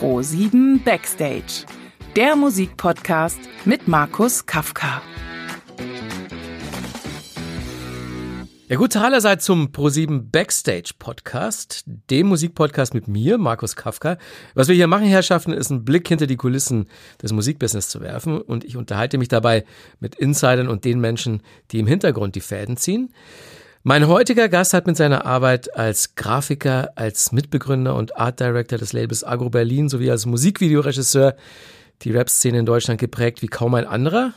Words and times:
Pro 0.00 0.22
7 0.22 0.82
Backstage, 0.82 1.66
der 2.16 2.34
Musikpodcast 2.34 3.38
mit 3.66 3.86
Markus 3.86 4.46
Kafka. 4.46 5.02
Ja 8.70 8.76
gut, 8.76 8.96
allerseits 8.96 9.44
zum 9.44 9.72
Pro7 9.72 10.30
Backstage 10.32 10.92
Podcast, 10.98 11.84
dem 11.86 12.28
Musikpodcast 12.28 12.94
mit 12.94 13.08
mir, 13.08 13.36
Markus 13.36 13.76
Kafka. 13.76 14.16
Was 14.54 14.68
wir 14.68 14.74
hier 14.74 14.86
machen, 14.86 15.04
Herrschaften, 15.04 15.52
ist 15.52 15.70
einen 15.70 15.84
Blick 15.84 16.08
hinter 16.08 16.26
die 16.26 16.36
Kulissen 16.36 16.88
des 17.22 17.34
Musikbusiness 17.34 17.90
zu 17.90 18.00
werfen 18.00 18.40
und 18.40 18.64
ich 18.64 18.78
unterhalte 18.78 19.18
mich 19.18 19.28
dabei 19.28 19.66
mit 19.98 20.14
Insidern 20.14 20.68
und 20.68 20.86
den 20.86 21.00
Menschen, 21.00 21.42
die 21.72 21.78
im 21.78 21.86
Hintergrund 21.86 22.36
die 22.36 22.40
Fäden 22.40 22.78
ziehen. 22.78 23.12
Mein 23.82 24.08
heutiger 24.08 24.50
Gast 24.50 24.74
hat 24.74 24.86
mit 24.86 24.98
seiner 24.98 25.24
Arbeit 25.24 25.74
als 25.74 26.14
Grafiker, 26.14 26.90
als 26.96 27.32
Mitbegründer 27.32 27.94
und 27.94 28.14
Art 28.14 28.38
Director 28.38 28.76
des 28.76 28.92
Labels 28.92 29.24
Agro 29.24 29.48
Berlin 29.48 29.88
sowie 29.88 30.10
als 30.10 30.26
Musikvideoregisseur 30.26 31.34
die 32.02 32.10
Rap-Szene 32.10 32.58
in 32.58 32.66
Deutschland 32.66 33.00
geprägt 33.00 33.40
wie 33.40 33.46
kaum 33.46 33.72
ein 33.72 33.86
anderer. 33.86 34.34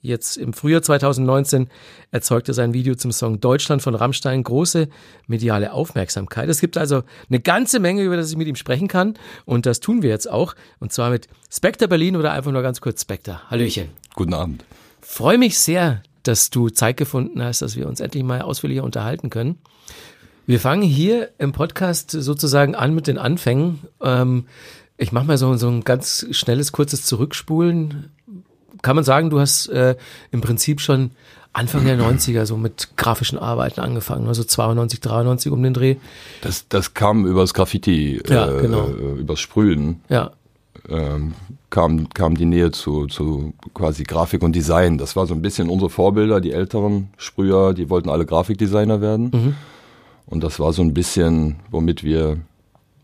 Jetzt 0.00 0.38
im 0.38 0.54
Frühjahr 0.54 0.80
2019 0.80 1.68
erzeugte 2.10 2.54
sein 2.54 2.72
Video 2.72 2.94
zum 2.94 3.12
Song 3.12 3.38
Deutschland 3.38 3.82
von 3.82 3.94
Rammstein 3.94 4.42
große 4.42 4.88
mediale 5.26 5.74
Aufmerksamkeit. 5.74 6.48
Es 6.48 6.60
gibt 6.60 6.78
also 6.78 7.02
eine 7.28 7.40
ganze 7.40 7.80
Menge, 7.80 8.02
über 8.02 8.16
das 8.16 8.30
ich 8.30 8.38
mit 8.38 8.48
ihm 8.48 8.56
sprechen 8.56 8.88
kann. 8.88 9.18
Und 9.44 9.66
das 9.66 9.80
tun 9.80 10.00
wir 10.00 10.08
jetzt 10.08 10.30
auch. 10.30 10.54
Und 10.78 10.90
zwar 10.90 11.10
mit 11.10 11.28
Spectre 11.52 11.86
Berlin 11.86 12.16
oder 12.16 12.32
einfach 12.32 12.50
nur 12.50 12.62
ganz 12.62 12.80
kurz 12.80 13.02
Spectre. 13.02 13.42
Hallöchen. 13.50 13.90
Guten 14.14 14.32
Abend. 14.32 14.64
Freue 15.02 15.36
mich 15.36 15.58
sehr, 15.58 16.02
dass 16.26 16.50
du 16.50 16.68
Zeit 16.68 16.96
gefunden 16.96 17.42
hast, 17.42 17.62
dass 17.62 17.76
wir 17.76 17.86
uns 17.86 18.00
endlich 18.00 18.22
mal 18.22 18.42
ausführlicher 18.42 18.84
unterhalten 18.84 19.30
können. 19.30 19.58
Wir 20.46 20.60
fangen 20.60 20.82
hier 20.82 21.30
im 21.38 21.52
Podcast 21.52 22.10
sozusagen 22.10 22.74
an 22.74 22.94
mit 22.94 23.06
den 23.06 23.18
Anfängen. 23.18 23.80
Ähm, 24.00 24.46
ich 24.96 25.12
mache 25.12 25.26
mal 25.26 25.38
so, 25.38 25.54
so 25.56 25.68
ein 25.68 25.82
ganz 25.82 26.26
schnelles, 26.30 26.72
kurzes 26.72 27.04
Zurückspulen 27.04 28.10
kann 28.82 28.94
man 28.94 29.04
sagen, 29.04 29.30
du 29.30 29.40
hast 29.40 29.68
äh, 29.68 29.96
im 30.30 30.40
Prinzip 30.40 30.80
schon 30.80 31.10
Anfang 31.52 31.84
der 31.86 31.98
90er 31.98 32.44
so 32.44 32.56
mit 32.56 32.90
grafischen 32.96 33.36
Arbeiten 33.36 33.80
angefangen, 33.80 34.28
also 34.28 34.44
92, 34.44 35.00
93 35.00 35.50
um 35.50 35.60
den 35.62 35.74
Dreh. 35.74 35.96
Das, 36.42 36.68
das 36.68 36.94
kam 36.94 37.26
übers 37.26 37.52
Graffiti, 37.52 38.22
ja, 38.28 38.48
äh, 38.48 38.60
genau. 38.60 38.86
übers 38.86 39.40
Sprühen. 39.40 40.02
Ja. 40.08 40.32
Ähm, 40.88 41.34
kam, 41.70 42.08
kam 42.10 42.36
die 42.36 42.44
Nähe 42.44 42.70
zu, 42.70 43.06
zu 43.06 43.52
quasi 43.74 44.04
Grafik 44.04 44.42
und 44.42 44.54
Design. 44.54 44.98
Das 44.98 45.16
war 45.16 45.26
so 45.26 45.34
ein 45.34 45.42
bisschen 45.42 45.68
unsere 45.68 45.90
Vorbilder, 45.90 46.40
die 46.40 46.52
älteren 46.52 47.08
Sprüher, 47.16 47.74
die 47.74 47.90
wollten 47.90 48.08
alle 48.08 48.26
Grafikdesigner 48.26 49.00
werden. 49.00 49.30
Mhm. 49.32 49.54
Und 50.26 50.42
das 50.42 50.58
war 50.58 50.72
so 50.72 50.82
ein 50.82 50.94
bisschen, 50.94 51.56
womit 51.70 52.02
wir 52.02 52.38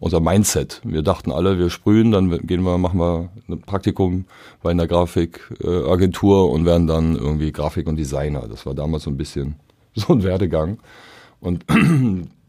unser 0.03 0.21
Mindset. 0.21 0.81
Wir 0.83 1.03
dachten 1.03 1.31
alle, 1.31 1.59
wir 1.59 1.71
sprühen, 1.71 2.11
dann 2.11 2.45
gehen 2.45 2.65
wir, 2.65 2.77
machen 2.77 2.99
wir 2.99 3.29
ein 3.49 3.61
Praktikum 3.61 4.25
bei 4.61 4.73
einer 4.73 4.89
Grafikagentur 4.89 6.51
und 6.51 6.65
werden 6.65 6.89
dann 6.89 7.15
irgendwie 7.15 7.53
Grafik 7.53 7.87
und 7.87 7.97
Designer. 7.97 8.49
Das 8.49 8.67
war 8.67 8.75
damals 8.75 9.05
so 9.05 9.11
ein 9.11 9.17
bisschen 9.17 9.57
so 9.95 10.13
ein 10.13 10.25
Werdegang. 10.25 10.79
Und 11.41 11.65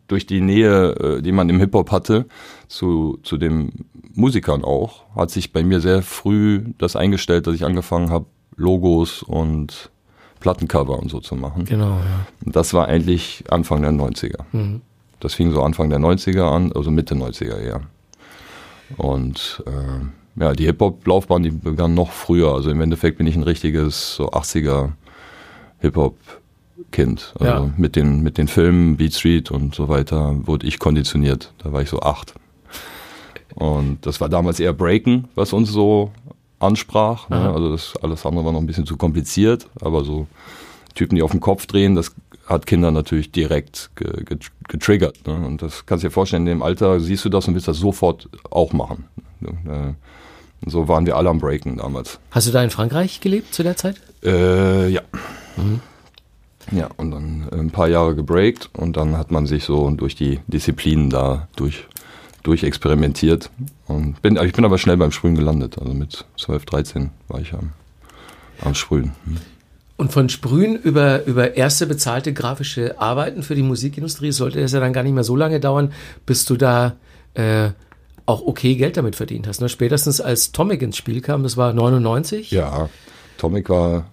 durch 0.07 0.25
die 0.25 0.41
Nähe, 0.41 0.91
äh, 0.91 1.21
die 1.21 1.31
man 1.31 1.49
im 1.49 1.59
Hip-Hop 1.59 1.91
hatte, 1.91 2.25
zu, 2.67 3.19
zu 3.23 3.37
den 3.37 3.85
Musikern 4.13 4.63
auch, 4.63 5.03
hat 5.15 5.31
sich 5.31 5.53
bei 5.53 5.63
mir 5.63 5.81
sehr 5.81 6.01
früh 6.01 6.63
das 6.77 6.95
eingestellt, 6.95 7.47
dass 7.47 7.55
ich 7.55 7.65
angefangen 7.65 8.09
habe, 8.09 8.25
Logos 8.55 9.23
und 9.23 9.89
Plattencover 10.39 10.99
und 10.99 11.09
so 11.09 11.19
zu 11.19 11.35
machen. 11.35 11.65
Genau, 11.65 11.97
ja. 11.97 12.27
Und 12.45 12.55
das 12.55 12.73
war 12.73 12.87
eigentlich 12.87 13.43
Anfang 13.49 13.81
der 13.81 13.91
90er. 13.91 14.43
Mhm. 14.51 14.81
Das 15.19 15.33
fing 15.33 15.51
so 15.51 15.63
Anfang 15.63 15.89
der 15.89 15.99
90er 15.99 16.43
an, 16.43 16.71
also 16.73 16.91
Mitte 16.91 17.15
90er 17.15 17.57
eher. 17.57 17.81
Und 18.97 19.63
äh, 19.65 20.41
ja, 20.41 20.53
die 20.53 20.65
Hip-Hop-Laufbahn, 20.65 21.43
die 21.43 21.51
begann 21.51 21.93
noch 21.93 22.11
früher. 22.11 22.53
Also 22.53 22.69
im 22.69 22.81
Endeffekt 22.81 23.17
bin 23.17 23.27
ich 23.27 23.35
ein 23.35 23.43
richtiges 23.43 24.15
so 24.15 24.31
80er 24.31 24.91
Hip-Hop-Kind. 26.93 27.33
Also 27.39 27.65
ja. 27.65 27.73
mit, 27.77 27.95
den, 27.95 28.21
mit 28.21 28.37
den 28.37 28.47
Filmen, 28.47 28.97
Beat 28.97 29.13
Street 29.13 29.51
und 29.51 29.75
so 29.75 29.87
weiter 29.87 30.35
wurde 30.47 30.67
ich 30.67 30.79
konditioniert. 30.79 31.53
Da 31.59 31.71
war 31.71 31.81
ich 31.81 31.89
so 31.89 32.01
acht. 32.01 32.33
Und 33.55 34.05
das 34.05 34.19
war 34.19 34.29
damals 34.29 34.59
eher 34.59 34.73
Breaken, 34.73 35.27
was 35.35 35.53
uns 35.53 35.69
so 35.71 36.11
ansprach. 36.59 37.29
Ne? 37.29 37.53
Also 37.53 37.71
das 37.71 37.93
alles 38.01 38.25
andere 38.25 38.45
war 38.45 38.51
noch 38.51 38.61
ein 38.61 38.67
bisschen 38.67 38.85
zu 38.85 38.97
kompliziert, 38.97 39.67
aber 39.81 40.03
so 40.03 40.27
Typen, 40.95 41.15
die 41.15 41.21
auf 41.21 41.31
dem 41.31 41.39
Kopf 41.39 41.65
drehen, 41.65 41.95
das 41.95 42.15
hat 42.47 42.65
Kinder 42.65 42.91
natürlich 42.91 43.31
direkt 43.31 43.91
getriggert. 44.67 45.25
Ne? 45.27 45.33
Und 45.45 45.61
das 45.61 45.85
kannst 45.85 46.03
du 46.03 46.07
dir 46.07 46.11
vorstellen, 46.11 46.43
in 46.43 46.57
dem 46.57 46.63
Alter 46.63 46.99
siehst 46.99 47.25
du 47.25 47.29
das 47.29 47.47
und 47.47 47.53
willst 47.53 47.67
das 47.67 47.77
sofort 47.77 48.27
auch 48.49 48.73
machen. 48.73 49.05
Ne? 49.39 49.95
Und 50.63 50.71
so 50.71 50.87
waren 50.87 51.05
wir 51.05 51.17
alle 51.17 51.29
am 51.29 51.39
Breaken 51.39 51.77
damals. 51.77 52.19
Hast 52.31 52.47
du 52.47 52.51
da 52.51 52.63
in 52.63 52.69
Frankreich 52.69 53.19
gelebt 53.19 53.53
zu 53.53 53.63
der 53.63 53.75
Zeit? 53.75 54.01
Äh, 54.23 54.87
ja. 54.89 55.01
Mhm. 55.57 55.81
Ja, 56.71 56.89
und 56.97 57.11
dann 57.11 57.47
ein 57.51 57.71
paar 57.71 57.87
Jahre 57.87 58.15
gebreakt 58.15 58.69
und 58.73 58.97
dann 58.97 59.17
hat 59.17 59.31
man 59.31 59.45
sich 59.45 59.63
so 59.65 59.89
durch 59.91 60.15
die 60.15 60.39
Disziplinen 60.47 61.09
da 61.09 61.47
durch, 61.55 61.87
durch 62.43 62.63
experimentiert. 62.63 63.49
Und 63.87 64.21
bin, 64.21 64.37
ich 64.37 64.53
bin 64.53 64.65
aber 64.65 64.77
schnell 64.77 64.97
beim 64.97 65.11
Sprühen 65.11 65.35
gelandet. 65.35 65.77
Also 65.77 65.93
mit 65.93 66.25
12, 66.39 66.65
13 66.65 67.09
war 67.27 67.41
ich 67.41 67.53
am, 67.53 67.71
am 68.61 68.75
Sprühen. 68.75 69.11
Hm. 69.25 69.37
Und 69.95 70.11
von 70.11 70.27
Sprühen 70.27 70.75
über, 70.75 71.25
über 71.25 71.55
erste 71.55 71.85
bezahlte 71.85 72.33
grafische 72.33 72.99
Arbeiten 72.99 73.43
für 73.43 73.55
die 73.55 73.61
Musikindustrie 73.61 74.31
sollte 74.31 74.59
es 74.59 74.71
ja 74.71 74.79
dann 74.79 74.93
gar 74.93 75.03
nicht 75.03 75.13
mehr 75.13 75.23
so 75.23 75.35
lange 75.35 75.59
dauern, 75.59 75.93
bis 76.25 76.45
du 76.45 76.57
da 76.57 76.95
äh, 77.35 77.69
auch 78.25 78.41
okay 78.41 78.75
Geld 78.75 78.97
damit 78.97 79.15
verdient 79.15 79.47
hast. 79.47 79.61
Ne? 79.61 79.69
Spätestens 79.69 80.19
als 80.19 80.51
Tomic 80.51 80.81
ins 80.81 80.97
Spiel 80.97 81.21
kam, 81.21 81.43
das 81.43 81.57
war 81.57 81.73
99. 81.73 82.51
Ja, 82.51 82.89
Tomic 83.37 83.69
war, 83.69 84.05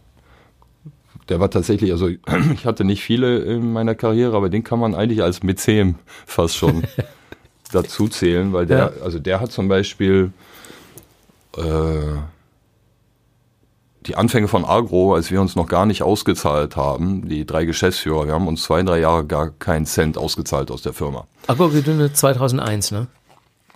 der 1.31 1.41
war 1.41 1.51
tatsächlich, 1.51 1.93
also 1.93 2.09
ich 2.55 2.67
hatte 2.67 2.85
nicht 2.85 3.03
viele 3.03 3.39
in 3.39 3.73
meiner 3.73 3.95
Karriere, 3.95 4.37
aber 4.37 4.51
den 4.51 4.65
kann 4.65 4.79
man 4.79 4.95
eigentlich 4.95 5.23
als 5.23 5.43
Mäzen 5.43 5.95
fast 6.27 6.57
schon 6.57 6.83
dazu 7.73 8.09
zählen, 8.09 8.53
weil 8.53 8.67
der, 8.67 8.79
ja. 8.79 8.91
also 9.03 9.19
der 9.19 9.41
hat 9.41 9.53
zum 9.53 9.69
Beispiel 9.69 10.33
äh, 11.57 11.63
die 14.07 14.17
Anfänge 14.17 14.49
von 14.49 14.65
Agro, 14.65 15.15
als 15.15 15.31
wir 15.31 15.41
uns 15.41 15.57
noch 15.57 15.67
gar 15.67 15.87
nicht 15.87 16.03
ausgezahlt 16.03 16.75
haben, 16.77 17.29
die 17.29 17.47
drei 17.47 17.65
Geschäftsführer, 17.65 18.27
wir 18.27 18.35
haben 18.35 18.49
uns 18.49 18.65
zwei, 18.65 18.83
drei 18.83 18.99
Jahre 18.99 19.25
gar 19.25 19.51
keinen 19.51 19.87
Cent 19.87 20.19
ausgezahlt 20.19 20.71
aus 20.71 20.83
der 20.83 20.93
Firma. 20.93 21.27
Agro 21.47 21.69
gegründet 21.69 22.17
2001, 22.17 22.91
ne? 22.91 23.07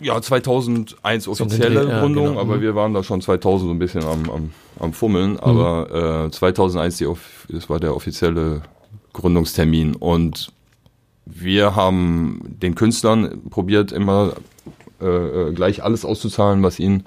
Ja, 0.01 0.21
2001 0.21 1.29
offizielle 1.29 1.89
ja, 1.89 2.01
Gründung, 2.01 2.27
genau. 2.31 2.41
aber 2.41 2.57
mhm. 2.57 2.63
wir 2.63 2.75
waren 2.75 2.95
da 2.95 3.05
schon 3.05 3.21
2000 3.21 3.69
so 3.69 3.75
ein 3.75 3.79
bisschen 3.79 4.03
am, 4.05 4.29
am, 4.29 4.53
am 4.79 4.93
Fummeln. 4.93 5.33
Mhm. 5.33 5.41
Aber 5.41 6.27
äh, 6.27 6.31
2001 6.31 6.99
die, 6.99 7.09
das 7.49 7.69
war 7.69 7.81
der 7.81 7.95
offizielle 7.95 8.63
Gründungstermin 9.13 9.95
und 9.97 10.53
wir 11.27 11.75
haben 11.75 12.41
den 12.45 12.75
Künstlern 12.75 13.49
probiert 13.49 13.93
immer 13.93 14.35
äh, 15.01 15.07
äh 15.07 15.53
gleich 15.53 15.83
alles 15.83 16.05
auszuzahlen, 16.05 16.63
was 16.63 16.79
ihnen 16.79 17.05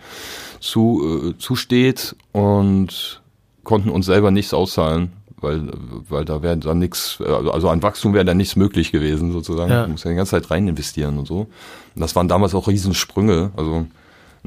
zu, 0.59 1.33
äh, 1.33 1.37
zusteht 1.37 2.15
und 2.31 3.21
konnten 3.63 3.89
uns 3.89 4.05
selber 4.05 4.31
nichts 4.31 4.53
auszahlen, 4.53 5.11
weil, 5.39 5.69
weil 6.09 6.25
da 6.25 6.41
wäre 6.41 6.57
dann 6.57 6.79
nichts, 6.79 7.21
also 7.21 7.69
an 7.69 7.83
Wachstum 7.83 8.13
wäre 8.13 8.25
da 8.25 8.33
nichts 8.33 8.55
möglich 8.55 8.91
gewesen 8.91 9.33
sozusagen. 9.33 9.69
Ja. 9.71 9.81
Man 9.81 9.91
muss 9.91 10.03
ja 10.03 10.09
die 10.09 10.17
ganze 10.17 10.31
Zeit 10.31 10.49
rein 10.49 10.67
investieren 10.67 11.19
und 11.19 11.27
so. 11.27 11.41
Und 11.95 12.01
das 12.01 12.15
waren 12.15 12.27
damals 12.27 12.55
auch 12.55 12.67
Riesensprünge, 12.67 13.51
also 13.55 13.85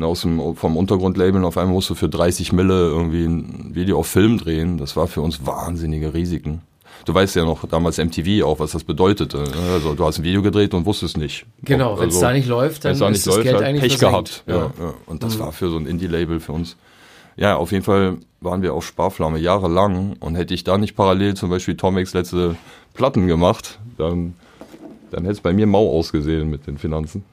aus 0.02 0.22
dem, 0.22 0.56
vom 0.56 0.76
Untergrundlabel 0.76 1.44
auf 1.44 1.56
einmal 1.56 1.74
musst 1.74 1.90
du 1.90 1.94
für 1.94 2.08
30 2.08 2.52
Mille 2.52 2.88
irgendwie 2.88 3.24
ein 3.24 3.74
Video 3.74 3.98
auf 3.98 4.06
Film 4.06 4.38
drehen. 4.38 4.78
Das 4.78 4.96
war 4.96 5.06
für 5.06 5.20
uns 5.20 5.46
wahnsinnige 5.46 6.14
Risiken. 6.14 6.62
Du 7.04 7.14
weißt 7.14 7.34
ja 7.36 7.44
noch 7.44 7.66
damals 7.66 7.98
MTV 7.98 8.44
auch, 8.44 8.58
was 8.58 8.72
das 8.72 8.84
bedeutete. 8.84 9.38
Ne? 9.38 9.72
Also 9.72 9.94
du 9.94 10.04
hast 10.04 10.18
ein 10.18 10.24
Video 10.24 10.42
gedreht 10.42 10.74
und 10.74 10.84
wusstest 10.84 11.16
nicht. 11.16 11.46
Genau, 11.62 11.98
wenn 11.98 12.08
es 12.08 12.16
also, 12.16 12.26
da 12.26 12.32
nicht 12.32 12.48
läuft, 12.48 12.84
dann 12.84 12.98
da 12.98 13.08
ist 13.08 13.26
das 13.26 13.36
läuft, 13.36 13.48
Geld 13.48 13.62
eigentlich 13.62 13.92
Pech 13.92 13.98
versenkt. 13.98 14.44
gehabt. 14.46 14.72
Ja. 14.78 14.84
Ja, 14.84 14.94
Und 15.06 15.22
das 15.22 15.36
mhm. 15.36 15.40
war 15.40 15.52
für 15.52 15.70
so 15.70 15.78
ein 15.78 15.86
Indie-Label 15.86 16.40
für 16.40 16.52
uns. 16.52 16.76
Ja, 17.36 17.56
auf 17.56 17.72
jeden 17.72 17.84
Fall 17.84 18.18
waren 18.40 18.62
wir 18.62 18.74
auf 18.74 18.86
Sparflamme 18.86 19.38
jahrelang 19.38 20.16
und 20.20 20.34
hätte 20.34 20.52
ich 20.52 20.64
da 20.64 20.76
nicht 20.76 20.94
parallel 20.94 21.34
zum 21.34 21.48
Beispiel 21.48 21.76
Tomex 21.76 22.12
letzte 22.12 22.56
Platten 22.94 23.26
gemacht, 23.26 23.78
dann, 23.96 24.34
dann 25.10 25.22
hätte 25.22 25.34
es 25.34 25.40
bei 25.40 25.52
mir 25.52 25.66
mau 25.66 25.90
ausgesehen 25.90 26.50
mit 26.50 26.66
den 26.66 26.76
Finanzen. 26.76 27.24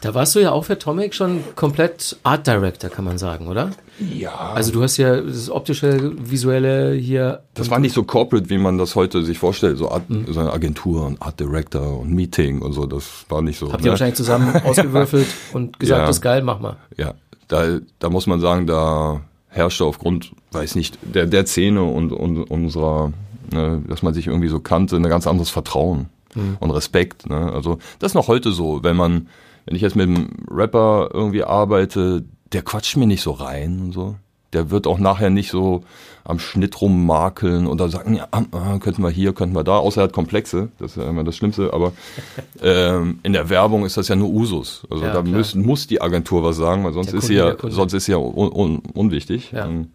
Da 0.00 0.14
warst 0.14 0.34
du 0.34 0.40
ja 0.40 0.52
auch 0.52 0.64
für 0.64 0.78
Tomic 0.78 1.14
schon 1.14 1.42
komplett 1.56 2.16
Art 2.22 2.46
Director, 2.46 2.88
kann 2.88 3.04
man 3.04 3.18
sagen, 3.18 3.48
oder? 3.48 3.70
Ja. 3.98 4.52
Also 4.54 4.70
du 4.70 4.82
hast 4.82 4.96
ja 4.96 5.20
das 5.20 5.50
optische, 5.50 6.12
visuelle 6.18 6.94
hier. 6.94 7.42
Das 7.54 7.68
war 7.68 7.80
nicht 7.80 7.94
so 7.94 8.04
corporate, 8.04 8.48
wie 8.48 8.58
man 8.58 8.78
das 8.78 8.94
heute 8.94 9.24
sich 9.24 9.38
vorstellt. 9.38 9.76
So, 9.76 9.90
Art, 9.90 10.08
mhm. 10.08 10.26
so 10.32 10.38
eine 10.38 10.52
Agentur 10.52 11.04
und 11.04 11.20
Art 11.20 11.40
Director 11.40 11.98
und 12.00 12.12
Meeting 12.12 12.62
und 12.62 12.74
so. 12.74 12.86
Das 12.86 13.26
war 13.28 13.42
nicht 13.42 13.58
so. 13.58 13.72
Habt 13.72 13.82
ihr 13.82 13.86
ne? 13.86 13.90
wahrscheinlich 13.90 14.16
zusammen 14.16 14.54
ausgewürfelt 14.64 15.26
und 15.52 15.80
gesagt, 15.80 16.00
ja. 16.00 16.06
das 16.06 16.16
ist 16.16 16.22
geil, 16.22 16.42
mach 16.42 16.60
mal. 16.60 16.76
Ja, 16.96 17.14
da, 17.48 17.78
da 17.98 18.08
muss 18.08 18.28
man 18.28 18.40
sagen, 18.40 18.66
da 18.68 19.22
herrschte 19.48 19.84
aufgrund, 19.84 20.32
weiß 20.52 20.76
nicht, 20.76 20.98
der, 21.02 21.26
der 21.26 21.44
Szene 21.46 21.82
und, 21.82 22.12
und 22.12 22.44
unserer, 22.44 23.12
ne, 23.50 23.82
dass 23.88 24.02
man 24.02 24.14
sich 24.14 24.28
irgendwie 24.28 24.48
so 24.48 24.60
kannte, 24.60 24.96
ein 24.96 25.02
ganz 25.02 25.26
anderes 25.26 25.50
Vertrauen 25.50 26.06
mhm. 26.34 26.56
und 26.60 26.70
Respekt. 26.70 27.28
Ne? 27.28 27.52
Also 27.52 27.78
das 27.98 28.12
ist 28.12 28.14
noch 28.14 28.28
heute 28.28 28.52
so, 28.52 28.84
wenn 28.84 28.96
man 28.96 29.28
wenn 29.68 29.76
ich 29.76 29.82
jetzt 29.82 29.96
mit 29.96 30.08
einem 30.08 30.30
Rapper 30.50 31.10
irgendwie 31.12 31.44
arbeite, 31.44 32.24
der 32.52 32.62
quatscht 32.62 32.96
mir 32.96 33.06
nicht 33.06 33.20
so 33.20 33.32
rein 33.32 33.80
und 33.80 33.92
so. 33.92 34.16
Der 34.54 34.70
wird 34.70 34.86
auch 34.86 34.98
nachher 34.98 35.28
nicht 35.28 35.50
so 35.50 35.84
am 36.24 36.38
Schnitt 36.38 36.80
rummakeln 36.80 37.66
oder 37.66 37.90
sagen, 37.90 38.14
ja, 38.14 38.28
ah, 38.30 38.78
könnten 38.78 39.02
wir 39.02 39.10
hier, 39.10 39.34
könnten 39.34 39.54
wir 39.54 39.64
da, 39.64 39.76
außer 39.76 40.00
er 40.00 40.04
hat 40.04 40.14
Komplexe, 40.14 40.70
das 40.78 40.92
ist 40.92 40.96
ja 40.96 41.08
immer 41.08 41.22
das 41.22 41.36
Schlimmste, 41.36 41.74
aber 41.74 41.92
ähm, 42.62 43.18
in 43.24 43.34
der 43.34 43.50
Werbung 43.50 43.84
ist 43.84 43.98
das 43.98 44.08
ja 44.08 44.16
nur 44.16 44.30
Usus. 44.30 44.86
Also 44.88 45.04
ja, 45.04 45.12
da 45.12 45.22
muss, 45.22 45.54
muss 45.54 45.86
die 45.86 46.00
Agentur 46.00 46.42
was 46.44 46.56
sagen, 46.56 46.82
weil 46.84 46.94
sonst 46.94 47.12
ist 47.12 47.26
sie 47.26 47.34
ja, 47.34 47.54
sonst 47.60 47.92
ist 47.92 48.06
sie 48.06 48.12
ja 48.12 48.18
un, 48.18 48.50
un, 48.50 48.82
unwichtig. 48.94 49.52
Ja. 49.52 49.66
Und, 49.66 49.88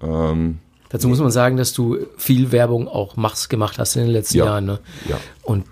ähm, 0.00 0.58
Dazu 0.90 1.08
muss 1.08 1.18
man 1.18 1.32
sagen, 1.32 1.56
dass 1.56 1.72
du 1.72 1.98
viel 2.16 2.52
Werbung 2.52 2.86
auch 2.86 3.16
machst, 3.16 3.50
gemacht 3.50 3.78
hast 3.78 3.96
in 3.96 4.02
den 4.02 4.12
letzten 4.12 4.38
ja, 4.38 4.44
Jahren. 4.44 4.66
Ne? 4.66 4.78
Ja. 5.08 5.18
Und 5.42 5.64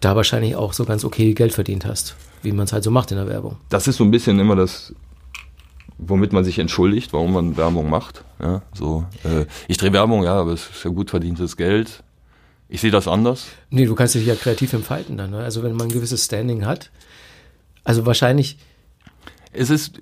da 0.00 0.16
wahrscheinlich 0.16 0.56
auch 0.56 0.72
so 0.72 0.84
ganz 0.84 1.04
okay 1.04 1.34
Geld 1.34 1.52
verdient 1.52 1.84
hast, 1.84 2.16
wie 2.42 2.52
man 2.52 2.64
es 2.64 2.72
halt 2.72 2.84
so 2.84 2.90
macht 2.90 3.10
in 3.10 3.16
der 3.16 3.28
Werbung. 3.28 3.56
Das 3.68 3.88
ist 3.88 3.96
so 3.96 4.04
ein 4.04 4.10
bisschen 4.10 4.38
immer 4.38 4.56
das, 4.56 4.94
womit 5.98 6.32
man 6.32 6.44
sich 6.44 6.58
entschuldigt, 6.58 7.12
warum 7.12 7.32
man 7.32 7.56
Werbung 7.56 7.88
macht. 7.88 8.24
Ja, 8.40 8.62
so, 8.74 9.04
äh, 9.24 9.46
ich 9.68 9.78
drehe 9.78 9.92
Werbung, 9.92 10.24
ja, 10.24 10.34
aber 10.34 10.52
es 10.52 10.68
ist 10.68 10.84
ja 10.84 10.90
gut 10.90 11.10
verdientes 11.10 11.56
Geld. 11.56 12.02
Ich 12.68 12.80
sehe 12.80 12.90
das 12.90 13.06
anders. 13.06 13.46
Nee, 13.70 13.86
du 13.86 13.94
kannst 13.94 14.14
dich 14.14 14.26
ja 14.26 14.34
kreativ 14.34 14.72
entfalten 14.72 15.16
dann. 15.16 15.30
Ne? 15.30 15.38
Also 15.38 15.62
wenn 15.62 15.76
man 15.76 15.86
ein 15.86 15.92
gewisses 15.92 16.24
Standing 16.24 16.66
hat. 16.66 16.90
Also 17.84 18.06
wahrscheinlich. 18.06 18.58
Es 19.52 19.70
ist, 19.70 20.00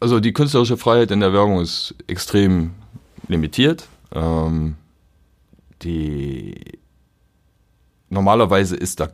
also 0.00 0.18
die 0.18 0.32
künstlerische 0.32 0.76
Freiheit 0.76 1.12
in 1.12 1.20
der 1.20 1.32
Werbung 1.32 1.60
ist 1.60 1.94
extrem 2.08 2.72
limitiert. 3.28 3.86
Ähm, 4.12 4.74
die 5.82 6.80
normalerweise 8.08 8.76
ist 8.76 9.00
da 9.00 9.08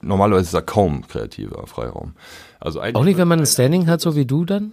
normalerweise 0.00 0.44
ist 0.44 0.54
da 0.54 0.60
kaum 0.60 1.06
kreativer 1.06 1.66
Freiraum. 1.66 2.12
Also 2.60 2.80
auch 2.80 3.04
nicht, 3.04 3.18
wenn 3.18 3.28
man 3.28 3.40
ein 3.40 3.46
Standing 3.46 3.86
hat, 3.86 4.00
so 4.00 4.16
wie 4.16 4.24
du 4.24 4.44
dann 4.44 4.72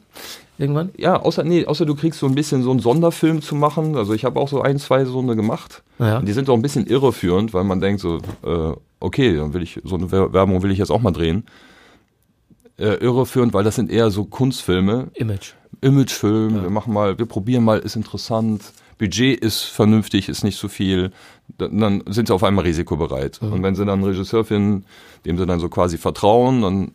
irgendwann? 0.57 0.91
Ja, 0.97 1.19
außer 1.19 1.43
nee, 1.43 1.65
außer 1.65 1.85
du 1.85 1.95
kriegst 1.95 2.19
so 2.19 2.27
ein 2.27 2.35
bisschen 2.35 2.63
so 2.63 2.71
einen 2.71 2.79
Sonderfilm 2.79 3.41
zu 3.41 3.55
machen. 3.55 3.97
Also 3.97 4.13
ich 4.13 4.23
habe 4.23 4.39
auch 4.39 4.47
so 4.47 4.61
ein, 4.61 4.79
zwei 4.79 5.03
so 5.05 5.19
eine 5.19 5.35
gemacht. 5.35 5.83
Ja. 5.99 6.19
Und 6.19 6.27
die 6.27 6.33
sind 6.33 6.49
auch 6.49 6.53
ein 6.53 6.61
bisschen 6.61 6.85
irreführend, 6.87 7.53
weil 7.53 7.63
man 7.63 7.81
denkt 7.81 8.01
so, 8.01 8.19
äh, 8.43 8.73
okay, 8.99 9.35
dann 9.35 9.53
will 9.53 9.63
ich 9.63 9.81
so 9.83 9.95
eine 9.95 10.11
Werbung 10.11 10.63
will 10.63 10.71
ich 10.71 10.77
jetzt 10.77 10.91
auch 10.91 11.01
mal 11.01 11.11
drehen. 11.11 11.45
Äh, 12.77 12.95
irreführend, 12.95 13.53
weil 13.53 13.63
das 13.63 13.75
sind 13.75 13.91
eher 13.91 14.09
so 14.11 14.25
Kunstfilme. 14.25 15.09
Image. 15.15 15.53
Imagefilm, 15.81 16.57
ja. 16.57 16.63
wir 16.63 16.69
machen 16.69 16.93
mal, 16.93 17.17
wir 17.17 17.25
probieren 17.25 17.63
mal, 17.63 17.79
ist 17.79 17.95
interessant. 17.95 18.63
Budget 18.97 19.39
ist 19.39 19.63
vernünftig, 19.63 20.29
ist 20.29 20.43
nicht 20.43 20.57
zu 20.57 20.69
viel, 20.69 21.11
dann, 21.57 22.03
sind 22.07 22.27
sie 22.27 22.33
auf 22.33 22.43
einmal 22.43 22.65
risikobereit. 22.65 23.41
Mhm. 23.41 23.53
Und 23.53 23.63
wenn 23.63 23.75
sie 23.75 23.85
dann 23.85 23.99
einen 23.99 24.03
Regisseur 24.03 24.45
finden, 24.45 24.85
dem 25.25 25.37
sie 25.37 25.45
dann 25.45 25.59
so 25.59 25.69
quasi 25.69 25.97
vertrauen, 25.97 26.61
dann, 26.61 26.91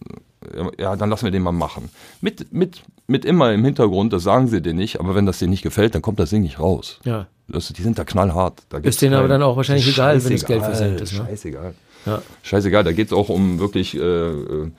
ja, 0.79 0.97
dann 0.97 1.11
lassen 1.11 1.25
wir 1.25 1.31
den 1.31 1.43
mal 1.43 1.53
machen. 1.53 1.91
Mit, 2.21 2.53
mit, 2.53 2.83
mit 3.07 3.25
immer 3.25 3.53
im 3.53 3.65
Hintergrund, 3.65 4.13
das 4.13 4.23
sagen 4.23 4.49
sie 4.49 4.61
dir 4.61 4.75
nicht, 4.75 5.01
aber 5.01 5.15
wenn 5.15 5.27
das 5.27 5.39
dir 5.39 5.49
nicht 5.49 5.63
gefällt, 5.63 5.95
dann 5.95 6.03
kommt 6.03 6.21
das 6.21 6.31
Ding 6.31 6.43
nicht 6.43 6.61
raus. 6.61 7.01
Ja. 7.05 7.27
Das, 7.49 7.69
die 7.69 7.83
sind 7.83 7.99
da 7.99 8.05
knallhart. 8.05 8.63
Da 8.69 8.79
ist 8.79 9.03
denen 9.03 9.15
aber 9.15 9.29
dann 9.29 9.43
auch 9.43 9.57
wahrscheinlich 9.57 9.89
egal, 9.89 10.23
wenn 10.25 10.33
das 10.33 10.45
Geld 10.45 10.63
versenkt 10.63 11.01
ist. 11.01 11.13
Ne? 11.13 11.27
Scheißegal. 11.29 11.75
Ja. 12.05 12.23
Scheißegal, 12.43 12.85
da 12.85 12.93
geht 12.93 13.09
es 13.09 13.13
auch 13.13 13.29
um 13.29 13.59
wirklich, 13.59 13.95
äh, 13.97 14.01
äh 14.01 14.71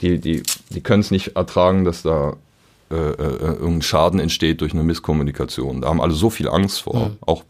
die, 0.00 0.18
die, 0.18 0.42
die 0.70 0.80
können 0.80 1.00
es 1.00 1.10
nicht 1.12 1.36
ertragen, 1.36 1.84
dass 1.84 2.02
da 2.02 2.34
äh, 2.90 2.94
äh, 2.94 3.16
irgendein 3.16 3.82
Schaden 3.82 4.20
entsteht 4.20 4.60
durch 4.60 4.72
eine 4.72 4.84
Misskommunikation. 4.84 5.80
Da 5.80 5.88
haben 5.88 6.00
alle 6.00 6.12
so 6.12 6.30
viel 6.30 6.48
Angst 6.48 6.82
vor. 6.82 7.08
Mhm. 7.08 7.16
Auch 7.20 7.42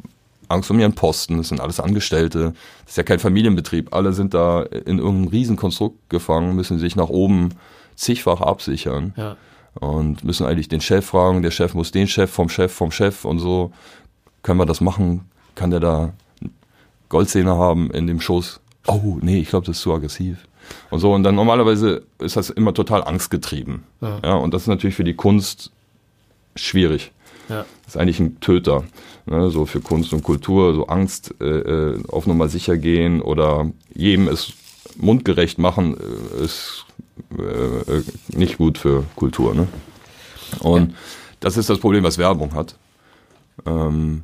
Angst 0.49 0.71
um 0.71 0.79
ihren 0.79 0.95
Posten, 0.95 1.39
das 1.39 1.49
sind 1.49 1.61
alles 1.61 1.81
Angestellte, 1.81 2.55
das 2.83 2.93
ist 2.93 2.97
ja 2.97 3.03
kein 3.03 3.19
Familienbetrieb. 3.19 3.95
Alle 3.95 4.13
sind 4.13 4.35
da 4.35 4.63
in 4.63 4.99
irgendeinem 4.99 5.29
Riesenkonstrukt 5.29 6.11
gefangen, 6.11 6.55
müssen 6.55 6.79
sich 6.79 6.97
nach 6.97 7.09
oben 7.09 7.51
zigfach 7.97 8.41
absichern. 8.41 9.15
Ja. 9.17 9.37
Und 9.75 10.25
müssen 10.25 10.47
eigentlich 10.47 10.69
den 10.69 10.81
Chef 10.81 11.05
fragen, 11.05 11.43
der 11.43 11.51
Chef 11.51 11.75
muss 11.75 11.91
den 11.91 12.09
Chef 12.09 12.31
vom 12.31 12.49
Chef 12.49 12.73
vom 12.73 12.91
Chef 12.91 13.27
und 13.27 13.39
so. 13.39 13.73
Können 14.43 14.59
wir 14.59 14.65
das 14.65 14.81
machen? 14.81 15.29
Kann 15.55 15.71
der 15.71 15.81
da 15.81 16.13
Goldzähne 17.11 17.57
haben 17.57 17.91
in 17.91 18.07
dem 18.07 18.21
Schoß? 18.21 18.61
Oh, 18.87 19.19
nee, 19.21 19.41
ich 19.41 19.51
glaube, 19.51 19.67
das 19.67 19.77
ist 19.77 19.83
zu 19.83 19.93
aggressiv 19.93 20.47
und 20.91 21.01
so. 21.01 21.13
Und 21.13 21.23
dann 21.25 21.35
normalerweise 21.35 22.03
ist 22.19 22.37
das 22.37 22.51
immer 22.51 22.73
total 22.73 23.05
angstgetrieben. 23.05 23.85
Ja. 24.01 24.21
ja 24.25 24.35
und 24.35 24.55
das 24.55 24.63
ist 24.63 24.69
natürlich 24.69 24.97
für 24.97 25.05
die 25.05 25.15
Kunst 25.15 25.73
schwierig. 26.55 27.13
Ja. 27.49 27.65
Das 27.85 27.95
ist 27.95 27.97
eigentlich 27.97 28.21
ein 28.21 28.41
Töter. 28.41 28.85
Ne, 29.29 29.51
so 29.51 29.67
für 29.67 29.81
Kunst 29.81 30.13
und 30.13 30.23
Kultur, 30.23 30.73
so 30.75 30.87
Angst 30.87 31.35
äh, 31.41 31.45
äh 31.45 32.03
auf 32.09 32.27
Nummer 32.29 32.49
sicher 32.49 32.77
gehen 32.77 33.21
oder 33.21 33.71
jedem 33.93 34.29
es 34.29 34.53
mundgerecht 34.97 35.59
machen, 35.59 35.97
äh, 35.97 36.45
ist 36.45 36.87
äh, 37.37 37.43
äh, 37.43 38.05
nicht 38.29 38.59
gut 38.59 38.79
für 38.79 39.05
Kultur. 39.17 39.55
Ne? 39.55 39.67
Und 40.61 40.91
ja. 40.91 40.97
das 41.41 41.57
ist 41.57 41.69
das 41.69 41.79
Problem, 41.79 42.05
was 42.05 42.19
Werbung 42.19 42.55
hat. 42.55 42.77
Ähm, 43.65 44.23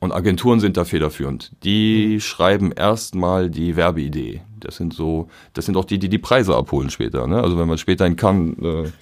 und 0.00 0.12
Agenturen 0.12 0.60
sind 0.60 0.76
da 0.76 0.84
federführend. 0.84 1.52
Die 1.62 2.14
mhm. 2.14 2.20
schreiben 2.20 2.72
erstmal 2.72 3.48
die 3.48 3.76
Werbeidee. 3.76 4.42
Das 4.60 4.76
sind 4.76 4.92
so, 4.92 5.28
das 5.54 5.64
sind 5.64 5.76
auch 5.76 5.84
die, 5.84 5.98
die 5.98 6.08
die 6.08 6.18
Preise 6.18 6.54
abholen 6.54 6.90
später. 6.90 7.26
Ne? 7.26 7.42
Also 7.42 7.58
wenn 7.58 7.68
man 7.68 7.78
später 7.78 8.06
in 8.06 8.16
Cannes 8.16 8.58
äh, 8.58 8.92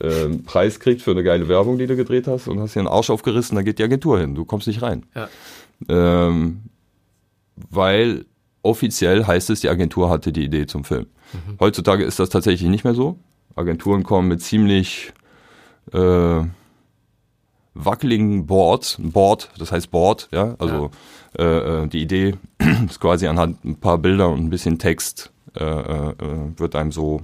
äh, 0.00 0.24
einen 0.24 0.44
Preis 0.44 0.80
kriegt 0.80 1.02
für 1.02 1.10
eine 1.10 1.22
geile 1.22 1.48
Werbung, 1.48 1.78
die 1.78 1.86
du 1.86 1.96
gedreht 1.96 2.26
hast 2.26 2.48
und 2.48 2.60
hast 2.60 2.74
dir 2.74 2.80
einen 2.80 2.88
Arsch 2.88 3.10
aufgerissen, 3.10 3.56
dann 3.56 3.64
geht 3.64 3.78
die 3.78 3.84
Agentur 3.84 4.18
hin. 4.20 4.34
Du 4.34 4.44
kommst 4.44 4.66
nicht 4.66 4.82
rein. 4.82 5.06
Ja. 5.14 5.28
Ähm, 5.88 6.62
weil 7.70 8.26
offiziell 8.62 9.26
heißt 9.26 9.50
es, 9.50 9.60
die 9.60 9.68
Agentur 9.68 10.10
hatte 10.10 10.32
die 10.32 10.44
Idee 10.44 10.66
zum 10.66 10.84
Film. 10.84 11.06
Mhm. 11.32 11.56
Heutzutage 11.60 12.04
ist 12.04 12.18
das 12.18 12.30
tatsächlich 12.30 12.68
nicht 12.68 12.84
mehr 12.84 12.94
so. 12.94 13.18
Agenturen 13.56 14.02
kommen 14.02 14.28
mit 14.28 14.42
ziemlich 14.42 15.12
äh, 15.92 16.42
wackeligen 17.74 18.46
Board, 18.46 18.96
Board, 19.00 19.50
das 19.58 19.72
heißt 19.72 19.90
Board, 19.90 20.28
ja, 20.32 20.54
also 20.58 20.90
ja. 21.38 21.44
Äh, 21.44 21.84
äh 21.84 21.86
die 21.86 22.02
Idee 22.02 22.34
ist 22.88 23.00
quasi 23.00 23.26
anhand 23.26 23.64
ein 23.64 23.76
paar 23.76 23.98
Bilder 23.98 24.28
und 24.28 24.40
ein 24.40 24.50
bisschen 24.50 24.78
Text 24.78 25.32
äh, 25.56 25.64
äh, 25.64 26.14
wird 26.56 26.74
einem 26.74 26.92
so 26.92 27.20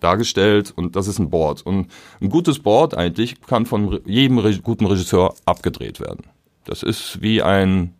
dargestellt 0.00 0.72
und 0.74 0.96
das 0.96 1.06
ist 1.06 1.18
ein 1.18 1.30
Board. 1.30 1.62
Und 1.62 1.88
ein 2.20 2.30
gutes 2.30 2.58
Board 2.58 2.96
eigentlich 2.96 3.40
kann 3.42 3.66
von 3.66 4.00
jedem 4.04 4.38
Re 4.38 4.58
guten 4.58 4.86
Regisseur 4.86 5.34
abgedreht 5.44 6.00
werden. 6.00 6.24
Das 6.64 6.82
ist 6.82 7.20
wie 7.22 7.42
ein, 7.42 7.94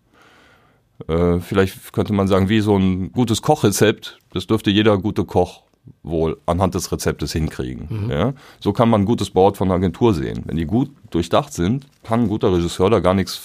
äh, 1.09 1.39
vielleicht 1.41 1.93
könnte 1.93 2.13
man 2.13 2.29
sagen, 2.29 2.49
wie 2.49 2.61
so 2.61 2.77
ein 2.77 3.13
gutes 3.13 3.43
Kochrezept. 3.43 4.19
Das 4.33 4.47
dürfte 4.47 4.71
jeder 4.71 4.99
gute 4.99 5.25
Koch 5.25 5.63
wohl 6.03 6.39
anhand 6.47 6.75
des 6.75 6.93
Rezeptes 6.93 7.33
hinkriegen. 7.33 7.89
Mhm. 7.89 8.11
Ja? 8.11 8.33
So 8.61 8.73
kann 8.73 8.89
man 8.89 9.03
ein 9.03 9.07
gutes 9.07 9.31
Board 9.31 9.57
von 9.57 9.69
einer 9.69 9.77
Agentur 9.77 10.15
sehen. 10.15 10.43
Wenn 10.47 10.57
die 10.57 10.67
gut 10.67 10.91
durchdacht 11.11 11.53
sind, 11.53 11.87
kann 12.03 12.23
ein 12.23 12.29
guter 12.29 12.53
Regisseur 12.53 12.91
da 12.91 13.01
gar 13.01 13.15
nichts, 13.15 13.41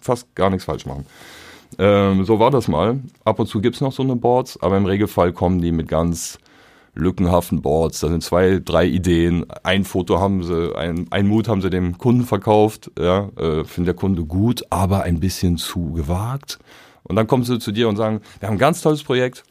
fast 0.00 0.34
gar 0.34 0.50
nichts 0.50 0.64
falsch 0.64 0.86
machen. 0.86 1.06
Ähm, 1.78 2.24
so 2.24 2.38
war 2.38 2.50
das 2.50 2.68
mal. 2.68 3.00
Ab 3.24 3.38
und 3.38 3.46
zu 3.46 3.60
gibt's 3.60 3.80
noch 3.80 3.92
so 3.92 4.02
eine 4.02 4.16
Boards, 4.16 4.60
aber 4.62 4.76
im 4.76 4.86
Regelfall 4.86 5.32
kommen 5.32 5.60
die 5.60 5.72
mit 5.72 5.88
ganz 5.88 6.38
lückenhaften 6.96 7.62
Boards. 7.62 8.00
Da 8.00 8.08
sind 8.08 8.24
zwei, 8.24 8.60
drei 8.64 8.86
Ideen. 8.86 9.46
Ein 9.62 9.84
Foto 9.84 10.18
haben 10.18 10.42
sie, 10.42 10.76
ein, 10.76 11.06
ein 11.10 11.28
Mut 11.28 11.46
haben 11.46 11.62
sie 11.62 11.70
dem 11.70 11.98
Kunden 11.98 12.24
verkauft. 12.24 12.90
Ja, 12.98 13.28
äh, 13.36 13.64
findet 13.64 13.88
der 13.88 13.94
Kunde 13.94 14.24
gut, 14.24 14.64
aber 14.70 15.02
ein 15.02 15.20
bisschen 15.20 15.58
zu 15.58 15.92
gewagt. 15.92 16.58
Und 17.04 17.16
dann 17.16 17.26
kommen 17.26 17.44
sie 17.44 17.58
zu 17.58 17.70
dir 17.70 17.88
und 17.88 17.96
sagen, 17.96 18.20
wir 18.40 18.48
haben 18.48 18.56
ein 18.56 18.58
ganz 18.58 18.80
tolles 18.82 19.04
Projekt 19.04 19.44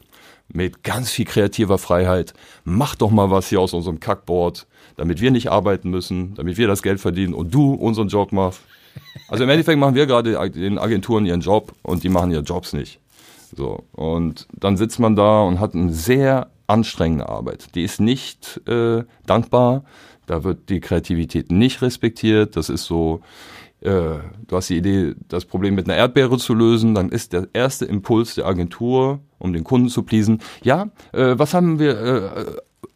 mit 0.48 0.84
ganz 0.84 1.10
viel 1.10 1.24
kreativer 1.24 1.78
Freiheit. 1.78 2.34
Mach 2.64 2.94
doch 2.94 3.10
mal 3.10 3.30
was 3.30 3.48
hier 3.48 3.60
aus 3.60 3.72
unserem 3.72 4.00
Kackboard, 4.00 4.66
damit 4.96 5.20
wir 5.20 5.30
nicht 5.30 5.50
arbeiten 5.50 5.90
müssen, 5.90 6.34
damit 6.34 6.58
wir 6.58 6.68
das 6.68 6.82
Geld 6.82 7.00
verdienen 7.00 7.34
und 7.34 7.54
du 7.54 7.72
unseren 7.74 8.08
Job 8.08 8.32
machst. 8.32 8.60
Also 9.28 9.44
im 9.44 9.50
Endeffekt 9.50 9.78
machen 9.78 9.94
wir 9.94 10.06
gerade 10.06 10.50
den 10.50 10.78
Agenturen 10.78 11.26
ihren 11.26 11.40
Job 11.40 11.72
und 11.82 12.04
die 12.04 12.08
machen 12.08 12.30
ihre 12.30 12.42
Jobs 12.42 12.72
nicht. 12.72 13.00
So. 13.54 13.84
Und 13.92 14.46
dann 14.52 14.76
sitzt 14.76 14.98
man 14.98 15.16
da 15.16 15.42
und 15.42 15.60
hat 15.60 15.74
eine 15.74 15.92
sehr 15.92 16.48
anstrengende 16.66 17.28
Arbeit. 17.28 17.74
Die 17.74 17.84
ist 17.84 18.00
nicht 18.00 18.60
äh, 18.66 19.04
dankbar. 19.26 19.84
Da 20.26 20.42
wird 20.42 20.68
die 20.68 20.80
Kreativität 20.80 21.50
nicht 21.52 21.82
respektiert. 21.82 22.56
Das 22.56 22.68
ist 22.68 22.84
so, 22.84 23.20
äh, 23.80 23.90
du 23.90 24.56
hast 24.56 24.70
die 24.70 24.76
Idee, 24.76 25.14
das 25.28 25.44
Problem 25.44 25.74
mit 25.74 25.86
einer 25.88 25.96
Erdbeere 25.96 26.38
zu 26.38 26.54
lösen, 26.54 26.94
dann 26.94 27.10
ist 27.10 27.32
der 27.32 27.48
erste 27.52 27.84
Impuls 27.84 28.34
der 28.34 28.46
Agentur, 28.46 29.20
um 29.38 29.52
den 29.52 29.64
Kunden 29.64 29.88
zu 29.88 30.02
pleasen, 30.02 30.40
ja, 30.62 30.90
äh, 31.12 31.38
was 31.38 31.54
haben 31.54 31.78
wir, 31.78 32.00
äh, 32.00 32.44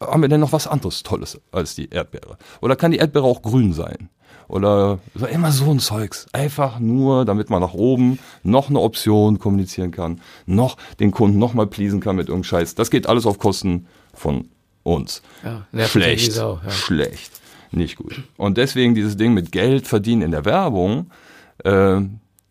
haben 0.00 0.22
wir 0.22 0.28
denn 0.28 0.40
noch 0.40 0.52
was 0.52 0.66
anderes 0.66 1.02
Tolles 1.02 1.40
als 1.52 1.74
die 1.74 1.90
Erdbeere? 1.90 2.36
Oder 2.60 2.76
kann 2.76 2.90
die 2.90 2.98
Erdbeere 2.98 3.24
auch 3.24 3.42
grün 3.42 3.72
sein? 3.72 4.08
Oder 4.48 4.98
so 5.14 5.26
immer 5.26 5.52
so 5.52 5.70
ein 5.70 5.78
Zeugs. 5.78 6.26
Einfach 6.32 6.80
nur, 6.80 7.24
damit 7.24 7.50
man 7.50 7.60
nach 7.60 7.74
oben 7.74 8.18
noch 8.42 8.68
eine 8.68 8.80
Option 8.80 9.38
kommunizieren 9.38 9.92
kann, 9.92 10.20
noch 10.44 10.76
den 10.98 11.12
Kunden 11.12 11.38
noch 11.38 11.54
mal 11.54 11.68
pleasen 11.68 12.00
kann 12.00 12.16
mit 12.16 12.28
irgendeinem 12.28 12.44
Scheiß. 12.44 12.74
Das 12.74 12.90
geht 12.90 13.06
alles 13.06 13.26
auf 13.26 13.38
Kosten 13.38 13.86
von 14.12 14.48
uns. 14.82 15.22
Ja, 15.44 15.86
schlecht, 15.86 16.32
Sau, 16.32 16.60
ja. 16.64 16.70
schlecht, 16.70 17.40
nicht 17.70 17.96
gut. 17.96 18.24
Und 18.36 18.58
deswegen 18.58 18.96
dieses 18.96 19.16
Ding 19.16 19.34
mit 19.34 19.52
Geld 19.52 19.86
verdienen 19.86 20.22
in 20.22 20.30
der 20.32 20.44
Werbung, 20.44 21.10
äh, 21.58 22.00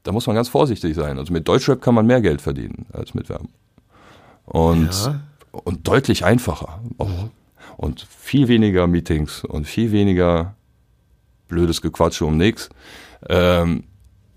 da 0.03 0.11
muss 0.11 0.25
man 0.25 0.35
ganz 0.35 0.47
vorsichtig 0.47 0.95
sein. 0.95 1.17
Also 1.17 1.33
mit 1.33 1.47
Deutschrap 1.47 1.81
kann 1.81 1.95
man 1.95 2.05
mehr 2.05 2.21
Geld 2.21 2.41
verdienen 2.41 2.85
als 2.93 3.13
mit 3.13 3.27
Werbung. 3.27 3.49
Und, 4.45 4.93
ja. 4.93 5.19
Und 5.63 5.87
deutlich 5.87 6.25
einfacher. 6.25 6.81
Auch. 6.97 7.29
und 7.77 8.05
viel 8.09 8.47
weniger 8.47 8.87
Meetings 8.87 9.45
und 9.45 9.65
viel 9.65 9.91
weniger 9.91 10.55
blödes 11.47 11.81
Gequatsche 11.81 12.25
um 12.25 12.37
nichts. 12.37 12.69
Ähm, 13.27 13.85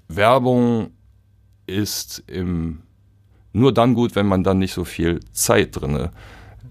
Werbung 0.08 0.90
ist 1.66 2.22
im, 2.26 2.82
nur 3.52 3.72
dann 3.72 3.94
gut, 3.94 4.14
wenn 4.14 4.26
man 4.26 4.44
dann 4.44 4.58
nicht 4.58 4.72
so 4.72 4.84
viel 4.84 5.20
Zeit 5.32 5.80
drinne 5.80 6.12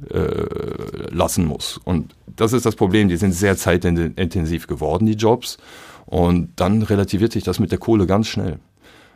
äh, 0.09 1.13
lassen 1.13 1.45
muss. 1.45 1.77
Und 1.83 2.15
das 2.35 2.53
ist 2.53 2.65
das 2.65 2.75
Problem, 2.75 3.09
die 3.09 3.17
sind 3.17 3.33
sehr 3.33 3.57
zeitintensiv 3.57 4.67
geworden, 4.67 5.05
die 5.05 5.13
Jobs. 5.13 5.57
Und 6.05 6.51
dann 6.55 6.81
relativiert 6.81 7.31
sich 7.31 7.43
das 7.43 7.59
mit 7.59 7.71
der 7.71 7.79
Kohle 7.79 8.07
ganz 8.07 8.27
schnell. 8.27 8.59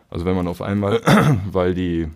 Also 0.10 0.25
wenn 0.25 0.36
man 0.36 0.48
auf 0.48 0.62
einmal, 0.62 1.01
weil 1.51 1.74
die 1.74 2.08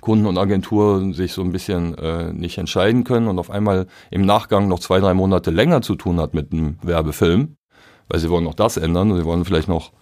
Kunden 0.00 0.26
und 0.26 0.38
Agenturen 0.38 1.12
sich 1.12 1.32
so 1.32 1.42
ein 1.42 1.52
bisschen 1.52 1.96
äh, 1.98 2.32
nicht 2.32 2.58
entscheiden 2.58 3.04
können 3.04 3.28
und 3.28 3.38
auf 3.38 3.50
einmal 3.50 3.86
im 4.10 4.24
Nachgang 4.24 4.68
noch 4.68 4.80
zwei, 4.80 5.00
drei 5.00 5.14
Monate 5.14 5.50
länger 5.50 5.82
zu 5.82 5.94
tun 5.94 6.20
hat 6.20 6.34
mit 6.34 6.52
einem 6.52 6.78
Werbefilm, 6.82 7.56
weil 8.08 8.20
sie 8.20 8.30
wollen 8.30 8.44
noch 8.44 8.54
das 8.54 8.76
ändern 8.76 9.10
und 9.10 9.18
sie 9.18 9.24
wollen 9.24 9.44
vielleicht 9.44 9.68
noch 9.68 9.92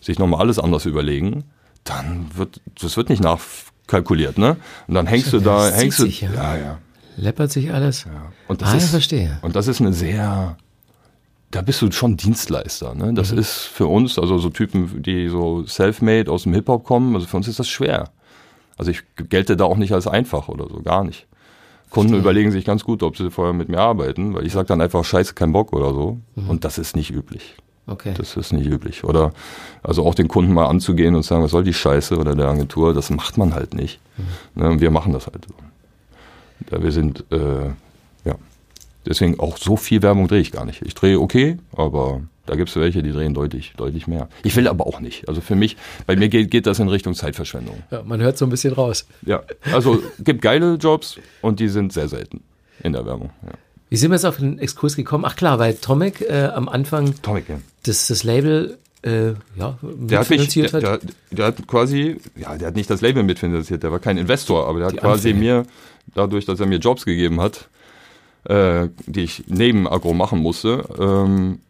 sich 0.00 0.18
nochmal 0.18 0.40
alles 0.40 0.58
anders 0.58 0.86
überlegen, 0.86 1.44
dann 1.84 2.26
wird 2.34 2.60
das 2.80 2.96
wird 2.96 3.10
nicht 3.10 3.22
nachkalkuliert, 3.22 4.38
ne? 4.38 4.56
Und 4.86 4.94
dann 4.94 5.06
hängst 5.06 5.32
du 5.32 5.40
da, 5.40 5.68
hängst 5.70 5.98
du, 5.98 6.04
sich, 6.04 6.22
ja. 6.22 6.32
ja, 6.32 6.56
ja. 6.56 6.78
Läppert 7.16 7.52
sich 7.52 7.72
alles. 7.72 8.04
Ja. 8.04 8.32
Und 8.48 8.62
das 8.62 8.70
ah, 8.70 8.76
ist, 8.76 8.84
ich 8.84 8.90
verstehe. 8.90 9.38
Und 9.42 9.56
das 9.56 9.66
ist 9.66 9.80
eine 9.80 9.92
sehr, 9.92 10.56
da 11.50 11.62
bist 11.62 11.82
du 11.82 11.90
schon 11.90 12.16
Dienstleister. 12.16 12.94
Ne? 12.94 13.12
Das 13.12 13.32
mhm. 13.32 13.38
ist 13.38 13.52
für 13.52 13.86
uns, 13.86 14.18
also 14.18 14.38
so 14.38 14.50
Typen, 14.50 15.02
die 15.02 15.28
so 15.28 15.66
self-made 15.66 16.30
aus 16.30 16.44
dem 16.44 16.54
Hip-Hop 16.54 16.84
kommen, 16.84 17.14
also 17.14 17.26
für 17.26 17.36
uns 17.36 17.48
ist 17.48 17.58
das 17.58 17.68
schwer. 17.68 18.10
Also 18.76 18.90
ich 18.90 19.02
gelte 19.28 19.56
da 19.56 19.64
auch 19.64 19.76
nicht 19.76 19.92
als 19.92 20.06
einfach 20.06 20.48
oder 20.48 20.68
so, 20.68 20.80
gar 20.82 21.04
nicht. 21.04 21.26
Kunden 21.90 22.10
Verstehe. 22.10 22.20
überlegen 22.20 22.52
sich 22.52 22.64
ganz 22.64 22.84
gut, 22.84 23.02
ob 23.02 23.16
sie 23.16 23.30
vorher 23.30 23.52
mit 23.52 23.68
mir 23.68 23.78
arbeiten, 23.78 24.34
weil 24.34 24.46
ich 24.46 24.52
sage 24.52 24.66
dann 24.66 24.80
einfach 24.80 25.04
scheiße, 25.04 25.34
kein 25.34 25.52
Bock 25.52 25.72
oder 25.72 25.92
so. 25.92 26.18
Mhm. 26.36 26.50
Und 26.50 26.64
das 26.64 26.78
ist 26.78 26.94
nicht 26.94 27.10
üblich. 27.10 27.56
Okay. 27.86 28.14
Das 28.16 28.36
ist 28.36 28.52
nicht 28.52 28.66
üblich. 28.66 29.02
Oder 29.02 29.32
also 29.82 30.06
auch 30.06 30.14
den 30.14 30.28
Kunden 30.28 30.52
mal 30.52 30.66
anzugehen 30.66 31.16
und 31.16 31.24
sagen, 31.24 31.42
was 31.42 31.50
soll 31.50 31.64
die 31.64 31.74
Scheiße 31.74 32.16
oder 32.16 32.36
der 32.36 32.46
Agentur, 32.46 32.94
das 32.94 33.10
macht 33.10 33.36
man 33.36 33.54
halt 33.54 33.74
nicht. 33.74 34.00
Mhm. 34.16 34.62
Ne? 34.62 34.80
Wir 34.80 34.90
machen 34.92 35.12
das 35.12 35.26
halt 35.26 35.46
so. 35.46 35.54
Ja, 36.70 36.82
wir 36.82 36.92
sind, 36.92 37.24
äh, 37.32 37.66
ja, 38.24 38.34
deswegen 39.06 39.40
auch 39.40 39.56
so 39.56 39.76
viel 39.76 40.02
Werbung 40.02 40.28
drehe 40.28 40.40
ich 40.40 40.52
gar 40.52 40.64
nicht. 40.64 40.82
Ich 40.82 40.94
drehe 40.94 41.18
okay, 41.18 41.58
aber 41.74 42.20
da 42.50 42.56
gibt 42.56 42.68
es 42.68 42.74
welche, 42.74 43.00
die 43.00 43.12
drehen 43.12 43.32
deutlich, 43.32 43.74
deutlich 43.76 44.08
mehr. 44.08 44.28
Ich 44.42 44.56
will 44.56 44.66
aber 44.66 44.84
auch 44.84 44.98
nicht. 44.98 45.28
Also 45.28 45.40
für 45.40 45.54
mich, 45.54 45.76
bei 46.08 46.16
mir 46.16 46.28
geht, 46.28 46.50
geht 46.50 46.66
das 46.66 46.80
in 46.80 46.88
Richtung 46.88 47.14
Zeitverschwendung. 47.14 47.84
Ja, 47.92 48.02
man 48.02 48.20
hört 48.20 48.38
so 48.38 48.44
ein 48.44 48.50
bisschen 48.50 48.74
raus. 48.74 49.06
Ja, 49.24 49.44
also 49.70 50.02
gibt 50.18 50.42
geile 50.42 50.74
Jobs 50.74 51.20
und 51.42 51.60
die 51.60 51.68
sind 51.68 51.92
sehr 51.92 52.08
selten 52.08 52.42
in 52.82 52.92
der 52.92 53.06
Werbung. 53.06 53.30
Ja. 53.46 53.52
Wie 53.88 53.96
sind 53.96 54.10
wir 54.10 54.16
jetzt 54.16 54.24
auf 54.24 54.38
den 54.38 54.58
Exkurs 54.58 54.96
gekommen? 54.96 55.24
Ach 55.28 55.36
klar, 55.36 55.60
weil 55.60 55.74
Tomek 55.74 56.22
äh, 56.22 56.50
am 56.52 56.68
Anfang 56.68 57.14
Tomek, 57.22 57.48
ja. 57.48 57.60
das, 57.84 58.08
das 58.08 58.24
Label 58.24 58.78
äh, 59.02 59.28
ja, 59.54 59.78
der 59.82 60.18
hat, 60.18 60.30
mich, 60.30 60.48
der, 60.52 60.80
der, 60.80 61.00
der, 61.30 61.46
hat 61.46 61.66
quasi, 61.68 62.16
ja, 62.34 62.58
der 62.58 62.66
hat 62.66 62.74
nicht 62.74 62.90
das 62.90 63.00
Label 63.00 63.22
mitfinanziert, 63.22 63.84
der 63.84 63.92
war 63.92 64.00
kein 64.00 64.18
Investor, 64.18 64.66
aber 64.66 64.80
der 64.80 64.88
hat 64.88 64.94
Die 64.94 64.98
quasi 64.98 65.30
Anfänge. 65.30 65.54
mir, 65.54 65.66
dadurch, 66.16 66.46
dass 66.46 66.58
er 66.58 66.66
mir 66.66 66.78
Jobs 66.78 67.04
gegeben 67.04 67.40
hat, 67.40 67.68
äh, 68.42 68.88
die 69.06 69.22
ich 69.22 69.44
neben 69.46 69.86
Agro 69.86 70.14
machen 70.14 70.40
musste, 70.40 70.84
ähm, 70.98 71.60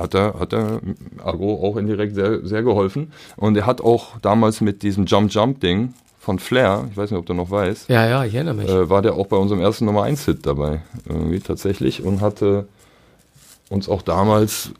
hat 0.00 0.14
er, 0.14 0.34
hat 0.38 0.52
er 0.52 0.80
Agro 1.22 1.62
auch 1.62 1.76
indirekt 1.76 2.14
sehr, 2.14 2.44
sehr 2.44 2.62
geholfen. 2.62 3.12
Und 3.36 3.56
er 3.56 3.66
hat 3.66 3.80
auch 3.80 4.18
damals 4.20 4.60
mit 4.60 4.82
diesem 4.82 5.06
Jump-Jump-Ding 5.06 5.94
von 6.18 6.38
Flair, 6.38 6.86
ich 6.90 6.96
weiß 6.96 7.10
nicht, 7.10 7.18
ob 7.18 7.26
du 7.26 7.34
noch 7.34 7.50
weißt. 7.50 7.88
Ja, 7.88 8.06
ja, 8.06 8.24
ich 8.24 8.34
erinnere 8.34 8.54
mich. 8.54 8.68
Äh, 8.68 8.90
war 8.90 9.02
der 9.02 9.14
auch 9.14 9.26
bei 9.26 9.36
unserem 9.36 9.60
ersten 9.60 9.86
Nummer 9.86 10.04
1-Hit 10.04 10.44
dabei, 10.44 10.82
irgendwie 11.08 11.40
tatsächlich, 11.40 12.02
und 12.02 12.20
hatte 12.20 12.66
uns 13.70 13.88
auch 13.88 14.02
damals 14.02 14.72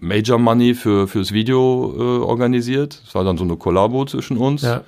Major 0.00 0.38
Money 0.38 0.74
für, 0.74 1.06
fürs 1.08 1.32
Video 1.32 1.94
äh, 1.96 2.24
organisiert. 2.24 3.02
Es 3.06 3.14
war 3.14 3.22
dann 3.22 3.36
so 3.36 3.44
eine 3.44 3.56
Kollabo 3.56 4.04
zwischen 4.06 4.36
uns. 4.36 4.62
Ja. 4.62 4.82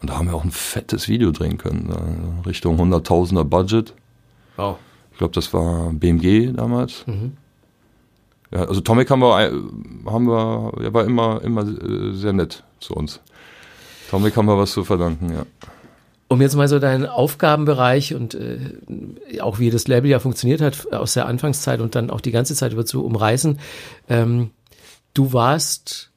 Und 0.00 0.10
da 0.10 0.18
haben 0.18 0.26
wir 0.26 0.34
auch 0.34 0.44
ein 0.44 0.50
fettes 0.50 1.08
Video 1.08 1.30
drehen 1.30 1.58
können, 1.58 1.88
da, 1.88 2.48
Richtung 2.48 2.78
100.000er 2.80 3.44
Budget. 3.44 3.94
Wow. 4.56 4.76
Ich 5.12 5.18
glaube, 5.18 5.34
das 5.34 5.52
war 5.54 5.92
BMG 5.92 6.52
damals. 6.54 7.06
Mhm. 7.06 7.36
Ja, 8.52 8.64
also 8.64 8.80
Tomic 8.80 9.10
haben 9.10 9.20
wir, 9.20 9.52
haben 10.06 10.26
wir, 10.26 10.72
er 10.82 10.94
war 10.94 11.04
immer, 11.04 11.42
immer 11.42 11.62
äh, 11.62 12.12
sehr 12.12 12.32
nett 12.32 12.62
zu 12.80 12.94
uns. 12.94 13.20
Tomic 14.10 14.36
haben 14.36 14.46
wir 14.46 14.56
was 14.56 14.72
zu 14.72 14.84
verdanken, 14.84 15.32
ja. 15.32 15.44
Um 16.28 16.40
jetzt 16.40 16.56
mal 16.56 16.66
so 16.66 16.80
deinen 16.80 17.06
Aufgabenbereich 17.06 18.14
und 18.14 18.34
äh, 18.34 19.40
auch 19.40 19.60
wie 19.60 19.70
das 19.70 19.86
Label 19.86 20.10
ja 20.10 20.18
funktioniert 20.18 20.60
hat 20.60 20.92
aus 20.92 21.14
der 21.14 21.26
Anfangszeit 21.26 21.80
und 21.80 21.94
dann 21.94 22.10
auch 22.10 22.20
die 22.20 22.32
ganze 22.32 22.54
Zeit 22.54 22.72
über 22.72 22.84
zu 22.84 23.04
umreißen. 23.04 23.60
Ähm, 24.08 24.50
du 25.14 25.32
warst 25.32 26.10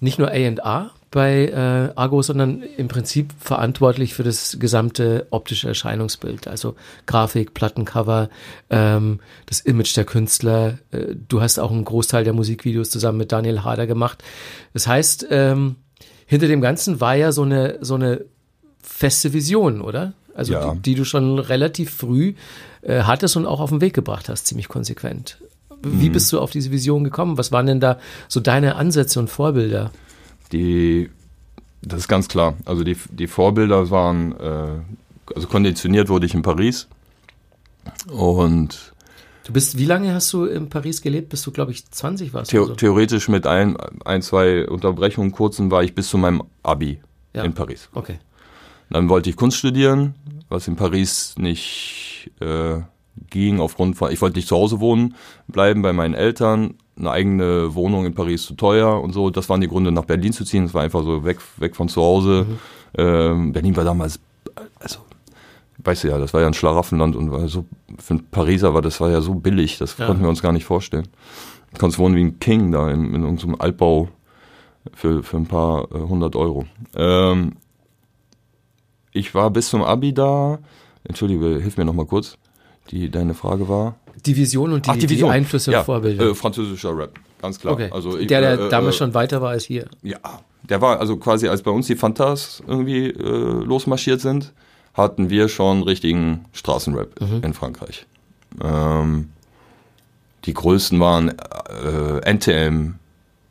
nicht 0.00 0.18
nur 0.18 0.28
A&R 0.28 0.90
bei 1.14 1.46
äh, 1.46 1.92
Argo, 1.94 2.22
sondern 2.22 2.64
im 2.76 2.88
Prinzip 2.88 3.32
verantwortlich 3.38 4.14
für 4.14 4.24
das 4.24 4.56
gesamte 4.58 5.28
optische 5.30 5.68
Erscheinungsbild, 5.68 6.48
also 6.48 6.74
Grafik, 7.06 7.54
Plattencover, 7.54 8.30
ähm, 8.68 9.20
das 9.46 9.60
Image 9.60 9.96
der 9.96 10.04
Künstler. 10.06 10.78
Äh, 10.90 11.14
du 11.28 11.40
hast 11.40 11.60
auch 11.60 11.70
einen 11.70 11.84
Großteil 11.84 12.24
der 12.24 12.32
Musikvideos 12.32 12.90
zusammen 12.90 13.18
mit 13.18 13.30
Daniel 13.30 13.62
Harder 13.62 13.86
gemacht. 13.86 14.24
Das 14.72 14.88
heißt, 14.88 15.28
ähm, 15.30 15.76
hinter 16.26 16.48
dem 16.48 16.60
Ganzen 16.60 17.00
war 17.00 17.14
ja 17.14 17.30
so 17.30 17.42
eine 17.42 17.78
so 17.80 17.94
eine 17.94 18.24
feste 18.82 19.32
Vision, 19.32 19.82
oder? 19.82 20.14
Also 20.34 20.54
ja. 20.54 20.74
die, 20.74 20.80
die, 20.80 20.94
du 20.96 21.04
schon 21.04 21.38
relativ 21.38 21.94
früh 21.94 22.34
äh, 22.82 23.02
hattest 23.02 23.36
und 23.36 23.46
auch 23.46 23.60
auf 23.60 23.70
den 23.70 23.80
Weg 23.80 23.94
gebracht 23.94 24.28
hast, 24.28 24.48
ziemlich 24.48 24.66
konsequent. 24.66 25.38
Wie 25.80 26.08
mhm. 26.08 26.12
bist 26.12 26.32
du 26.32 26.40
auf 26.40 26.50
diese 26.50 26.72
Vision 26.72 27.04
gekommen? 27.04 27.38
Was 27.38 27.52
waren 27.52 27.66
denn 27.66 27.78
da 27.78 28.00
so 28.26 28.40
deine 28.40 28.74
Ansätze 28.74 29.20
und 29.20 29.30
Vorbilder? 29.30 29.92
Die, 30.54 31.10
das 31.82 32.00
ist 32.00 32.08
ganz 32.08 32.28
klar. 32.28 32.54
Also 32.64 32.84
die, 32.84 32.96
die 33.10 33.26
Vorbilder 33.26 33.90
waren, 33.90 34.32
äh, 34.38 35.34
also 35.34 35.48
konditioniert 35.48 36.08
wurde 36.08 36.26
ich 36.26 36.34
in 36.34 36.42
Paris 36.42 36.88
und 38.08 38.92
Du 39.44 39.52
bist, 39.52 39.76
wie 39.76 39.84
lange 39.84 40.14
hast 40.14 40.32
du 40.32 40.46
in 40.46 40.70
Paris 40.70 41.02
gelebt? 41.02 41.28
Bis 41.28 41.42
du, 41.42 41.50
glaube 41.50 41.70
ich, 41.70 41.84
20 41.90 42.32
warst? 42.32 42.50
The 42.50 42.56
so? 42.56 42.74
Theoretisch 42.74 43.28
mit 43.28 43.46
ein, 43.46 43.76
ein, 44.02 44.22
zwei 44.22 44.66
Unterbrechungen 44.66 45.32
kurzen 45.32 45.70
war 45.70 45.82
ich 45.82 45.94
bis 45.94 46.08
zu 46.08 46.16
meinem 46.16 46.44
Abi 46.62 47.02
ja. 47.34 47.42
in 47.42 47.52
Paris. 47.52 47.90
Okay. 47.92 48.18
Dann 48.88 49.10
wollte 49.10 49.28
ich 49.28 49.36
Kunst 49.36 49.58
studieren, 49.58 50.14
was 50.48 50.66
in 50.66 50.76
Paris 50.76 51.34
nicht 51.36 52.30
äh, 52.40 52.80
ging 53.28 53.60
aufgrund 53.60 53.96
von, 53.96 54.10
ich 54.10 54.22
wollte 54.22 54.38
nicht 54.38 54.48
zu 54.48 54.56
Hause 54.56 54.80
wohnen, 54.80 55.14
bleiben 55.46 55.82
bei 55.82 55.92
meinen 55.92 56.14
Eltern, 56.14 56.74
eine 56.96 57.10
eigene 57.10 57.74
Wohnung 57.74 58.06
in 58.06 58.14
Paris 58.14 58.44
zu 58.44 58.54
teuer 58.54 59.00
und 59.00 59.12
so. 59.12 59.30
Das 59.30 59.48
waren 59.48 59.60
die 59.60 59.68
Gründe, 59.68 59.92
nach 59.92 60.04
Berlin 60.04 60.32
zu 60.32 60.44
ziehen. 60.44 60.64
Es 60.64 60.74
war 60.74 60.82
einfach 60.82 61.02
so 61.02 61.24
weg, 61.24 61.38
weg 61.56 61.76
von 61.76 61.88
zu 61.88 62.02
Hause. 62.02 62.46
Mhm. 62.48 62.58
Ähm, 62.96 63.52
Berlin 63.52 63.76
war 63.76 63.84
damals, 63.84 64.20
also, 64.78 65.00
weißt 65.78 66.04
du 66.04 66.08
ja, 66.08 66.18
das 66.18 66.32
war 66.32 66.40
ja 66.40 66.46
ein 66.46 66.54
Schlaraffenland 66.54 67.16
und 67.16 67.32
war 67.32 67.48
so, 67.48 67.64
für 67.98 68.14
einen 68.14 68.26
Pariser 68.30 68.74
war 68.74 68.82
das 68.82 69.00
war 69.00 69.10
ja 69.10 69.20
so 69.20 69.34
billig, 69.34 69.78
das 69.78 69.98
ja. 69.98 70.06
konnten 70.06 70.22
wir 70.22 70.28
uns 70.28 70.42
gar 70.42 70.52
nicht 70.52 70.64
vorstellen. 70.64 71.08
Du 71.72 71.78
kannst 71.78 71.98
wohnen 71.98 72.14
wie 72.14 72.22
ein 72.22 72.38
King 72.38 72.70
da 72.70 72.88
in, 72.90 73.12
in 73.14 73.22
irgendeinem 73.22 73.56
Altbau 73.58 74.08
für, 74.92 75.24
für 75.24 75.36
ein 75.36 75.46
paar 75.46 75.90
äh, 75.92 75.98
hundert 75.98 76.36
Euro. 76.36 76.66
Ähm, 76.94 77.56
ich 79.10 79.34
war 79.34 79.50
bis 79.50 79.70
zum 79.70 79.82
Abi 79.82 80.12
da. 80.12 80.58
Entschuldige, 81.02 81.60
hilf 81.60 81.76
mir 81.76 81.84
noch 81.84 81.94
mal 81.94 82.06
kurz 82.06 82.38
die 82.90 83.10
deine 83.10 83.34
Frage 83.34 83.68
war? 83.68 83.96
Die 84.26 84.36
Vision 84.36 84.72
und 84.72 84.86
die, 84.86 84.90
Ach, 84.90 84.96
die, 84.96 85.08
Vision. 85.08 85.30
die 85.30 85.36
Einflüsse 85.36 85.72
ja, 85.72 85.80
und 85.80 85.84
Vorbilder. 85.84 86.30
Äh, 86.30 86.34
französischer 86.34 86.96
Rap, 86.96 87.18
ganz 87.42 87.58
klar. 87.58 87.74
Okay. 87.74 87.90
Also 87.92 88.18
ich, 88.18 88.26
der, 88.26 88.40
der 88.40 88.66
äh, 88.66 88.68
damals 88.68 88.96
äh, 88.96 88.98
schon 88.98 89.14
weiter 89.14 89.42
war 89.42 89.50
als 89.50 89.64
hier. 89.64 89.86
Ja, 90.02 90.18
der 90.62 90.80
war 90.80 91.00
also 91.00 91.16
quasi, 91.16 91.48
als 91.48 91.62
bei 91.62 91.70
uns 91.70 91.86
die 91.86 91.96
Fantas 91.96 92.62
irgendwie 92.66 93.10
äh, 93.10 93.64
losmarschiert 93.64 94.20
sind, 94.20 94.52
hatten 94.94 95.28
wir 95.28 95.48
schon 95.48 95.82
richtigen 95.82 96.44
Straßenrap 96.52 97.20
mhm. 97.20 97.42
in 97.42 97.54
Frankreich. 97.54 98.06
Ähm, 98.62 99.30
die 100.44 100.54
größten 100.54 101.00
waren 101.00 101.30
äh, 101.30 102.32
NTM, 102.32 102.94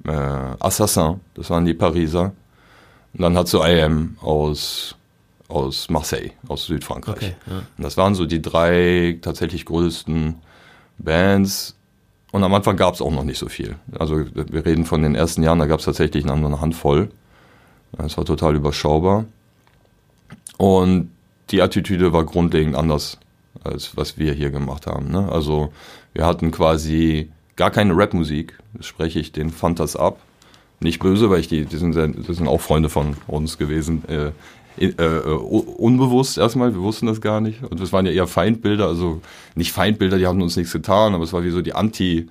äh, 0.06 0.12
Assassin, 0.60 1.20
das 1.36 1.50
waren 1.50 1.66
die 1.66 1.74
Pariser. 1.74 2.34
Und 3.14 3.22
dann 3.22 3.38
hat 3.38 3.48
so 3.48 3.64
IM 3.64 4.18
aus 4.22 4.96
aus 5.54 5.90
Marseille, 5.90 6.32
aus 6.48 6.66
Südfrankreich. 6.66 7.16
Okay, 7.16 7.36
ja. 7.46 7.58
Und 7.78 7.84
das 7.84 7.96
waren 7.96 8.16
so 8.16 8.26
die 8.26 8.42
drei 8.42 9.20
tatsächlich 9.22 9.66
größten 9.66 10.36
Bands. 11.04 11.76
Und 12.32 12.44
am 12.44 12.54
Anfang 12.54 12.78
gab 12.78 12.96
es 12.96 13.02
auch 13.02 13.12
noch 13.12 13.24
nicht 13.24 13.38
so 13.38 13.48
viel. 13.48 13.76
Also 13.98 14.26
wir 14.34 14.66
reden 14.66 14.86
von 14.86 15.04
den 15.04 15.16
ersten 15.16 15.44
Jahren, 15.44 15.60
da 15.60 15.68
gab 15.68 15.80
es 15.80 15.86
tatsächlich 15.86 16.26
eine, 16.26 16.34
eine 16.34 16.62
Handvoll. 16.62 17.10
Es 17.98 18.18
war 18.18 18.26
total 18.26 18.56
überschaubar. 18.56 19.26
Und 20.58 21.12
die 21.52 21.62
Attitüde 21.62 22.14
war 22.14 22.26
grundlegend 22.26 22.76
anders, 22.76 23.20
als 23.64 23.96
was 23.96 24.18
wir 24.18 24.34
hier 24.34 24.50
gemacht 24.50 24.88
haben. 24.88 25.12
Ne? 25.12 25.32
Also 25.32 25.72
wir 26.14 26.26
hatten 26.26 26.52
quasi 26.52 27.30
gar 27.56 27.70
keine 27.70 27.96
Rapmusik, 27.96 28.58
spreche 28.80 29.20
ich 29.20 29.32
den 29.32 29.52
Fantas 29.52 29.96
ab. 29.96 30.20
Nicht 30.80 31.00
böse, 31.00 31.30
weil 31.30 31.40
ich 31.40 31.48
die, 31.48 31.66
die 31.66 31.78
sind, 31.78 31.96
die 31.96 32.34
sind 32.34 32.48
auch 32.48 32.60
Freunde 32.60 32.90
von 32.90 33.16
uns 33.28 33.58
gewesen. 33.58 34.08
Äh, 34.10 34.32
äh, 34.78 34.94
unbewusst 34.98 36.38
erstmal, 36.38 36.74
wir 36.74 36.82
wussten 36.82 37.08
das 37.08 37.22
gar 37.22 37.42
nicht. 37.42 37.64
Und 37.64 37.80
es 37.80 37.94
waren 37.94 38.06
ja 38.06 38.12
eher 38.12 38.28
Feindbilder, 38.28 38.88
also 38.88 39.22
nicht 39.56 39.72
Feindbilder, 39.72 40.18
die 40.18 40.28
haben 40.28 40.42
uns 40.42 40.56
nichts 40.56 40.74
getan, 40.74 41.14
aber 41.14 41.24
es 41.24 41.34
war 41.34 41.44
wie 41.44 41.52
so 41.52 41.62
die 41.62 41.74
Anti- 41.74 42.28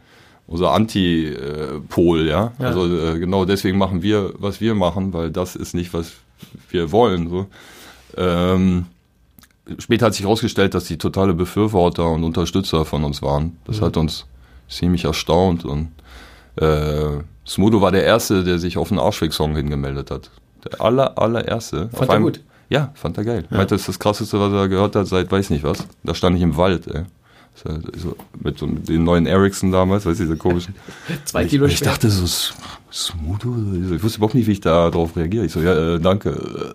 unser 0.48 0.72
Antipol, 0.72 2.26
ja? 2.26 2.52
ja. 2.58 2.66
Also 2.66 2.86
äh, 2.86 3.18
genau 3.18 3.44
deswegen 3.44 3.78
machen 3.78 4.02
wir, 4.02 4.34
was 4.38 4.60
wir 4.60 4.74
machen, 4.74 5.12
weil 5.12 5.30
das 5.30 5.56
ist 5.56 5.72
nicht, 5.72 5.94
was 5.94 6.12
wir 6.68 6.90
wollen. 6.90 7.30
So. 7.30 7.46
Ähm, 8.16 8.86
später 9.78 10.06
hat 10.06 10.14
sich 10.14 10.24
herausgestellt, 10.24 10.74
dass 10.74 10.84
die 10.84 10.98
totale 10.98 11.32
Befürworter 11.32 12.10
und 12.10 12.24
Unterstützer 12.24 12.84
von 12.84 13.04
uns 13.04 13.22
waren. 13.22 13.56
Das 13.64 13.80
mhm. 13.80 13.84
hat 13.84 13.96
uns 13.96 14.26
ziemlich 14.68 15.04
erstaunt 15.04 15.64
und 15.64 15.92
äh, 16.56 17.22
Smudo 17.46 17.80
war 17.80 17.92
der 17.92 18.04
Erste, 18.04 18.44
der 18.44 18.58
sich 18.58 18.76
auf 18.76 18.90
einen 18.90 19.00
Arschweg-Song 19.00 19.56
hingemeldet 19.56 20.10
hat. 20.10 20.30
Der 20.64 20.80
aller, 20.80 21.18
allererste. 21.18 21.88
Fand 21.92 22.10
er 22.10 22.20
gut? 22.20 22.40
Ja, 22.68 22.90
fand 22.94 23.18
er 23.18 23.24
geil. 23.24 23.44
Ja. 23.50 23.58
Meinte, 23.58 23.74
das 23.74 23.82
ist 23.82 23.88
das 23.88 23.98
Krasseste, 23.98 24.40
was 24.40 24.52
er 24.52 24.68
gehört 24.68 24.96
hat 24.96 25.06
seit 25.06 25.30
weiß 25.30 25.50
nicht 25.50 25.64
was. 25.64 25.86
Da 26.04 26.14
stand 26.14 26.36
ich 26.36 26.42
im 26.42 26.56
Wald, 26.56 26.86
ey. 26.86 27.04
So, 27.54 28.16
mit 28.42 28.58
so 28.58 28.66
den 28.66 29.04
neuen 29.04 29.26
Ericsson 29.26 29.72
damals, 29.72 30.06
weißt 30.06 30.20
du, 30.20 30.24
diese 30.24 30.36
komischen. 30.36 30.74
Zwei 31.24 31.44
Kilo 31.44 31.66
Ich, 31.66 31.74
ich 31.74 31.80
dachte 31.80 32.08
so, 32.08 32.26
Smudo? 32.90 33.54
Ich 33.94 34.02
wusste 34.02 34.18
überhaupt 34.18 34.34
nicht, 34.34 34.46
wie 34.46 34.52
ich 34.52 34.60
da 34.60 34.90
drauf 34.90 35.16
reagiere. 35.16 35.44
Ich 35.44 35.52
so, 35.52 35.60
ja, 35.60 35.96
äh, 35.96 36.00
danke. 36.00 36.74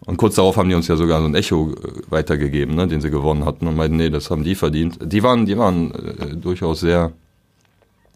Und 0.00 0.16
kurz 0.16 0.34
darauf 0.36 0.56
haben 0.56 0.68
die 0.68 0.74
uns 0.74 0.88
ja 0.88 0.96
sogar 0.96 1.20
so 1.20 1.26
ein 1.26 1.34
Echo 1.34 1.72
äh, 1.72 2.10
weitergegeben, 2.10 2.74
ne, 2.74 2.88
den 2.88 3.00
sie 3.00 3.10
gewonnen 3.10 3.44
hatten 3.44 3.66
und 3.66 3.76
meinten, 3.76 3.96
nee, 3.96 4.10
das 4.10 4.30
haben 4.30 4.42
die 4.42 4.54
verdient. 4.54 4.98
Die 5.02 5.22
waren, 5.22 5.46
die 5.46 5.56
waren 5.56 5.92
äh, 5.92 6.34
durchaus 6.34 6.80
sehr 6.80 7.12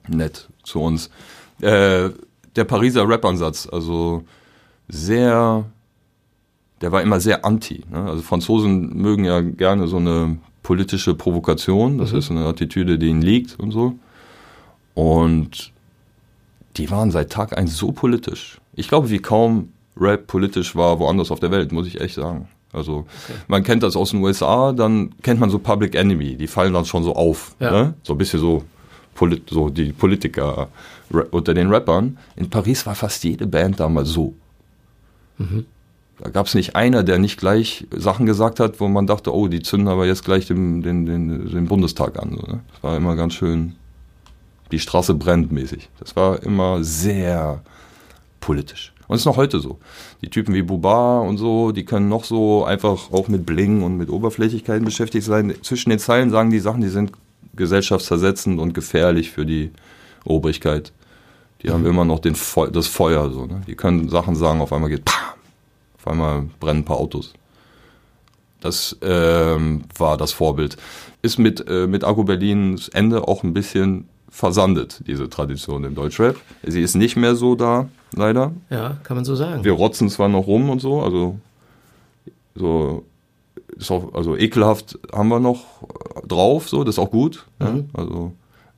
nett 0.08 0.48
zu 0.64 0.80
uns. 0.80 1.10
Äh, 1.60 2.10
der 2.56 2.64
Pariser 2.64 3.08
Rap-Ansatz, 3.08 3.68
also 3.70 4.24
sehr, 4.88 5.64
der 6.80 6.92
war 6.92 7.02
immer 7.02 7.20
sehr 7.20 7.44
anti. 7.44 7.84
Ne? 7.90 8.04
Also 8.04 8.22
Franzosen 8.22 8.96
mögen 8.96 9.24
ja 9.24 9.40
gerne 9.40 9.86
so 9.86 9.96
eine 9.96 10.38
politische 10.62 11.14
Provokation. 11.14 11.98
Das 11.98 12.12
mhm. 12.12 12.18
ist 12.18 12.30
eine 12.30 12.46
Attitüde, 12.46 12.98
die 12.98 13.08
ihnen 13.08 13.22
liegt 13.22 13.58
und 13.58 13.70
so. 13.70 13.94
Und 14.94 15.72
die 16.76 16.90
waren 16.90 17.10
seit 17.10 17.30
Tag 17.30 17.56
eins 17.56 17.76
so 17.76 17.92
politisch. 17.92 18.60
Ich 18.74 18.88
glaube, 18.88 19.10
wie 19.10 19.18
kaum 19.18 19.70
Rap 19.96 20.26
politisch 20.26 20.74
war 20.74 20.98
woanders 20.98 21.30
auf 21.30 21.40
der 21.40 21.50
Welt, 21.50 21.72
muss 21.72 21.86
ich 21.86 22.00
echt 22.00 22.14
sagen. 22.14 22.48
Also 22.72 23.00
okay. 23.00 23.38
man 23.48 23.62
kennt 23.62 23.82
das 23.82 23.96
aus 23.96 24.10
den 24.10 24.22
USA, 24.22 24.72
dann 24.72 25.14
kennt 25.22 25.38
man 25.38 25.50
so 25.50 25.58
Public 25.58 25.94
Enemy, 25.94 26.36
die 26.36 26.46
fallen 26.46 26.72
dann 26.72 26.86
schon 26.86 27.04
so 27.04 27.14
auf. 27.14 27.54
Ja. 27.60 27.70
Ne? 27.70 27.94
So 28.02 28.14
ein 28.14 28.18
bisschen 28.18 28.40
so, 28.40 28.64
Polit 29.14 29.50
so 29.50 29.68
die 29.68 29.92
Politiker 29.92 30.68
unter 31.30 31.54
den 31.54 31.68
Rappern. 31.68 32.18
In 32.36 32.48
Paris 32.50 32.86
war 32.86 32.94
fast 32.94 33.22
jede 33.24 33.46
Band 33.46 33.80
damals 33.80 34.08
so. 34.08 34.34
Mhm. 35.38 35.66
Da 36.18 36.30
gab 36.30 36.46
es 36.46 36.54
nicht 36.54 36.76
einer, 36.76 37.02
der 37.02 37.18
nicht 37.18 37.38
gleich 37.38 37.86
Sachen 37.94 38.26
gesagt 38.26 38.60
hat, 38.60 38.80
wo 38.80 38.88
man 38.88 39.06
dachte, 39.06 39.34
oh, 39.34 39.48
die 39.48 39.60
zünden 39.60 39.88
aber 39.88 40.06
jetzt 40.06 40.24
gleich 40.24 40.46
den, 40.46 40.82
den, 40.82 41.04
den, 41.04 41.50
den 41.50 41.66
Bundestag 41.66 42.18
an. 42.18 42.38
So, 42.40 42.46
ne? 42.46 42.60
Das 42.72 42.82
war 42.82 42.96
immer 42.96 43.16
ganz 43.16 43.34
schön, 43.34 43.74
die 44.70 44.78
Straße 44.78 45.14
brennt 45.14 45.50
mäßig. 45.52 45.88
Das 45.98 46.14
war 46.14 46.42
immer 46.42 46.84
sehr 46.84 47.62
politisch. 48.40 48.92
Und 49.08 49.16
es 49.16 49.22
ist 49.22 49.26
noch 49.26 49.36
heute 49.36 49.58
so. 49.58 49.78
Die 50.22 50.30
Typen 50.30 50.54
wie 50.54 50.62
Buba 50.62 51.18
und 51.20 51.38
so, 51.38 51.72
die 51.72 51.84
können 51.84 52.08
noch 52.08 52.24
so 52.24 52.64
einfach 52.64 53.10
auch 53.10 53.28
mit 53.28 53.44
Bling 53.44 53.82
und 53.82 53.96
mit 53.96 54.08
Oberflächlichkeiten 54.08 54.84
beschäftigt 54.84 55.26
sein. 55.26 55.52
Zwischen 55.62 55.90
den 55.90 55.98
Zeilen 55.98 56.30
sagen 56.30 56.50
die 56.50 56.60
Sachen, 56.60 56.80
die 56.80 56.88
sind 56.88 57.12
gesellschaftszersetzend 57.54 58.60
und 58.60 58.74
gefährlich 58.74 59.30
für 59.30 59.46
die 59.46 59.70
Obrigkeit. 60.24 60.92
Die 61.62 61.68
mhm. 61.68 61.72
haben 61.72 61.86
immer 61.86 62.04
noch 62.04 62.20
den 62.20 62.34
Fe 62.34 62.70
das 62.72 62.86
Feuer 62.86 63.30
so. 63.30 63.46
Ne? 63.46 63.62
Die 63.66 63.74
können 63.74 64.08
Sachen 64.08 64.34
sagen, 64.34 64.60
auf 64.60 64.72
einmal 64.72 64.90
geht 64.90 65.04
Pah! 65.04 65.34
Auf 65.98 66.08
einmal 66.08 66.46
brennen 66.58 66.80
ein 66.80 66.84
paar 66.84 66.96
Autos. 66.96 67.32
Das 68.60 68.96
ähm, 69.02 69.82
war 69.96 70.16
das 70.16 70.32
Vorbild. 70.32 70.76
Ist 71.20 71.38
mit, 71.38 71.68
äh, 71.68 71.86
mit 71.86 72.04
Argo 72.04 72.24
Berlins 72.24 72.88
Ende 72.88 73.26
auch 73.28 73.42
ein 73.42 73.52
bisschen 73.52 74.08
versandet, 74.28 75.02
diese 75.06 75.28
Tradition 75.28 75.84
im 75.84 75.94
Deutschrap. 75.94 76.36
Sie 76.64 76.80
ist 76.80 76.94
nicht 76.94 77.16
mehr 77.16 77.34
so 77.34 77.54
da, 77.54 77.88
leider. 78.16 78.52
Ja, 78.70 78.96
kann 79.02 79.16
man 79.16 79.24
so 79.24 79.34
sagen. 79.36 79.62
Wir 79.62 79.72
rotzen 79.72 80.08
zwar 80.08 80.28
noch 80.28 80.46
rum 80.46 80.70
und 80.70 80.80
so, 80.80 81.02
also 81.02 81.38
so 82.54 83.04
ist 83.76 83.90
auch, 83.90 84.14
also 84.14 84.36
ekelhaft 84.36 84.98
haben 85.12 85.28
wir 85.28 85.40
noch 85.40 85.64
drauf, 86.26 86.68
so, 86.68 86.84
das 86.84 86.96
ist 86.96 86.98
auch 86.98 87.10
gut. 87.10 87.46
Mhm. 87.58 87.66
Ja? 87.66 87.74
Also 87.94 88.32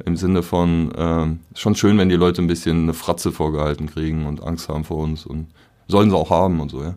im 0.04 0.16
Sinne 0.16 0.42
von, 0.42 0.92
ähm, 0.96 1.40
schon 1.54 1.76
schön, 1.76 1.98
wenn 1.98 2.08
die 2.08 2.16
Leute 2.16 2.42
ein 2.42 2.48
bisschen 2.48 2.84
eine 2.84 2.94
Fratze 2.94 3.32
vorgehalten 3.32 3.86
kriegen 3.86 4.26
und 4.26 4.42
Angst 4.42 4.68
haben 4.68 4.84
vor 4.84 4.98
uns 4.98 5.24
und 5.24 5.46
sollen 5.86 6.10
sie 6.10 6.16
auch 6.16 6.30
haben 6.30 6.60
und 6.60 6.70
so, 6.70 6.82
ja 6.82 6.96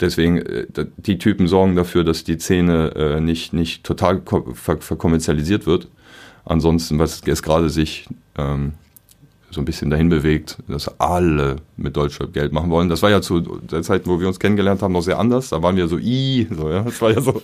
deswegen, 0.00 0.38
äh, 0.38 0.66
die 0.96 1.18
Typen 1.18 1.48
sorgen 1.48 1.76
dafür, 1.76 2.04
dass 2.04 2.24
die 2.24 2.38
Szene 2.38 2.94
äh, 2.94 3.20
nicht, 3.20 3.52
nicht 3.52 3.84
total 3.84 4.22
ver 4.22 4.78
verkommerzialisiert 4.78 5.66
wird. 5.66 5.88
Ansonsten, 6.44 6.98
was 6.98 7.22
es 7.26 7.42
gerade 7.42 7.70
sich 7.70 8.08
ähm, 8.38 8.74
so 9.50 9.60
ein 9.60 9.64
bisschen 9.64 9.90
dahin 9.90 10.08
bewegt, 10.08 10.58
dass 10.68 10.88
alle 11.00 11.56
mit 11.76 11.96
Deutschrap 11.96 12.32
Geld 12.32 12.52
machen 12.52 12.70
wollen. 12.70 12.88
Das 12.88 13.02
war 13.02 13.10
ja 13.10 13.20
zu 13.22 13.40
der 13.40 13.82
Zeit, 13.82 14.06
wo 14.06 14.20
wir 14.20 14.28
uns 14.28 14.40
kennengelernt 14.40 14.82
haben, 14.82 14.92
noch 14.92 15.02
sehr 15.02 15.18
anders. 15.18 15.50
Da 15.50 15.62
waren 15.62 15.76
wir 15.76 15.88
so, 15.88 15.98
i, 15.98 16.46
so, 16.50 16.68
ja. 16.70 16.82
Das 16.82 17.00
war 17.00 17.12
ja 17.12 17.20
so. 17.20 17.42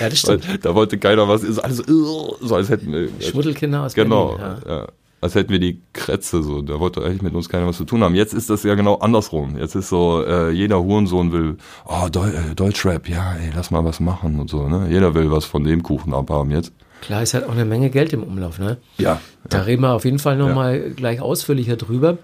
Ja, 0.00 0.08
das 0.08 0.18
stimmt. 0.18 0.44
da 0.62 0.74
wollte 0.74 0.98
keiner 0.98 1.28
was, 1.28 1.42
ist 1.42 1.58
alles 1.58 1.82
so, 1.86 2.54
als 2.54 2.68
hätten 2.68 2.92
wir. 2.92 3.08
Schmuddelkinder 3.20 3.84
aus 3.84 3.94
Genau, 3.94 4.36
Berlin, 4.36 4.62
ja. 4.66 4.76
ja 4.76 4.88
als 5.20 5.34
hätten 5.34 5.50
wir 5.50 5.58
die 5.58 5.80
Krätze 5.92 6.42
so. 6.42 6.62
Da 6.62 6.78
wollte 6.78 7.02
eigentlich 7.02 7.22
mit 7.22 7.34
uns 7.34 7.48
keiner 7.48 7.66
was 7.66 7.76
zu 7.76 7.84
tun 7.84 8.02
haben. 8.02 8.14
Jetzt 8.14 8.34
ist 8.34 8.50
das 8.50 8.62
ja 8.62 8.74
genau 8.74 8.96
andersrum. 8.96 9.56
Jetzt 9.58 9.74
ist 9.74 9.88
so, 9.88 10.22
äh, 10.24 10.50
jeder 10.50 10.82
Hurensohn 10.82 11.32
will, 11.32 11.56
oh, 11.86 12.08
Deu 12.08 12.28
äh, 12.28 12.54
Deutschrap, 12.54 13.08
ja, 13.08 13.34
ey, 13.34 13.50
lass 13.54 13.70
mal 13.70 13.84
was 13.84 14.00
machen 14.00 14.38
und 14.38 14.48
so. 14.48 14.68
Ne? 14.68 14.88
Jeder 14.90 15.14
will 15.14 15.30
was 15.30 15.44
von 15.44 15.64
dem 15.64 15.82
Kuchen 15.82 16.14
abhaben 16.14 16.50
jetzt. 16.50 16.72
Klar, 17.00 17.22
ist 17.22 17.34
halt 17.34 17.44
auch 17.44 17.52
eine 17.52 17.64
Menge 17.64 17.90
Geld 17.90 18.12
im 18.12 18.22
Umlauf, 18.22 18.58
ne? 18.58 18.78
Ja. 18.98 19.20
Da 19.48 19.58
ja. 19.58 19.64
reden 19.64 19.82
wir 19.82 19.92
auf 19.92 20.04
jeden 20.04 20.18
Fall 20.18 20.36
nochmal 20.36 20.80
ja. 20.80 20.88
gleich 20.94 21.20
ausführlicher 21.20 21.76
drüber. 21.76 22.18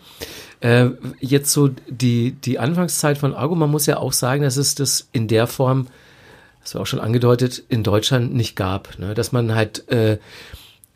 Äh, 0.60 0.90
jetzt 1.20 1.52
so 1.52 1.70
die, 1.88 2.32
die 2.32 2.58
Anfangszeit 2.58 3.18
von 3.18 3.34
Argo, 3.34 3.54
man 3.54 3.70
muss 3.70 3.86
ja 3.86 3.98
auch 3.98 4.12
sagen, 4.12 4.42
dass 4.42 4.56
es 4.56 4.74
das 4.74 5.08
in 5.12 5.28
der 5.28 5.46
Form, 5.46 5.88
das 6.62 6.74
war 6.74 6.82
auch 6.82 6.86
schon 6.86 7.00
angedeutet, 7.00 7.62
in 7.68 7.82
Deutschland 7.82 8.34
nicht 8.34 8.56
gab. 8.56 8.98
Ne? 8.98 9.14
Dass 9.14 9.32
man 9.32 9.54
halt 9.54 9.88
äh, 9.90 10.18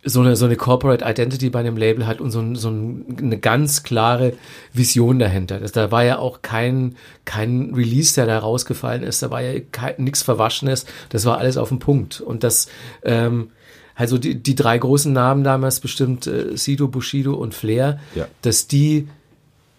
so 0.05 0.21
eine, 0.21 0.37
so 0.37 0.47
eine 0.47 0.57
Corporate 0.57 1.05
Identity 1.05 1.51
bei 1.51 1.61
einem 1.61 1.77
Label 1.77 2.07
hat 2.07 2.21
und 2.21 2.31
so, 2.31 2.55
so 2.55 2.69
eine 2.69 3.39
ganz 3.39 3.83
klare 3.83 4.35
Vision 4.73 5.19
dahinter. 5.19 5.61
Das, 5.61 5.73
da 5.73 5.91
war 5.91 6.05
ja 6.05 6.19
auch 6.19 6.43
kein, 6.43 6.97
kein 7.25 7.75
Release, 7.75 8.15
der 8.15 8.27
da 8.27 8.39
rausgefallen 8.39 9.03
ist. 9.03 9.23
Da 9.23 9.31
war 9.31 9.43
ja 9.43 9.61
nichts 9.99 10.23
Verwaschenes. 10.23 10.87
Das 11.11 11.27
war 11.27 11.39
alles 11.39 11.57
auf 11.57 11.69
dem 11.69 11.79
Punkt. 11.79 12.21
Und 12.21 12.45
das, 12.45 12.69
ähm, 13.03 13.51
also 13.99 14.17
die, 14.17 14.37
die 14.37 14.55
drei 14.55 14.79
großen 14.79 15.13
Namen 15.13 15.43
damals 15.43 15.81
bestimmt, 15.81 16.29
äh, 16.29 16.57
Sido, 16.57 16.87
Bushido 16.87 17.35
und 17.35 17.53
Flair, 17.53 17.99
ja. 18.15 18.29
dass 18.43 18.69
die 18.69 19.09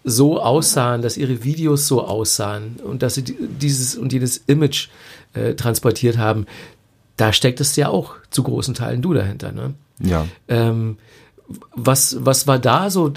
so 0.03 0.41
aussahen, 0.41 1.01
dass 1.01 1.15
ihre 1.15 1.45
Videos 1.45 1.87
so 1.87 2.05
aussahen 2.05 2.75
und 2.83 3.01
dass 3.01 3.15
sie 3.15 3.23
dieses 3.23 3.95
und 3.95 4.11
jedes 4.11 4.37
Image 4.47 4.89
äh, 5.33 5.53
transportiert 5.53 6.17
haben, 6.17 6.47
da 7.15 7.31
steckt 7.31 7.61
es 7.61 7.77
ja 7.77 7.87
auch 7.87 8.15
zu 8.29 8.43
großen 8.43 8.73
Teilen 8.73 9.01
du 9.01 9.13
dahinter, 9.13 9.53
ne? 9.53 9.73
Ja. 10.01 10.27
Ähm, 10.49 10.97
was, 11.73 12.17
was 12.19 12.45
war 12.45 12.59
da 12.59 12.89
so 12.89 13.13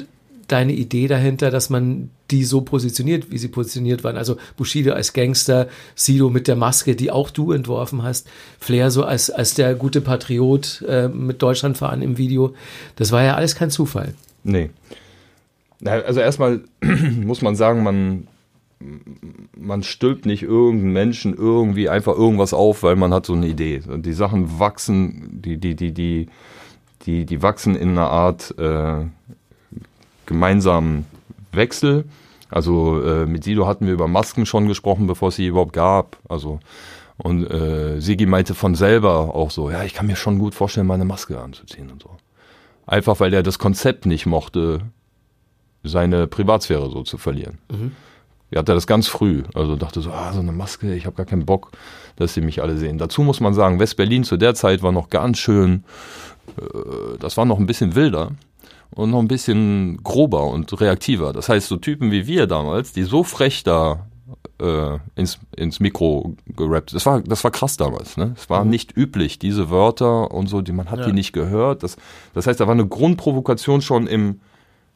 deine 0.47 0.73
Idee 0.73 1.09
dahinter, 1.09 1.51
dass 1.51 1.69
man 1.69 2.11
die 2.33 2.45
so 2.45 2.63
positioniert, 2.63 3.31
wie 3.31 3.39
sie 3.39 3.49
positioniert 3.49 4.03
waren? 4.03 4.17
Also 4.17 4.37
Bushido 4.57 4.93
als 4.93 5.13
Gangster, 5.13 5.69
Sido 5.95 6.31
mit 6.31 6.49
der 6.49 6.57
Maske, 6.57 6.97
die 6.97 7.11
auch 7.11 7.31
du 7.31 7.53
entworfen 7.53 8.03
hast, 8.03 8.29
Flair 8.59 8.91
so 8.91 9.05
als, 9.05 9.31
als 9.31 9.55
der 9.55 9.75
gute 9.75 10.01
Patriot 10.01 10.83
äh, 10.89 11.09
mit 11.09 11.43
Deutschland 11.43 11.77
fahren 11.79 12.03
im 12.03 12.19
Video. 12.19 12.55
Das 12.97 13.13
war 13.13 13.23
ja 13.23 13.35
alles 13.35 13.55
kein 13.55 13.71
Zufall. 13.71 14.15
Nee. 14.43 14.71
Also 15.85 16.21
erstmal 16.21 16.63
muss 17.25 17.43
man 17.43 17.55
sagen, 17.55 17.83
man, 17.83 18.29
man 19.57 19.83
stülpt 19.83 20.27
nicht 20.27 20.43
irgendeinen 20.43 20.93
Menschen 20.93 21.35
irgendwie 21.35 21.89
einfach 21.89 22.17
irgendwas 22.17 22.55
auf, 22.55 22.83
weil 22.83 22.97
man 22.97 23.13
hat 23.13 23.27
so 23.27 23.35
eine 23.35 23.47
Idee. 23.47 23.83
Die 23.99 24.13
Sachen 24.13 24.59
wachsen, 24.59 25.41
die, 25.43 25.59
die, 25.59 25.75
die, 25.75 25.93
die, 25.93 26.29
die, 27.05 27.27
die 27.27 27.43
wachsen 27.43 27.77
in 27.77 27.91
einer 27.91 28.09
Art 28.09 28.55
äh, 28.59 29.05
gemeinsamen 30.27 31.05
Wechsel. 31.53 32.05
Also 32.53 33.03
äh, 33.03 33.27
mit 33.27 33.45
Sido 33.45 33.67
hatten 33.67 33.87
wir 33.87 33.93
über 33.93 34.09
Masken 34.09 34.47
schon 34.47 34.69
gesprochen, 34.69 35.07
bevor 35.07 35.29
es 35.29 35.37
sie 35.37 35.47
überhaupt 35.47 35.73
gab. 35.73 36.19
Also 36.29 36.61
und 37.19 37.49
äh, 37.51 38.01
Sigi 38.01 38.27
meinte 38.27 38.55
von 38.55 38.75
selber 38.75 39.35
auch 39.35 39.51
so, 39.51 39.71
ja, 39.71 39.85
ich 39.85 39.95
kann 39.95 40.07
mir 40.07 40.17
schon 40.17 40.39
gut 40.39 40.55
vorstellen, 40.55 40.87
meine 40.87 41.05
Maske 41.05 41.39
anzuziehen 41.39 41.91
und 41.91 42.03
so. 42.03 42.11
Einfach 42.87 43.21
weil 43.21 43.33
er 43.33 43.43
das 43.43 43.59
Konzept 43.59 44.07
nicht 44.07 44.27
mochte, 44.27 44.81
seine 45.85 46.27
Privatsphäre 46.27 46.91
so 46.91 47.03
zu 47.03 47.19
verlieren. 47.19 47.59
Mhm. 47.71 47.93
Er 48.51 48.59
hatte 48.59 48.75
das 48.75 48.87
ganz 48.87 49.09
früh, 49.09 49.45
also 49.55 49.77
dachte 49.77 50.01
so, 50.01 50.11
ah, 50.11 50.33
so 50.33 50.41
eine 50.41 50.53
Maske, 50.53 50.95
ich 50.95 51.07
habe 51.07 51.17
gar 51.17 51.25
keinen 51.25 51.47
Bock, 51.47 51.71
dass 52.17 52.35
sie 52.35 52.43
mich 52.43 52.61
alle 52.61 52.77
sehen. 52.77 52.99
Dazu 52.99 53.23
muss 53.23 53.41
man 53.41 53.55
sagen, 53.55 53.81
West-Berlin 53.81 54.25
zu 54.25 54.37
der 54.37 54.55
Zeit 54.55 54.83
war 54.83 54.93
noch 54.93 55.09
ganz 55.09 55.39
schön 55.39 55.85
äh, 56.57 57.19
das 57.19 57.37
war 57.37 57.45
noch 57.45 57.59
ein 57.59 57.67
bisschen 57.67 57.95
wilder 57.95 58.33
und 58.95 59.11
noch 59.11 59.21
ein 59.21 59.29
bisschen 59.29 60.03
grober 60.03 60.47
und 60.47 60.81
reaktiver. 60.81 61.33
Das 61.33 61.49
heißt, 61.49 61.69
so 61.69 61.77
Typen 61.77 62.11
wie 62.11 62.27
wir 62.27 62.47
damals, 62.47 62.93
die 62.93 63.05
so 63.05 63.25
frech 63.25 63.63
da 63.65 64.07
äh, 64.61 64.99
ins, 65.17 65.39
ins 65.57 65.81
Mikro 65.81 66.37
gerappt. 66.47 66.95
Das 66.95 67.07
war, 67.07 67.21
das 67.21 67.43
war 67.43 67.51
krass 67.51 67.77
damals. 67.77 68.17
Ne? 68.17 68.35
Es 68.37 68.49
war 68.51 68.65
mhm. 68.65 68.71
nicht 68.71 68.97
üblich, 68.97 69.39
diese 69.39 69.71
Wörter 69.71 70.31
und 70.31 70.49
so, 70.49 70.61
die 70.61 70.73
man 70.73 70.91
hat 70.91 71.01
ja. 71.01 71.07
die 71.07 71.13
nicht 71.13 71.33
gehört. 71.33 71.83
Das, 71.83 71.97
das 72.35 72.47
heißt, 72.47 72.61
da 72.61 72.67
war 72.67 72.75
eine 72.75 72.87
Grundprovokation 72.87 73.83
schon 73.83 74.07
im, 74.07 74.41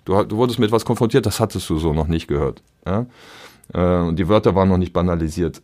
du, 0.05 0.23
du 0.25 0.37
wurdest 0.37 0.59
mit 0.59 0.69
etwas 0.69 0.85
konfrontiert, 0.85 1.27
das 1.27 1.41
hattest 1.41 1.69
du 1.71 1.79
so 1.79 1.93
noch 1.93 2.07
nicht 2.07 2.29
gehört. 2.29 2.63
Ja? 2.87 3.07
Äh, 3.73 4.07
und 4.07 4.19
die 4.19 4.29
Wörter 4.29 4.55
waren 4.55 4.69
noch 4.69 4.79
nicht 4.79 4.93
banalisiert. 4.93 5.63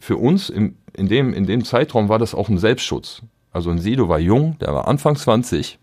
Für 0.00 0.16
uns 0.16 0.50
im, 0.50 0.76
in, 0.94 1.08
dem, 1.08 1.32
in 1.32 1.46
dem 1.46 1.64
Zeitraum 1.64 2.08
war 2.08 2.18
das 2.18 2.34
auch 2.34 2.48
ein 2.48 2.58
Selbstschutz. 2.58 3.22
Also 3.52 3.70
ein 3.70 3.78
Sido 3.78 4.08
war 4.08 4.18
jung, 4.18 4.58
der 4.58 4.74
war 4.74 4.88
Anfang 4.88 5.16
20, 5.16 5.78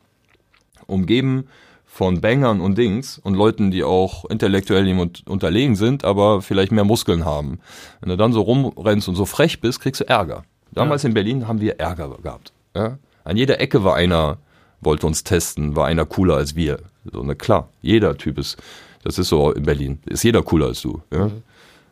umgeben 0.88 1.46
von 1.94 2.22
Bangern 2.22 2.62
und 2.62 2.78
Dings 2.78 3.18
und 3.18 3.36
Leuten, 3.36 3.70
die 3.70 3.84
auch 3.84 4.24
intellektuell 4.30 4.88
ihm 4.88 5.12
unterlegen 5.28 5.76
sind, 5.76 6.06
aber 6.06 6.42
vielleicht 6.42 6.72
mehr 6.72 6.86
Muskeln 6.86 7.26
haben. 7.26 7.60
Wenn 8.00 8.10
du 8.10 8.16
dann 8.16 8.32
so 8.32 8.42
rumrennst 8.42 9.10
und 9.10 9.16
so 9.16 9.26
frech 9.26 9.60
bist, 9.60 9.82
kriegst 9.82 10.00
du 10.00 10.08
Ärger. 10.08 10.46
Damals 10.72 11.04
ja. 11.04 11.10
in 11.10 11.14
Berlin 11.14 11.50
haben 11.50 11.60
wir 11.60 11.82
Ärger 11.82 12.18
gehabt. 12.24 12.54
Ja? 12.74 12.98
An 13.26 13.36
jeder 13.36 13.60
Ecke 13.60 13.84
war 13.84 13.96
einer, 13.96 14.38
wollte 14.80 15.06
uns 15.06 15.26
testen, 15.26 15.76
war 15.76 15.86
einer 15.86 16.06
cooler 16.06 16.38
als 16.38 16.56
wir. 16.56 16.80
So, 17.12 17.24
ne, 17.24 17.36
klar, 17.36 17.68
jeder 17.82 18.18
Typ 18.18 18.40
ist, 18.40 18.56
das 19.04 19.20
ist 19.20 19.28
so 19.28 19.52
in 19.52 19.64
Berlin, 19.64 20.00
ist 20.06 20.24
jeder 20.24 20.44
cooler 20.44 20.68
als 20.68 20.82
du. 20.82 21.02
Ja? 21.12 21.26
Mhm. 21.26 21.44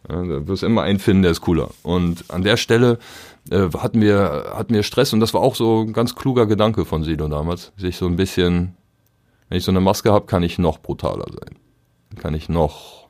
Ja, 0.10 0.24
da 0.24 0.48
wirst 0.48 0.64
immer 0.64 0.84
einen 0.84 1.00
finden, 1.00 1.24
der 1.24 1.32
ist 1.32 1.42
cooler. 1.42 1.72
Und 1.84 2.24
an 2.30 2.44
der 2.44 2.56
Stelle 2.56 3.00
äh, 3.52 3.68
hatten 3.78 4.00
wir 4.02 4.54
hatten 4.56 4.74
wir 4.74 4.84
Stress 4.84 5.12
und 5.12 5.20
das 5.20 5.34
war 5.34 5.42
auch 5.42 5.56
so 5.56 5.82
ein 5.82 5.92
ganz 5.92 6.16
kluger 6.16 6.46
Gedanke 6.46 6.86
von 6.86 7.04
Sido 7.04 7.28
damals, 7.28 7.74
sich 7.76 7.98
so 7.98 8.06
ein 8.06 8.16
bisschen 8.16 8.76
wenn 9.50 9.58
ich 9.58 9.64
so 9.64 9.72
eine 9.72 9.82
Maske 9.82 10.12
habe, 10.12 10.28
kann 10.28 10.44
ich 10.44 10.60
noch 10.60 10.80
brutaler 10.80 11.26
sein. 11.28 11.56
Kann 12.20 12.36
ich 12.36 12.50
noch, 12.50 13.08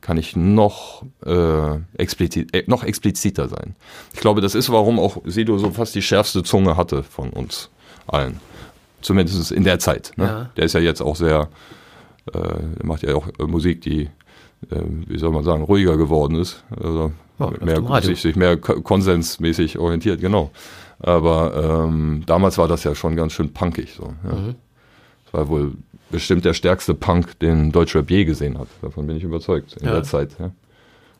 kann 0.00 0.18
ich 0.18 0.36
noch, 0.36 1.02
äh, 1.24 1.78
explizit, 1.96 2.54
äh, 2.54 2.64
noch 2.66 2.84
expliziter 2.84 3.48
sein. 3.48 3.74
Ich 4.12 4.20
glaube, 4.20 4.40
das 4.40 4.54
ist, 4.54 4.70
warum 4.70 4.98
auch 4.98 5.18
Sido 5.24 5.58
so 5.58 5.70
fast 5.70 5.94
die 5.94 6.02
schärfste 6.02 6.42
Zunge 6.42 6.76
hatte 6.76 7.02
von 7.02 7.30
uns 7.30 7.70
allen. 8.06 8.40
Zumindest 9.00 9.52
in 9.52 9.64
der 9.64 9.78
Zeit. 9.78 10.12
Ne? 10.16 10.24
Ja. 10.24 10.50
Der 10.56 10.64
ist 10.64 10.74
ja 10.74 10.80
jetzt 10.80 11.00
auch 11.00 11.16
sehr, 11.16 11.48
äh, 12.32 12.84
macht 12.84 13.02
ja 13.02 13.14
auch 13.14 13.28
äh, 13.38 13.44
Musik, 13.44 13.80
die, 13.80 14.02
äh, 14.70 14.80
wie 15.06 15.18
soll 15.18 15.30
man 15.30 15.44
sagen, 15.44 15.64
ruhiger 15.64 15.96
geworden 15.96 16.36
ist. 16.36 16.62
Also 16.78 17.12
ja, 17.38 17.50
mehr, 17.60 18.02
sich, 18.02 18.20
sich 18.20 18.36
mehr 18.36 18.56
konsensmäßig 18.58 19.78
orientiert, 19.78 20.20
genau. 20.20 20.50
Aber 21.00 21.84
ähm, 21.86 22.22
damals 22.26 22.56
war 22.56 22.68
das 22.68 22.84
ja 22.84 22.94
schon 22.94 23.16
ganz 23.16 23.32
schön 23.32 23.52
punkig. 23.52 23.94
So, 23.94 24.14
ja. 24.24 24.34
Mhm 24.34 24.54
war 25.34 25.48
wohl 25.48 25.72
bestimmt 26.10 26.44
der 26.44 26.54
stärkste 26.54 26.94
Punk, 26.94 27.38
den 27.40 27.72
Deutschrap 27.72 28.10
je 28.10 28.24
gesehen 28.24 28.58
hat. 28.58 28.68
Davon 28.80 29.06
bin 29.06 29.16
ich 29.16 29.24
überzeugt 29.24 29.76
in 29.78 29.86
ja. 29.86 29.92
der 29.92 30.04
Zeit. 30.04 30.30
Ja. 30.38 30.52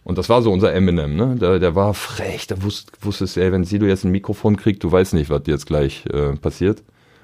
Und 0.04 0.18
das 0.18 0.28
war 0.28 0.42
so 0.42 0.52
unser 0.52 0.72
Eminem, 0.72 1.16
ne? 1.16 1.36
Der, 1.36 1.58
der 1.58 1.74
war 1.74 1.94
frech, 1.94 2.46
da 2.46 2.62
wusst, 2.62 2.92
wusstest 3.00 3.36
ey, 3.36 3.50
wenn 3.52 3.64
Sido 3.64 3.86
jetzt 3.86 4.04
ein 4.04 4.10
Mikrofon 4.12 4.56
kriegt, 4.56 4.84
du 4.84 4.92
weißt 4.92 5.14
nicht, 5.14 5.30
was 5.30 5.42
jetzt 5.46 5.66
gleich 5.66 6.04
äh, 6.06 6.36
passiert. 6.36 6.82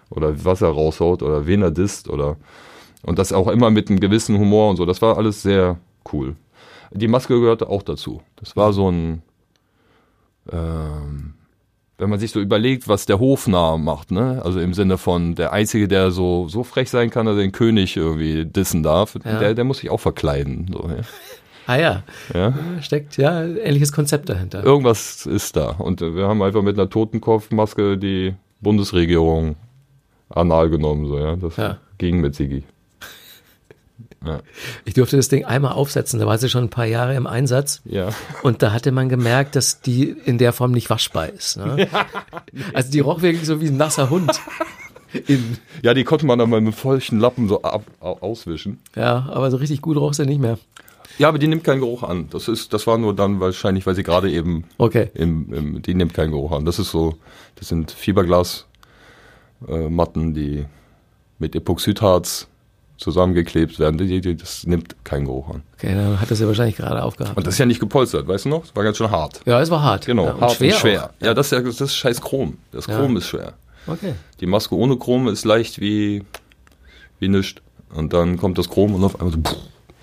Oder 0.09 0.45
was 0.45 0.61
er 0.61 0.71
raushaut 0.71 1.23
oder 1.23 1.47
wen 1.47 1.63
er 1.63 1.71
disst 1.71 2.09
oder 2.09 2.37
und 3.03 3.19
das 3.19 3.33
auch 3.33 3.49
immer 3.49 3.71
mit 3.71 3.89
einem 3.89 4.01
gewissen 4.01 4.39
Humor 4.39 4.71
und 4.71 4.77
so. 4.77 4.85
Das 4.85 5.01
war 5.01 5.17
alles 5.17 5.43
sehr 5.43 5.79
cool. 6.13 6.35
Die 6.91 7.09
Maske 7.09 7.39
gehörte 7.39 7.69
auch 7.69 7.83
dazu. 7.83 8.21
Das 8.37 8.57
war 8.57 8.73
so 8.73 8.91
ein 8.91 9.23
ähm, 10.51 11.35
wenn 12.01 12.09
man 12.09 12.19
sich 12.19 12.33
so 12.33 12.41
überlegt, 12.41 12.89
was 12.89 13.05
der 13.05 13.21
Hofnarr 13.21 13.77
macht, 13.77 14.11
ne? 14.11 14.41
Also 14.43 14.59
im 14.59 14.73
Sinne 14.73 14.97
von 14.97 15.35
der 15.35 15.53
Einzige, 15.53 15.87
der 15.87 16.11
so, 16.11 16.49
so 16.49 16.65
frech 16.65 16.89
sein 16.89 17.11
kann, 17.11 17.27
dass 17.27 17.37
er 17.37 17.43
den 17.43 17.53
König 17.53 17.97
irgendwie 17.97 18.47
dissen 18.47 18.83
darf, 18.83 19.17
ja. 19.23 19.39
der, 19.39 19.55
der 19.55 19.65
muss 19.65 19.79
sich 19.79 19.91
auch 19.91 20.01
verkleiden. 20.01 20.71
So, 20.73 20.89
ja. 20.89 20.97
Ah 21.67 21.77
ja. 21.77 22.03
ja. 22.35 22.53
Steckt 22.81 23.17
ja 23.17 23.45
ähnliches 23.45 23.93
Konzept 23.93 24.29
dahinter. 24.29 24.65
Irgendwas 24.65 25.25
ist 25.25 25.55
da. 25.55 25.69
Und 25.69 26.01
wir 26.01 26.27
haben 26.27 26.43
einfach 26.43 26.63
mit 26.63 26.77
einer 26.77 26.91
Totenkopfmaske 26.91 27.97
die 27.97 28.35
Bundesregierung 28.61 29.55
anal 30.31 30.69
genommen, 30.69 31.07
so, 31.07 31.17
ja. 31.17 31.37
Das 31.37 31.57
ja. 31.59 31.79
ging 31.99 32.21
mit 32.21 32.35
Sigi. 32.35 32.65
Ja. 34.25 34.41
Ich 34.85 34.95
durfte 34.95 35.17
das 35.17 35.29
Ding 35.29 35.45
einmal 35.45 35.73
aufsetzen, 35.73 36.21
da 36.21 36.27
war 36.27 36.37
sie 36.37 36.51
schon 36.51 36.65
ein 36.65 36.71
paar 36.71 36.85
Jahre 36.85 37.15
im 37.15 37.27
Einsatz. 37.27 37.81
Ja. 37.85 38.11
Und 38.43 38.63
da 38.63 38.73
hatte 38.73 38.93
man 38.93 39.09
gemerkt, 39.09 39.57
dass 39.57 39.81
die 39.81 40.11
in 40.11 40.37
der 40.39 40.53
Form 40.53 40.73
nicht 40.73 40.91
waschbar 40.91 41.29
ist. 41.29 41.57
Ne? 41.57 41.89
Ja. 41.93 42.07
Also 42.75 42.91
die 42.91 43.01
roch 43.01 43.23
wirklich 43.23 43.47
so 43.47 43.61
wie 43.61 43.69
ein 43.69 43.77
nasser 43.77 44.11
Hund. 44.11 44.39
In 45.27 45.57
ja, 45.83 45.95
die 45.95 46.05
konnte 46.05 46.27
man 46.27 46.39
dann 46.39 46.51
mal 46.51 46.61
mit 46.61 46.75
feuchten 46.75 47.19
Lappen 47.19 47.49
so 47.49 47.63
ab, 47.63 47.85
auswischen. 48.01 48.79
Ja, 48.95 49.29
aber 49.31 49.51
so 49.51 49.57
richtig 49.57 49.81
gut 49.83 49.97
roch 49.97 50.15
sie 50.15 50.27
nicht 50.27 50.41
mehr. 50.41 50.59
Ja, 51.19 51.29
aber 51.29 51.39
die 51.39 51.49
nimmt 51.49 51.65
keinen 51.65 51.81
Geruch 51.81 52.03
an. 52.03 52.29
Das 52.31 52.49
ist, 52.49 52.73
das 52.73 52.87
war 52.87 52.97
nur 52.97 53.15
dann 53.15 53.41
wahrscheinlich, 53.41 53.87
weil 53.87 53.95
sie 53.95 54.03
gerade 54.03 54.31
eben, 54.31 54.65
okay. 54.79 55.11
Im, 55.15 55.53
im, 55.53 55.83
die 55.83 55.95
nimmt 55.95 56.15
keinen 56.15 56.31
Geruch 56.31 56.53
an. 56.53 56.65
Das 56.65 56.79
ist 56.79 56.91
so, 56.91 57.17
das 57.57 57.69
sind 57.69 57.91
Fiberglasmatten, 57.91 58.67
äh, 59.69 60.33
die 60.33 60.65
mit 61.39 61.57
Epoxidharz 61.57 62.50
zusammengeklebt 63.01 63.79
werden, 63.79 64.37
das 64.39 64.67
nimmt 64.67 64.95
keinen 65.05 65.25
Geruch 65.25 65.49
an. 65.49 65.63
Okay, 65.75 65.95
dann 65.95 66.21
hat 66.21 66.31
das 66.31 66.39
ja 66.39 66.47
wahrscheinlich 66.47 66.77
gerade 66.77 67.03
aufgehabt. 67.03 67.37
Und 67.37 67.47
das 67.47 67.55
ist 67.55 67.59
ja 67.59 67.67
nicht 67.67 67.81
gepolstert, 67.81 68.29
weißt 68.29 68.45
du 68.45 68.51
noch? 68.51 68.65
Es 68.65 68.77
war 68.77 68.85
ganz 68.85 68.99
schön 68.99 69.11
hart. 69.11 69.41
Ja, 69.47 69.61
es 69.61 69.71
war 69.71 69.83
hart. 69.83 70.07
Genau, 70.07 70.27
ja, 70.27 70.41
hart 70.41 70.53
schwer 70.53 70.75
und 70.75 70.81
schwer. 70.81 71.11
Ja, 71.21 71.33
das 71.33 71.47
ist 71.47 71.53
ja 71.53 71.61
das 71.61 71.81
ist 71.81 71.97
scheiß 71.97 72.21
Chrom. 72.21 72.59
Das 72.73 72.87
Chrom 72.87 73.13
ja. 73.13 73.19
ist 73.19 73.27
schwer. 73.27 73.55
Okay. 73.87 74.15
Die 74.41 74.47
Maske 74.47 74.77
ohne 74.77 74.99
Chrom 74.99 75.29
ist 75.29 75.47
leicht 75.47 75.81
wie, 75.81 76.25
wie 77.19 77.29
nichts. 77.29 77.63
Und 77.95 78.13
dann 78.13 78.37
kommt 78.37 78.59
das 78.59 78.69
Chrom 78.69 78.95
und 78.95 79.03
auf 79.03 79.19
einmal 79.19 79.33
so, 79.33 79.41
pff, 79.41 79.57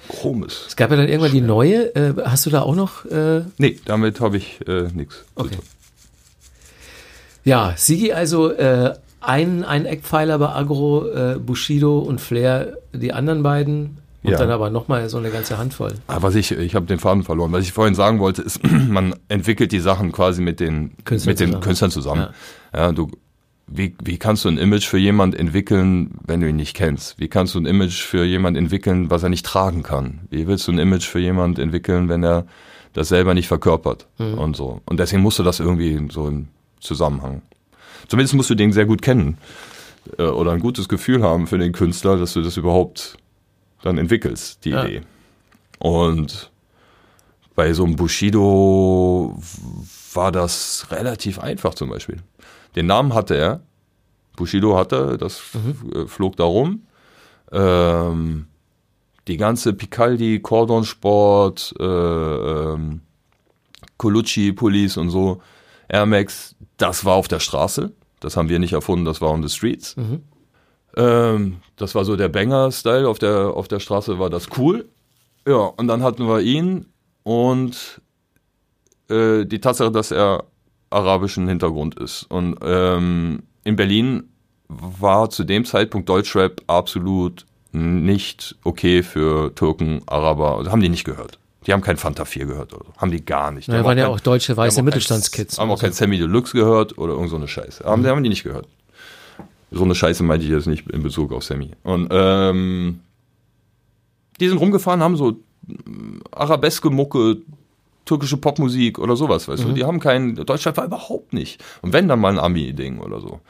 Chrom 0.09 0.43
ist. 0.43 0.65
Es 0.67 0.75
gab 0.75 0.89
ja 0.89 0.97
dann 0.97 1.07
irgendwann 1.07 1.31
die 1.31 1.41
neue. 1.41 1.95
Äh, 1.95 2.15
hast 2.25 2.47
du 2.47 2.49
da 2.49 2.63
auch 2.63 2.75
noch? 2.75 3.05
Äh 3.05 3.43
nee, 3.59 3.79
damit 3.85 4.19
habe 4.19 4.37
ich 4.37 4.59
äh, 4.67 4.87
nichts. 4.93 5.23
Okay. 5.35 5.57
Ja, 7.43 7.75
Sigi 7.77 8.11
also 8.11 8.51
äh, 8.51 8.95
ein, 9.27 9.65
ein 9.65 9.85
Eckpfeiler 9.85 10.39
bei 10.39 10.49
Agro, 10.49 11.05
äh, 11.05 11.37
Bushido 11.37 11.99
und 11.99 12.21
Flair, 12.21 12.77
die 12.93 13.11
anderen 13.13 13.43
beiden. 13.43 13.97
Und 14.23 14.31
ja. 14.31 14.39
dann 14.39 14.49
aber 14.49 14.69
nochmal 14.69 15.07
so 15.09 15.17
eine 15.17 15.29
ganze 15.29 15.57
Handvoll. 15.57 15.93
Aber 16.07 16.17
ah, 16.17 16.23
was 16.23 16.35
ich, 16.35 16.51
ich 16.51 16.75
habe 16.75 16.85
den 16.85 16.99
Faden 16.99 17.23
verloren. 17.23 17.51
Was 17.51 17.63
ich 17.63 17.71
vorhin 17.71 17.93
sagen 17.93 18.19
wollte, 18.19 18.41
ist, 18.41 18.61
man 18.89 19.15
entwickelt 19.29 19.71
die 19.71 19.79
Sachen 19.79 20.11
quasi 20.11 20.41
mit 20.41 20.59
den 20.59 20.91
Künstlern 21.05 21.31
mit 21.31 21.39
den 21.39 21.47
zusammen. 21.47 21.63
Künstlern 21.63 21.91
zusammen. 21.91 22.27
Ja. 22.73 22.79
ja, 22.79 22.91
du, 22.91 23.11
wie, 23.67 23.95
wie 24.03 24.17
kannst 24.17 24.43
du 24.43 24.49
ein 24.49 24.57
Image 24.57 24.85
für 24.85 24.97
jemand 24.97 25.35
entwickeln, 25.35 26.15
wenn 26.25 26.41
du 26.41 26.49
ihn 26.49 26.55
nicht 26.55 26.75
kennst? 26.75 27.19
Wie 27.19 27.27
kannst 27.27 27.53
du 27.53 27.59
ein 27.59 27.65
Image 27.65 28.01
für 28.01 28.25
jemand 28.25 28.57
entwickeln, 28.57 29.09
was 29.09 29.23
er 29.23 29.29
nicht 29.29 29.45
tragen 29.45 29.83
kann? 29.83 30.21
Wie 30.29 30.47
willst 30.47 30.67
du 30.67 30.71
ein 30.71 30.79
Image 30.79 31.05
für 31.05 31.19
jemand 31.19 31.59
entwickeln, 31.59 32.09
wenn 32.09 32.23
er 32.23 32.47
das 32.93 33.09
selber 33.09 33.33
nicht 33.33 33.47
verkörpert 33.47 34.07
mhm. 34.17 34.33
und 34.37 34.55
so? 34.55 34.81
Und 34.85 34.99
deswegen 34.99 35.21
musst 35.21 35.37
du 35.39 35.43
das 35.43 35.59
irgendwie 35.59 36.07
so 36.11 36.27
im 36.27 36.47
Zusammenhang 36.79 37.43
Zumindest 38.07 38.35
musst 38.35 38.49
du 38.49 38.55
den 38.55 38.71
sehr 38.71 38.85
gut 38.85 39.01
kennen 39.01 39.37
äh, 40.17 40.23
oder 40.23 40.51
ein 40.51 40.59
gutes 40.59 40.87
Gefühl 40.89 41.23
haben 41.23 41.47
für 41.47 41.57
den 41.57 41.71
Künstler, 41.71 42.17
dass 42.17 42.33
du 42.33 42.41
das 42.41 42.57
überhaupt 42.57 43.17
dann 43.81 43.97
entwickelst, 43.97 44.65
die 44.65 44.71
ja. 44.71 44.85
Idee. 44.85 45.01
Und 45.79 46.51
bei 47.55 47.73
so 47.73 47.83
einem 47.85 47.95
Bushido 47.95 49.37
war 50.13 50.31
das 50.31 50.87
relativ 50.91 51.39
einfach 51.39 51.73
zum 51.73 51.89
Beispiel. 51.89 52.17
Den 52.75 52.85
Namen 52.85 53.13
hatte 53.13 53.35
er, 53.35 53.61
Bushido 54.35 54.77
hatte, 54.77 55.17
das 55.17 55.41
mhm. 55.53 55.91
Äh, 55.93 56.07
flog 56.07 56.35
da 56.37 56.43
rum. 56.43 56.83
Ähm, 57.51 58.47
die 59.27 59.37
ganze 59.37 59.73
Picaldi, 59.73 60.39
Cordon 60.39 60.85
Sport, 60.85 61.73
äh, 61.79 61.83
ähm, 61.83 63.01
Colucci 63.97 64.53
Police 64.53 64.97
und 64.97 65.09
so, 65.09 65.41
Air 65.89 66.05
Max, 66.05 66.55
das 66.77 67.05
war 67.05 67.15
auf 67.15 67.27
der 67.27 67.39
Straße. 67.39 67.91
Das 68.19 68.37
haben 68.37 68.49
wir 68.49 68.59
nicht 68.59 68.73
erfunden, 68.73 69.05
das 69.05 69.21
war 69.21 69.29
on 69.31 69.43
the 69.43 69.49
streets. 69.49 69.95
Mhm. 69.95 70.23
Ähm, 70.95 71.57
das 71.75 71.93
war 71.93 72.05
so 72.05 72.15
der 72.15 72.29
Banger-Style. 72.29 73.07
Auf 73.07 73.19
der, 73.19 73.53
auf 73.53 73.67
der 73.67 73.79
Straße 73.79 74.17
war 74.19 74.29
das 74.29 74.47
cool. 74.57 74.87
Ja, 75.47 75.71
und 75.77 75.87
dann 75.87 76.03
hatten 76.03 76.27
wir 76.27 76.41
ihn 76.41 76.87
und 77.23 78.01
äh, 79.09 79.45
die 79.45 79.59
Tatsache, 79.59 79.91
dass 79.91 80.11
er 80.11 80.45
arabischen 80.89 81.47
Hintergrund 81.47 81.99
ist. 81.99 82.23
Und 82.23 82.57
ähm, 82.61 83.43
in 83.63 83.75
Berlin 83.75 84.29
war 84.67 85.29
zu 85.29 85.43
dem 85.43 85.65
Zeitpunkt 85.65 86.09
Deutschrap 86.09 86.61
absolut 86.67 87.45
nicht 87.71 88.55
okay 88.63 89.03
für 89.03 89.53
Türken, 89.53 90.01
Araber. 90.07 90.61
Das 90.63 90.71
haben 90.71 90.81
die 90.81 90.89
nicht 90.89 91.03
gehört. 91.03 91.39
Die 91.67 91.73
haben 91.73 91.81
kein 91.81 91.97
Fanta 91.97 92.23
4 92.23 92.45
gehört 92.45 92.73
oder 92.73 92.85
so. 92.85 92.93
Haben 92.95 93.11
die 93.11 93.23
gar 93.23 93.51
nicht. 93.51 93.67
Ja, 93.67 93.83
waren 93.83 93.97
ja 93.97 94.07
auch 94.07 94.21
deutsche 94.21 94.55
weiße 94.55 94.81
Mittelstandskids. 94.83 95.59
Haben 95.59 95.69
auch 95.69 95.81
kein 95.81 95.91
Sammy 95.91 96.17
Deluxe 96.17 96.53
gehört 96.53 96.97
oder 96.97 97.13
irgend 97.13 97.29
so 97.29 97.35
eine 97.35 97.49
Scheiße. 97.49 97.83
Haben, 97.83 98.07
haben 98.07 98.23
die 98.23 98.29
nicht 98.29 98.43
gehört. 98.43 98.67
So 99.69 99.83
eine 99.83 99.93
Scheiße 99.93 100.23
meinte 100.23 100.45
ich 100.45 100.51
jetzt 100.51 100.67
nicht 100.67 100.89
in 100.89 101.03
Bezug 101.03 101.33
auf 101.33 101.43
Sammy. 101.43 101.71
Und 101.83 102.07
ähm, 102.09 103.01
die 104.39 104.47
sind 104.47 104.59
rumgefahren, 104.59 105.03
haben 105.03 105.17
so 105.17 105.41
arabeske 106.31 106.89
Mucke, 106.89 107.37
türkische 108.05 108.37
Popmusik 108.37 108.97
oder 108.97 109.17
sowas, 109.17 109.49
weißt 109.49 109.63
mhm. 109.63 109.67
du. 109.67 109.73
Die 109.73 109.83
haben 109.83 109.99
kein, 109.99 110.35
Deutschland 110.35 110.77
war 110.77 110.85
überhaupt 110.85 111.33
nicht. 111.33 111.61
Und 111.81 111.91
wenn, 111.91 112.07
dann 112.07 112.21
mal 112.21 112.31
ein 112.31 112.39
Ami-Ding 112.39 112.99
oder 112.99 113.19
so. 113.19 113.41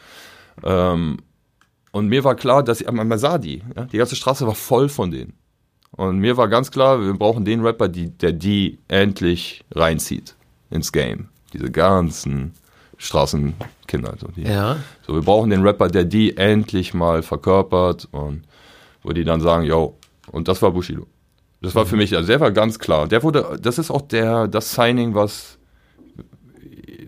Ähm, 0.63 1.17
und 1.91 2.07
mir 2.07 2.23
war 2.23 2.33
klar, 2.33 2.63
dass, 2.63 2.83
man 2.83 3.19
sah 3.19 3.37
die, 3.37 3.61
ja, 3.75 3.85
die 3.85 3.97
ganze 3.97 4.15
Straße 4.15 4.47
war 4.47 4.55
voll 4.55 4.89
von 4.89 5.11
denen. 5.11 5.33
Und 5.91 6.19
mir 6.19 6.37
war 6.37 6.47
ganz 6.47 6.71
klar, 6.71 7.01
wir 7.01 7.13
brauchen 7.13 7.45
den 7.45 7.61
Rapper, 7.65 7.87
die, 7.87 8.09
der 8.09 8.31
die 8.31 8.77
endlich 8.87 9.63
reinzieht 9.73 10.35
ins 10.69 10.91
Game. 10.91 11.29
Diese 11.53 11.71
ganzen 11.71 12.53
Straßenkinder. 12.97 14.15
So, 14.19 14.27
die, 14.35 14.43
Ja. 14.43 14.77
so, 15.05 15.13
wir 15.13 15.21
brauchen 15.21 15.49
den 15.49 15.61
Rapper, 15.61 15.87
der 15.87 16.03
die 16.03 16.37
endlich 16.37 16.93
mal 16.93 17.23
verkörpert 17.23 18.07
und 18.11 18.43
wo 19.03 19.11
die 19.11 19.23
dann 19.23 19.41
sagen, 19.41 19.63
yo, 19.63 19.97
und 20.31 20.47
das 20.47 20.61
war 20.61 20.71
Bushido. 20.71 21.07
Das 21.61 21.73
war 21.73 21.85
für 21.85 21.95
mich, 21.95 22.15
also 22.15 22.27
der 22.27 22.39
war 22.39 22.51
ganz 22.51 22.77
klar. 22.77 23.07
Der 23.07 23.23
wurde, 23.23 23.57
das 23.59 23.79
ist 23.79 23.89
auch 23.89 24.01
der, 24.03 24.47
das 24.47 24.73
Signing, 24.73 25.15
was 25.15 25.57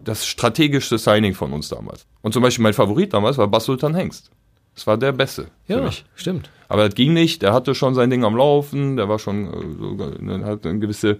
das 0.03 0.25
strategischste 0.25 0.97
Signing 0.97 1.35
von 1.35 1.53
uns 1.53 1.69
damals. 1.69 2.07
Und 2.21 2.33
zum 2.33 2.41
Beispiel 2.41 2.63
mein 2.63 2.73
Favorit 2.73 3.13
damals 3.13 3.37
war 3.37 3.47
Bas 3.47 3.65
Sultan 3.65 3.93
Hengst. 3.93 4.31
Das 4.79 4.87
war 4.87 4.95
der 4.95 5.11
Beste 5.11 5.47
Ja, 5.67 5.91
stimmt. 6.15 6.49
Aber 6.69 6.85
das 6.85 6.95
ging 6.95 7.11
nicht. 7.11 7.41
Der 7.41 7.51
hatte 7.51 7.75
schon 7.75 7.95
sein 7.95 8.09
Ding 8.09 8.23
am 8.23 8.37
Laufen. 8.37 8.95
Der 8.95 9.09
war 9.09 9.19
schon, 9.19 9.47
äh, 9.47 9.75
so, 9.77 9.93
ne, 10.21 10.45
hat 10.45 10.65
ein, 10.65 10.79
gewisse, 10.79 11.19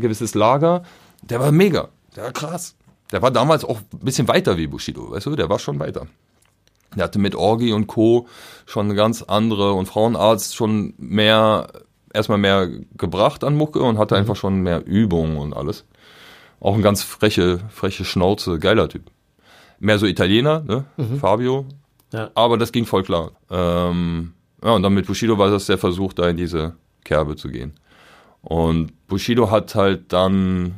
gewisses 0.00 0.36
Lager. 0.36 0.84
Der 1.20 1.40
war 1.40 1.50
mega. 1.50 1.88
Der 2.14 2.22
war 2.22 2.30
krass. 2.30 2.76
Der 3.10 3.20
war 3.20 3.32
damals 3.32 3.64
auch 3.64 3.80
ein 3.80 3.98
bisschen 3.98 4.28
weiter 4.28 4.56
wie 4.58 4.68
Bushido, 4.68 5.10
weißt 5.10 5.26
du? 5.26 5.34
Der 5.34 5.48
war 5.48 5.58
schon 5.58 5.80
weiter. 5.80 6.06
Der 6.94 7.02
hatte 7.02 7.18
mit 7.18 7.34
Orgi 7.34 7.72
und 7.72 7.88
Co. 7.88 8.28
schon 8.64 8.86
eine 8.86 8.94
ganz 8.94 9.22
andere 9.22 9.72
und 9.72 9.86
Frauenarzt 9.86 10.54
schon 10.54 10.94
mehr, 10.96 11.66
erstmal 12.14 12.38
mehr 12.38 12.68
gebracht 12.96 13.42
an 13.42 13.56
Mucke 13.56 13.80
und 13.80 13.98
hatte 13.98 14.14
einfach 14.14 14.36
schon 14.36 14.60
mehr 14.60 14.86
Übung 14.86 15.36
und 15.36 15.52
alles. 15.52 15.84
Auch 16.60 16.76
ein 16.76 16.82
ganz 16.82 17.02
freche, 17.02 17.58
freche 17.70 18.04
Schnauze, 18.04 18.60
geiler 18.60 18.88
Typ. 18.88 19.10
Mehr 19.80 19.98
so 19.98 20.06
Italiener, 20.06 20.60
ne? 20.60 20.84
Fabio, 21.20 21.66
Ja. 22.12 22.30
aber 22.34 22.58
das 22.58 22.72
ging 22.72 22.86
voll 22.86 23.02
klar. 23.04 23.32
Ähm, 23.50 24.32
ja, 24.62 24.72
und 24.72 24.82
dann 24.82 24.94
mit 24.94 25.06
Bushido 25.06 25.38
war 25.38 25.50
das 25.50 25.66
der 25.66 25.78
Versuch, 25.78 26.12
da 26.12 26.28
in 26.28 26.36
diese 26.36 26.74
Kerbe 27.04 27.36
zu 27.36 27.48
gehen. 27.48 27.74
Und 28.42 28.92
Bushido 29.06 29.50
hat 29.50 29.74
halt 29.74 30.12
dann 30.12 30.74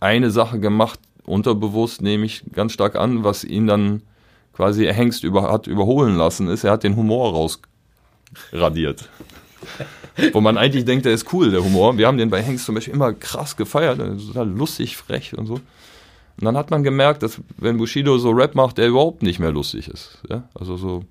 eine 0.00 0.30
Sache 0.30 0.60
gemacht, 0.60 1.00
unterbewusst 1.24 2.02
nehme 2.02 2.26
ich 2.26 2.44
ganz 2.52 2.72
stark 2.72 2.96
an, 2.96 3.24
was 3.24 3.44
ihn 3.44 3.66
dann 3.66 4.02
quasi 4.52 4.86
Hengst 4.86 5.24
über, 5.24 5.50
hat 5.50 5.66
überholen 5.66 6.16
lassen, 6.16 6.48
ist, 6.48 6.64
er 6.64 6.72
hat 6.72 6.84
den 6.84 6.96
Humor 6.96 7.58
rausradiert. 8.52 9.08
Wo 10.32 10.40
man 10.40 10.56
eigentlich 10.56 10.84
denkt, 10.84 11.04
der 11.04 11.12
ist 11.12 11.32
cool, 11.32 11.50
der 11.50 11.62
Humor. 11.62 11.98
Wir 11.98 12.06
haben 12.06 12.16
den 12.16 12.30
bei 12.30 12.42
Hengst 12.42 12.64
zum 12.64 12.74
Beispiel 12.74 12.94
immer 12.94 13.12
krass 13.12 13.56
gefeiert, 13.56 13.98
total 13.98 14.48
lustig, 14.48 14.96
frech 14.96 15.36
und 15.36 15.46
so. 15.46 15.60
Und 16.38 16.44
dann 16.44 16.56
hat 16.56 16.70
man 16.70 16.82
gemerkt, 16.82 17.22
dass 17.22 17.40
wenn 17.56 17.78
Bushido 17.78 18.18
so 18.18 18.30
Rap 18.30 18.54
macht, 18.54 18.78
der 18.78 18.88
überhaupt 18.88 19.22
nicht 19.22 19.38
mehr 19.38 19.52
lustig 19.52 19.88
ist. 19.88 20.18
Ja? 20.28 20.48
Also 20.54 20.76
so, 20.76 21.04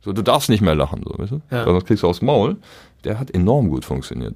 so, 0.00 0.12
du 0.12 0.22
darfst 0.22 0.48
nicht 0.48 0.62
mehr 0.62 0.74
lachen, 0.74 1.02
so, 1.04 1.16
weißt 1.16 1.32
du? 1.32 1.40
Ja. 1.50 1.64
Sonst 1.64 1.86
kriegst 1.86 2.02
du 2.02 2.08
aufs 2.08 2.22
Maul. 2.22 2.56
Der 3.04 3.18
hat 3.18 3.30
enorm 3.30 3.68
gut 3.68 3.84
funktioniert. 3.84 4.34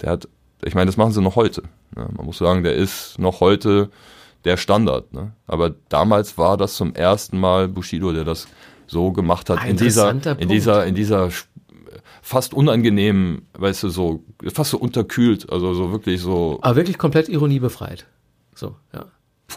Der 0.00 0.10
hat, 0.10 0.28
ich 0.64 0.74
meine, 0.74 0.86
das 0.86 0.96
machen 0.96 1.12
sie 1.12 1.20
noch 1.20 1.36
heute. 1.36 1.62
Ne? 1.96 2.08
Man 2.16 2.26
muss 2.26 2.38
sagen, 2.38 2.62
der 2.62 2.74
ist 2.74 3.18
noch 3.18 3.40
heute 3.40 3.90
der 4.44 4.56
Standard. 4.56 5.12
Ne? 5.12 5.32
Aber 5.46 5.74
damals 5.88 6.38
war 6.38 6.56
das 6.56 6.74
zum 6.74 6.94
ersten 6.94 7.38
Mal 7.38 7.68
Bushido, 7.68 8.12
der 8.12 8.24
das 8.24 8.46
so 8.86 9.12
gemacht 9.12 9.50
hat. 9.50 9.64
In 9.64 9.76
dieser, 9.76 10.10
in 10.38 10.48
dieser, 10.48 10.86
in 10.86 10.94
dieser 10.94 11.30
fast 12.20 12.54
unangenehmen, 12.54 13.46
weißt 13.54 13.82
du, 13.82 13.88
so, 13.88 14.22
fast 14.52 14.70
so 14.70 14.78
unterkühlt, 14.78 15.50
also 15.50 15.74
so 15.74 15.90
wirklich 15.90 16.20
so, 16.20 16.58
Aber 16.62 16.76
wirklich 16.76 16.98
komplett 16.98 17.28
ironiebefreit. 17.28 18.06
So, 18.62 18.76
ja. 18.94 19.04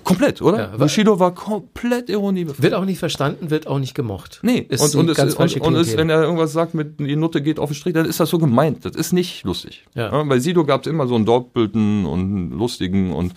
komplett, 0.04 0.42
oder? 0.42 0.72
Ja, 0.72 0.78
Bushido 0.78 1.20
war 1.20 1.34
komplett 1.34 2.10
Ironie. 2.10 2.48
Wird 2.58 2.74
auch 2.74 2.86
nicht 2.86 3.00
verstanden, 3.00 3.50
wird 3.50 3.68
auch 3.68 3.80
nicht 3.80 3.94
gemocht. 3.94 4.40
Nee, 4.42 4.66
ist 4.68 4.82
und, 4.96 5.00
und, 5.02 5.10
es, 5.18 5.36
und, 5.36 5.40
und 5.40 5.48
Klientel. 5.74 5.98
wenn 5.98 6.10
er 6.10 6.24
irgendwas 6.24 6.52
sagt 6.54 6.74
mit 6.74 7.00
die 7.00 7.16
Nutte 7.16 7.42
geht 7.42 7.60
auf 7.60 7.70
den 7.70 7.76
Strich, 7.76 7.94
dann 7.94 8.06
ist 8.06 8.20
das 8.20 8.30
so 8.30 8.38
gemeint. 8.40 8.84
Das 8.84 8.96
ist 8.96 9.14
nicht 9.14 9.44
lustig. 9.44 9.86
Ja. 9.94 10.24
bei 10.24 10.40
Sido 10.40 10.66
gab 10.66 10.82
es 10.82 10.88
immer 10.88 11.08
so 11.08 11.16
einen 11.16 11.26
doppelten 11.26 12.06
und 12.06 12.20
einen 12.20 12.52
lustigen 12.52 13.14
und 13.14 13.34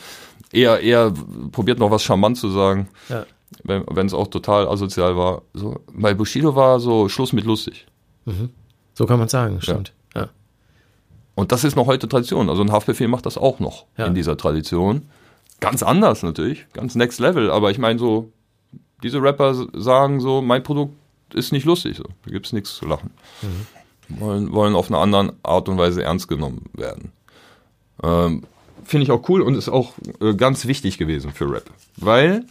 eher, 0.53 0.81
eher 0.81 1.13
probiert 1.53 1.79
noch 1.79 1.91
was 1.91 2.03
charmant 2.03 2.37
zu 2.39 2.49
sagen, 2.51 2.89
Ja. 3.09 3.25
wenn 3.65 4.07
es 4.07 4.15
auch 4.15 4.29
total 4.29 4.67
asozial 4.69 5.17
war. 5.17 5.43
So, 5.55 5.81
bei 5.93 6.15
Bushido 6.15 6.57
war 6.57 6.81
so 6.81 7.09
Schluss 7.09 7.33
mit 7.33 7.45
lustig. 7.45 7.87
So 8.95 9.07
kann 9.07 9.19
man 9.19 9.29
sagen, 9.29 9.61
stimmt. 9.61 9.93
Ja. 10.15 10.29
Und 11.35 11.53
das 11.53 11.63
ist 11.63 11.77
noch 11.77 11.87
heute 11.87 12.09
Tradition. 12.09 12.49
Also 12.51 12.63
ein 12.63 12.73
Haftbefehl 12.73 13.07
macht 13.07 13.25
das 13.25 13.39
auch 13.39 13.61
noch 13.61 13.87
Ja. 13.97 14.07
in 14.07 14.15
dieser 14.15 14.37
Tradition. 14.37 15.03
Ganz 15.61 15.83
anders 15.83 16.23
natürlich, 16.23 16.67
ganz 16.73 16.95
next 16.95 17.21
level. 17.21 17.51
Aber 17.51 17.71
ich 17.71 17.79
meine 17.79 17.99
so, 17.99 18.33
diese 19.03 19.23
Rapper 19.23 19.55
sagen 19.73 20.21
so, 20.21 20.43
mein 20.43 20.63
Produkt 20.63 20.95
ist 21.35 21.53
nicht 21.53 21.65
lustig. 21.65 21.97
So. 21.97 22.05
Da 22.25 22.31
gibt's 22.31 22.53
nichts 22.53 22.77
zu 22.77 22.87
lachen. 22.87 23.11
Wollen, 24.09 24.53
wollen 24.53 24.75
auf 24.75 24.89
eine 24.89 24.99
andere 24.99 25.35
Art 25.43 25.69
und 25.69 25.79
Weise 25.79 26.03
ernst 26.03 26.29
genommen 26.29 26.67
werden. 26.73 27.13
Ähm, 28.03 28.45
Finde 28.85 29.05
ich 29.05 29.11
auch 29.11 29.29
cool 29.29 29.43
und 29.43 29.55
ist 29.55 29.69
auch 29.69 29.93
äh, 30.21 30.35
ganz 30.35 30.67
wichtig 30.67 30.97
gewesen 30.97 31.33
für 31.33 31.51
Rap. 31.51 31.71
Weil, 31.97 32.47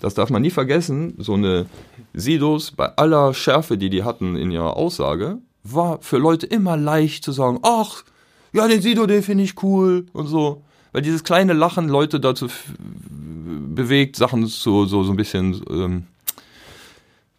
das 0.00 0.14
darf 0.14 0.30
man 0.30 0.42
nie 0.42 0.50
vergessen, 0.50 1.14
so 1.18 1.34
eine 1.34 1.66
Sidos 2.12 2.70
bei 2.70 2.94
aller 2.96 3.34
Schärfe, 3.34 3.76
die 3.76 3.90
die 3.90 4.04
hatten 4.04 4.36
in 4.36 4.52
ihrer 4.52 4.76
Aussage, 4.76 5.38
war 5.64 6.00
für 6.00 6.18
Leute 6.18 6.46
immer 6.46 6.76
leicht 6.76 7.24
zu 7.24 7.32
sagen, 7.32 7.58
ach, 7.62 8.04
ja, 8.52 8.68
den 8.68 8.82
Sido, 8.82 9.06
den 9.06 9.22
finde 9.22 9.42
ich 9.42 9.60
cool 9.62 10.06
und 10.12 10.28
so. 10.28 10.62
Weil 10.94 11.02
dieses 11.02 11.24
kleine 11.24 11.52
Lachen 11.54 11.88
Leute 11.88 12.20
dazu 12.20 12.46
bewegt, 13.10 14.14
Sachen 14.16 14.46
zu, 14.46 14.86
so, 14.86 15.02
so 15.02 15.10
ein 15.12 15.16
bisschen 15.16 15.60
ähm, 15.68 16.06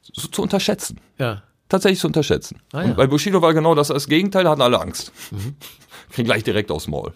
so, 0.02 0.28
zu 0.28 0.42
unterschätzen 0.42 1.00
Ja. 1.18 1.42
tatsächlich 1.70 2.00
zu 2.02 2.08
unterschätzen. 2.08 2.60
Ah, 2.74 2.82
ja. 2.84 2.90
Und 2.90 2.98
bei 2.98 3.08
Bushido 3.08 3.42
war 3.42 3.54
genau 3.54 3.74
das 3.74 3.88
das 3.88 4.08
Gegenteil, 4.08 4.48
hatten 4.50 4.62
alle 4.62 4.82
Angst. 4.82 5.14
Kriegen 6.12 6.26
gleich 6.26 6.44
direkt 6.44 6.70
aufs 6.70 6.88
Maul. 6.90 7.14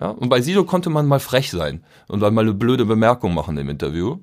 Ja? 0.00 0.08
Und 0.08 0.30
bei 0.30 0.40
Sido 0.40 0.64
konnte 0.64 0.88
man 0.88 1.06
mal 1.06 1.20
frech 1.20 1.50
sein 1.50 1.84
und 2.08 2.20
dann 2.20 2.32
mal 2.32 2.40
eine 2.40 2.54
blöde 2.54 2.86
Bemerkung 2.86 3.34
machen 3.34 3.56
im 3.58 3.68
Interview, 3.68 4.18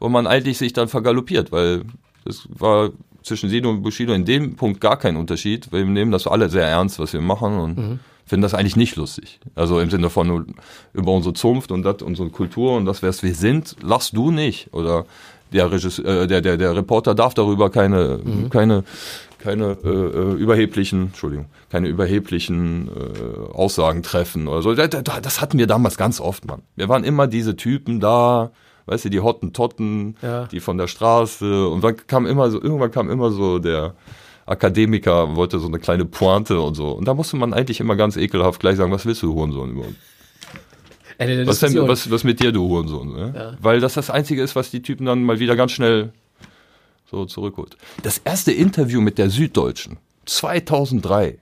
wo 0.00 0.08
man 0.08 0.26
eigentlich 0.26 0.56
sich 0.56 0.72
dann 0.72 0.88
vergaloppiert, 0.88 1.52
weil 1.52 1.82
es 2.24 2.48
war 2.48 2.88
zwischen 3.22 3.50
Sido 3.50 3.68
und 3.68 3.82
Bushido 3.82 4.14
in 4.14 4.24
dem 4.24 4.56
Punkt 4.56 4.80
gar 4.80 4.98
kein 4.98 5.16
Unterschied. 5.16 5.70
Wir 5.72 5.84
nehmen 5.84 6.10
das 6.10 6.26
alle 6.26 6.48
sehr 6.48 6.66
ernst, 6.66 6.98
was 6.98 7.12
wir 7.12 7.20
machen 7.20 7.58
und 7.58 8.00
finden 8.26 8.42
das 8.42 8.54
eigentlich 8.54 8.76
nicht 8.76 8.96
lustig. 8.96 9.40
Also 9.54 9.80
im 9.80 9.90
Sinne 9.90 10.10
von 10.10 10.54
über 10.92 11.12
unsere 11.12 11.34
Zunft 11.34 11.70
und 11.72 11.82
das, 11.82 12.02
unsere 12.02 12.30
Kultur 12.30 12.76
und 12.76 12.84
das, 12.86 13.02
was 13.02 13.22
wir 13.22 13.34
sind, 13.34 13.76
lachst 13.82 14.16
du 14.16 14.30
nicht. 14.30 14.72
Oder 14.72 15.04
der, 15.52 15.70
Regisseur, 15.70 16.22
äh, 16.22 16.26
der, 16.26 16.40
der, 16.40 16.56
der 16.56 16.74
Reporter 16.76 17.14
darf 17.14 17.34
darüber 17.34 17.68
keine, 17.70 18.20
keine, 18.50 18.84
keine 19.38 19.76
äh, 19.84 19.88
äh, 19.88 20.32
überheblichen, 20.34 21.08
Entschuldigung, 21.08 21.46
keine 21.70 21.88
überheblichen 21.88 22.88
äh, 22.88 23.52
Aussagen 23.54 24.02
treffen 24.02 24.48
oder 24.48 24.62
so. 24.62 24.74
Da- 24.74 24.86
da- 24.88 25.02
da- 25.02 25.20
Das 25.20 25.40
hatten 25.42 25.58
wir 25.58 25.66
damals 25.66 25.96
ganz 25.98 26.20
oft, 26.20 26.46
Mann. 26.46 26.62
Wir 26.76 26.88
waren 26.88 27.04
immer 27.04 27.26
diese 27.26 27.54
Typen 27.56 28.00
da, 28.00 28.50
weißt 28.86 29.04
du, 29.04 29.10
die 29.10 29.20
Hottentotten, 29.20 30.16
Ja. 30.22 30.46
die 30.46 30.60
von 30.60 30.78
der 30.78 30.86
Straße 30.88 31.68
und 31.68 31.84
dann 31.84 31.96
kam 32.06 32.24
immer 32.26 32.50
so, 32.50 32.62
irgendwann 32.62 32.90
kam 32.90 33.10
immer 33.10 33.30
so 33.30 33.58
der 33.58 33.94
Akademiker, 34.52 35.34
wollte 35.36 35.58
so 35.58 35.66
eine 35.66 35.78
kleine 35.78 36.04
Pointe 36.04 36.60
und 36.60 36.74
so. 36.74 36.90
Und 36.92 37.06
da 37.08 37.14
musste 37.14 37.36
man 37.36 37.52
eigentlich 37.52 37.80
immer 37.80 37.96
ganz 37.96 38.16
ekelhaft 38.16 38.60
gleich 38.60 38.76
sagen, 38.76 38.92
was 38.92 39.04
willst 39.06 39.22
du, 39.22 39.34
Hurensohn 39.34 39.70
überhaupt? 39.72 39.94
Was, 41.46 41.60
denn, 41.60 41.86
was, 41.88 42.10
was 42.10 42.24
mit 42.24 42.40
dir, 42.40 42.52
du 42.52 42.68
Hurensohn? 42.68 43.12
Ne? 43.12 43.32
Ja. 43.36 43.56
Weil 43.60 43.80
das 43.80 43.94
das 43.94 44.10
Einzige 44.10 44.42
ist, 44.42 44.56
was 44.56 44.70
die 44.70 44.82
Typen 44.82 45.06
dann 45.06 45.22
mal 45.22 45.38
wieder 45.38 45.54
ganz 45.56 45.72
schnell 45.72 46.12
so 47.10 47.24
zurückholt. 47.26 47.76
Das 48.02 48.18
erste 48.18 48.50
Interview 48.52 49.00
mit 49.00 49.18
der 49.18 49.30
Süddeutschen, 49.30 49.98
2003, 50.26 51.38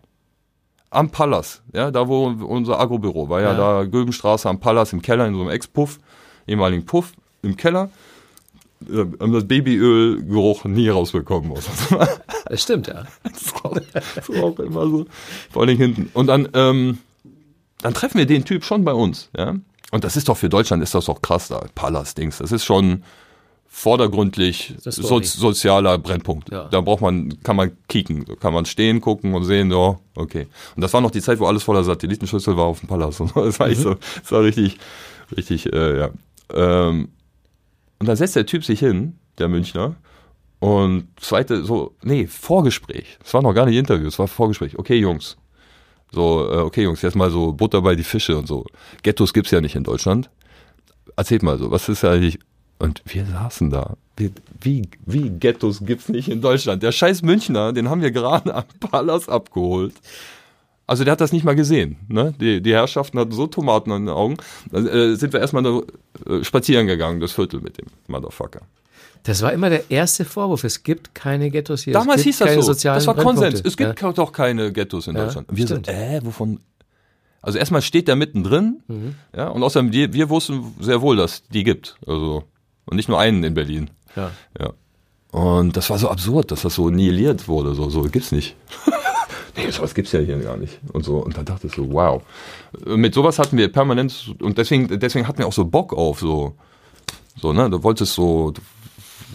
am 0.90 1.10
Pallas, 1.10 1.62
ja, 1.72 1.90
da 1.90 2.08
wo 2.08 2.26
unser 2.26 2.80
Agrobüro 2.80 3.28
war, 3.28 3.40
ja, 3.40 3.52
Ja. 3.52 3.56
da 3.56 3.84
Göbenstraße 3.84 4.48
am 4.48 4.58
Pallas 4.58 4.92
im 4.92 5.00
Keller 5.00 5.26
in 5.26 5.34
so 5.34 5.40
einem 5.40 5.50
Ex-Puff, 5.50 5.98
ehemaligen 6.48 6.84
Puff 6.84 7.12
im 7.42 7.56
Keller, 7.56 7.90
haben 8.88 9.32
das 9.32 9.46
Babyölgeruch 9.46 10.64
nie 10.64 10.88
rausbekommen. 10.88 11.52
aus 11.52 11.68
unserem 11.68 12.08
Das 12.46 12.62
stimmt, 12.62 12.86
ja. 12.86 13.04
das 13.22 13.54
war, 13.54 13.80
das 13.92 14.28
war 14.28 14.44
auch 14.44 14.58
immer 14.58 14.88
so. 14.88 15.06
Vor 15.50 15.62
allem 15.62 15.76
hinten. 15.76 16.10
Und 16.14 16.26
dann, 16.26 16.48
ähm, 16.54 16.98
dann 17.82 17.94
treffen 17.94 18.18
wir 18.18 18.26
den 18.26 18.44
Typ 18.44 18.64
schon 18.64 18.84
bei 18.84 18.92
uns, 18.92 19.30
ja. 19.36 19.56
Und 19.92 20.04
das 20.04 20.16
ist 20.16 20.28
doch 20.28 20.36
für 20.36 20.48
Deutschland 20.48 20.82
ist 20.82 20.94
das 20.94 21.06
doch 21.06 21.20
krass 21.20 21.48
da, 21.48 21.64
Pallas-Dings. 21.74 22.38
Das 22.38 22.52
ist 22.52 22.64
schon 22.64 23.02
vordergründlich 23.72 24.74
ist 24.84 24.96
so, 24.96 25.22
sozialer 25.22 25.96
Brennpunkt. 25.98 26.50
Ja. 26.50 26.64
Da 26.64 26.80
braucht 26.80 27.00
man, 27.00 27.40
kann 27.42 27.56
man 27.56 27.70
kicken, 27.88 28.24
kann 28.40 28.52
man 28.52 28.66
stehen, 28.66 29.00
gucken 29.00 29.34
und 29.34 29.44
sehen, 29.44 29.70
ja, 29.70 29.98
okay. 30.16 30.48
Und 30.74 30.82
das 30.82 30.92
war 30.92 31.00
noch 31.00 31.12
die 31.12 31.20
Zeit, 31.20 31.38
wo 31.38 31.46
alles 31.46 31.62
voller 31.62 31.84
Satellitenschüssel 31.84 32.56
war 32.56 32.64
auf 32.64 32.80
dem 32.80 32.88
Palast. 32.88 33.20
Und 33.20 33.32
das 33.36 33.60
war 33.60 33.68
echt 33.68 33.80
so, 33.80 33.94
das 33.94 34.32
war 34.32 34.42
richtig, 34.42 34.78
richtig, 35.36 35.72
äh, 35.72 35.98
ja. 35.98 36.10
Ähm, 36.52 37.08
und 38.00 38.08
dann 38.08 38.16
setzt 38.16 38.34
der 38.34 38.46
Typ 38.46 38.64
sich 38.64 38.80
hin, 38.80 39.18
der 39.38 39.48
Münchner, 39.48 39.96
und 40.58 41.08
zweite, 41.18 41.62
so, 41.64 41.94
nee, 42.02 42.26
Vorgespräch. 42.26 43.18
Es 43.24 43.32
war 43.32 43.42
noch 43.42 43.54
gar 43.54 43.66
nicht 43.66 43.76
Interview, 43.76 44.08
es 44.08 44.18
war 44.18 44.28
Vorgespräch. 44.28 44.78
Okay, 44.78 44.96
Jungs. 44.96 45.36
So, 46.12 46.50
äh, 46.50 46.58
okay, 46.58 46.82
Jungs, 46.82 47.02
jetzt 47.02 47.16
mal 47.16 47.30
so 47.30 47.52
Butter 47.52 47.80
bei 47.80 47.94
die 47.94 48.04
Fische 48.04 48.36
und 48.36 48.46
so. 48.46 48.66
Ghettos 49.02 49.32
gibt's 49.32 49.52
ja 49.52 49.60
nicht 49.60 49.76
in 49.76 49.84
Deutschland. 49.84 50.28
Erzählt 51.16 51.42
mal 51.42 51.58
so, 51.58 51.70
was 51.70 51.88
ist 51.88 52.04
eigentlich, 52.04 52.38
Und 52.78 53.02
wir 53.06 53.24
saßen 53.26 53.70
da. 53.70 53.96
Wie, 54.16 54.32
wie, 54.60 54.82
wie 55.06 55.30
Ghettos 55.30 55.84
gibt's 55.84 56.08
nicht 56.08 56.28
in 56.28 56.42
Deutschland? 56.42 56.82
Der 56.82 56.92
scheiß 56.92 57.22
Münchner, 57.22 57.72
den 57.72 57.88
haben 57.88 58.02
wir 58.02 58.10
gerade 58.10 58.54
am 58.54 58.64
Palas 58.80 59.28
abgeholt. 59.28 59.94
Also 60.90 61.04
der 61.04 61.12
hat 61.12 61.20
das 61.20 61.30
nicht 61.30 61.44
mal 61.44 61.54
gesehen. 61.54 61.98
Ne? 62.08 62.34
Die, 62.40 62.60
die 62.60 62.72
Herrschaften 62.72 63.16
hatten 63.20 63.30
so 63.30 63.46
Tomaten 63.46 63.92
in 63.92 64.06
den 64.06 64.08
Augen. 64.08 64.38
Da 64.72 64.80
äh, 64.80 65.14
sind 65.14 65.32
wir 65.32 65.38
erstmal 65.38 65.64
äh, 65.64 66.42
spazieren 66.42 66.88
gegangen, 66.88 67.20
das 67.20 67.30
Viertel 67.30 67.60
mit 67.60 67.78
dem 67.78 67.86
Motherfucker. 68.08 68.62
Das 69.22 69.40
war 69.42 69.52
immer 69.52 69.70
der 69.70 69.88
erste 69.88 70.24
Vorwurf. 70.24 70.64
Es 70.64 70.82
gibt 70.82 71.14
keine 71.14 71.52
Ghettos 71.52 71.84
hier. 71.84 71.92
Damals 71.92 72.22
hieß 72.22 72.38
das 72.38 72.66
so. 72.66 72.74
Das 72.74 73.06
war 73.06 73.14
Konsens. 73.14 73.62
Es 73.64 73.76
gibt 73.76 74.02
ja. 74.02 74.12
doch 74.12 74.32
keine 74.32 74.72
Ghettos 74.72 75.06
in 75.06 75.14
ja, 75.14 75.26
Deutschland. 75.26 75.46
Wir 75.52 75.64
stimmt. 75.64 75.86
so, 75.86 75.92
äh, 75.92 76.20
wovon? 76.24 76.58
Also 77.40 77.58
erstmal 77.60 77.82
steht 77.82 78.08
der 78.08 78.16
mittendrin, 78.16 78.82
mhm. 78.88 79.14
ja, 79.32 79.46
und 79.46 79.62
außerdem, 79.62 79.92
wir, 79.92 80.12
wir 80.12 80.28
wussten 80.28 80.74
sehr 80.80 81.00
wohl, 81.02 81.16
dass 81.16 81.44
die 81.44 81.62
gibt. 81.62 81.98
Also, 82.04 82.42
und 82.86 82.96
nicht 82.96 83.08
nur 83.08 83.20
einen 83.20 83.44
in 83.44 83.54
Berlin. 83.54 83.90
Ja. 84.16 84.32
ja. 84.58 84.72
Und 85.30 85.76
das 85.76 85.88
war 85.88 85.98
so 85.98 86.10
absurd, 86.10 86.50
dass 86.50 86.62
das 86.62 86.74
so 86.74 86.90
nihiliert 86.90 87.46
wurde. 87.46 87.76
So, 87.76 87.88
so 87.90 88.02
gibt's 88.02 88.32
nicht. 88.32 88.56
nee, 89.56 89.70
sowas 89.70 89.94
gibt's 89.94 90.12
ja 90.12 90.20
hier 90.20 90.38
gar 90.38 90.56
nicht. 90.56 90.78
Und 90.92 91.04
so. 91.04 91.18
Und 91.18 91.36
dann 91.36 91.44
dachte 91.44 91.66
ich 91.66 91.74
so, 91.74 91.92
wow. 91.92 92.22
Mit 92.86 93.14
sowas 93.14 93.38
hatten 93.38 93.56
wir 93.56 93.70
permanent, 93.70 94.34
und 94.40 94.58
deswegen, 94.58 94.98
deswegen 94.98 95.26
hatten 95.26 95.38
wir 95.38 95.46
auch 95.46 95.52
so 95.52 95.64
Bock 95.64 95.92
auf, 95.92 96.20
so, 96.20 96.54
so, 97.36 97.52
ne, 97.52 97.70
du 97.70 97.82
wolltest 97.82 98.14
so, 98.14 98.50
du 98.52 98.60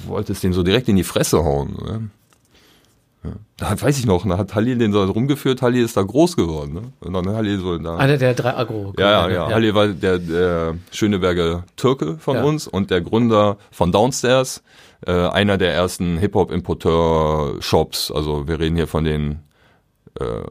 wolltest 0.08 0.44
den 0.44 0.54
so 0.54 0.64
direkt 0.64 0.90
in 0.90 0.96
die 0.96 1.04
Fresse 1.04 1.44
hauen. 1.44 1.76
Ne? 1.84 2.10
Da 3.58 3.80
weiß 3.80 3.98
ich 3.98 4.06
noch, 4.06 4.28
da 4.28 4.38
hat 4.38 4.54
Halil 4.56 4.78
den 4.78 4.92
so 4.92 5.04
rumgeführt, 5.04 5.62
Halil 5.62 5.84
ist 5.84 5.96
da 5.98 6.04
groß 6.04 6.36
geworden. 6.36 6.74
Ne? 6.74 6.82
Und 7.00 7.14
dann 7.14 7.28
Halil 7.30 7.60
so 7.60 7.78
da. 7.78 7.98
Einer 7.98 8.18
der 8.18 8.34
drei 8.34 8.56
Agro. 8.56 8.94
Ja, 8.98 9.10
ja, 9.10 9.30
ja, 9.30 9.34
ja. 9.50 9.56
Halil 9.56 9.74
war 9.74 9.88
der, 9.88 10.20
der 10.20 10.76
Schöneberger 10.92 11.64
Türke 11.76 12.18
von 12.18 12.36
ja. 12.36 12.44
uns 12.44 12.68
und 12.68 12.92
der 12.92 13.02
Gründer 13.02 13.58
von 13.72 13.92
Downstairs, 13.92 14.62
äh, 15.06 15.12
einer 15.12 15.58
der 15.58 15.74
ersten 15.74 16.18
Hip-Hop-Importeur-Shops. 16.18 18.12
Also 18.12 18.48
wir 18.48 18.60
reden 18.60 18.76
hier 18.76 18.88
von 18.88 19.06
den, 19.06 19.40
äh, 20.20 20.44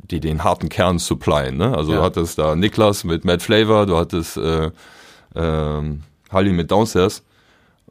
die 0.00 0.20
den 0.20 0.44
harten 0.44 0.68
Kern 0.68 0.98
supplyen. 0.98 1.56
Ne? 1.56 1.76
Also 1.76 1.92
ja. 1.92 1.98
du 1.98 2.04
hattest 2.04 2.38
da 2.38 2.56
Niklas 2.56 3.04
mit 3.04 3.24
Mad 3.24 3.42
Flavor, 3.42 3.86
du 3.86 3.96
hattest 3.96 4.36
äh, 4.36 4.70
äh, 5.34 5.98
Halil 6.32 6.52
mit 6.52 6.70
Downstairs. 6.70 7.22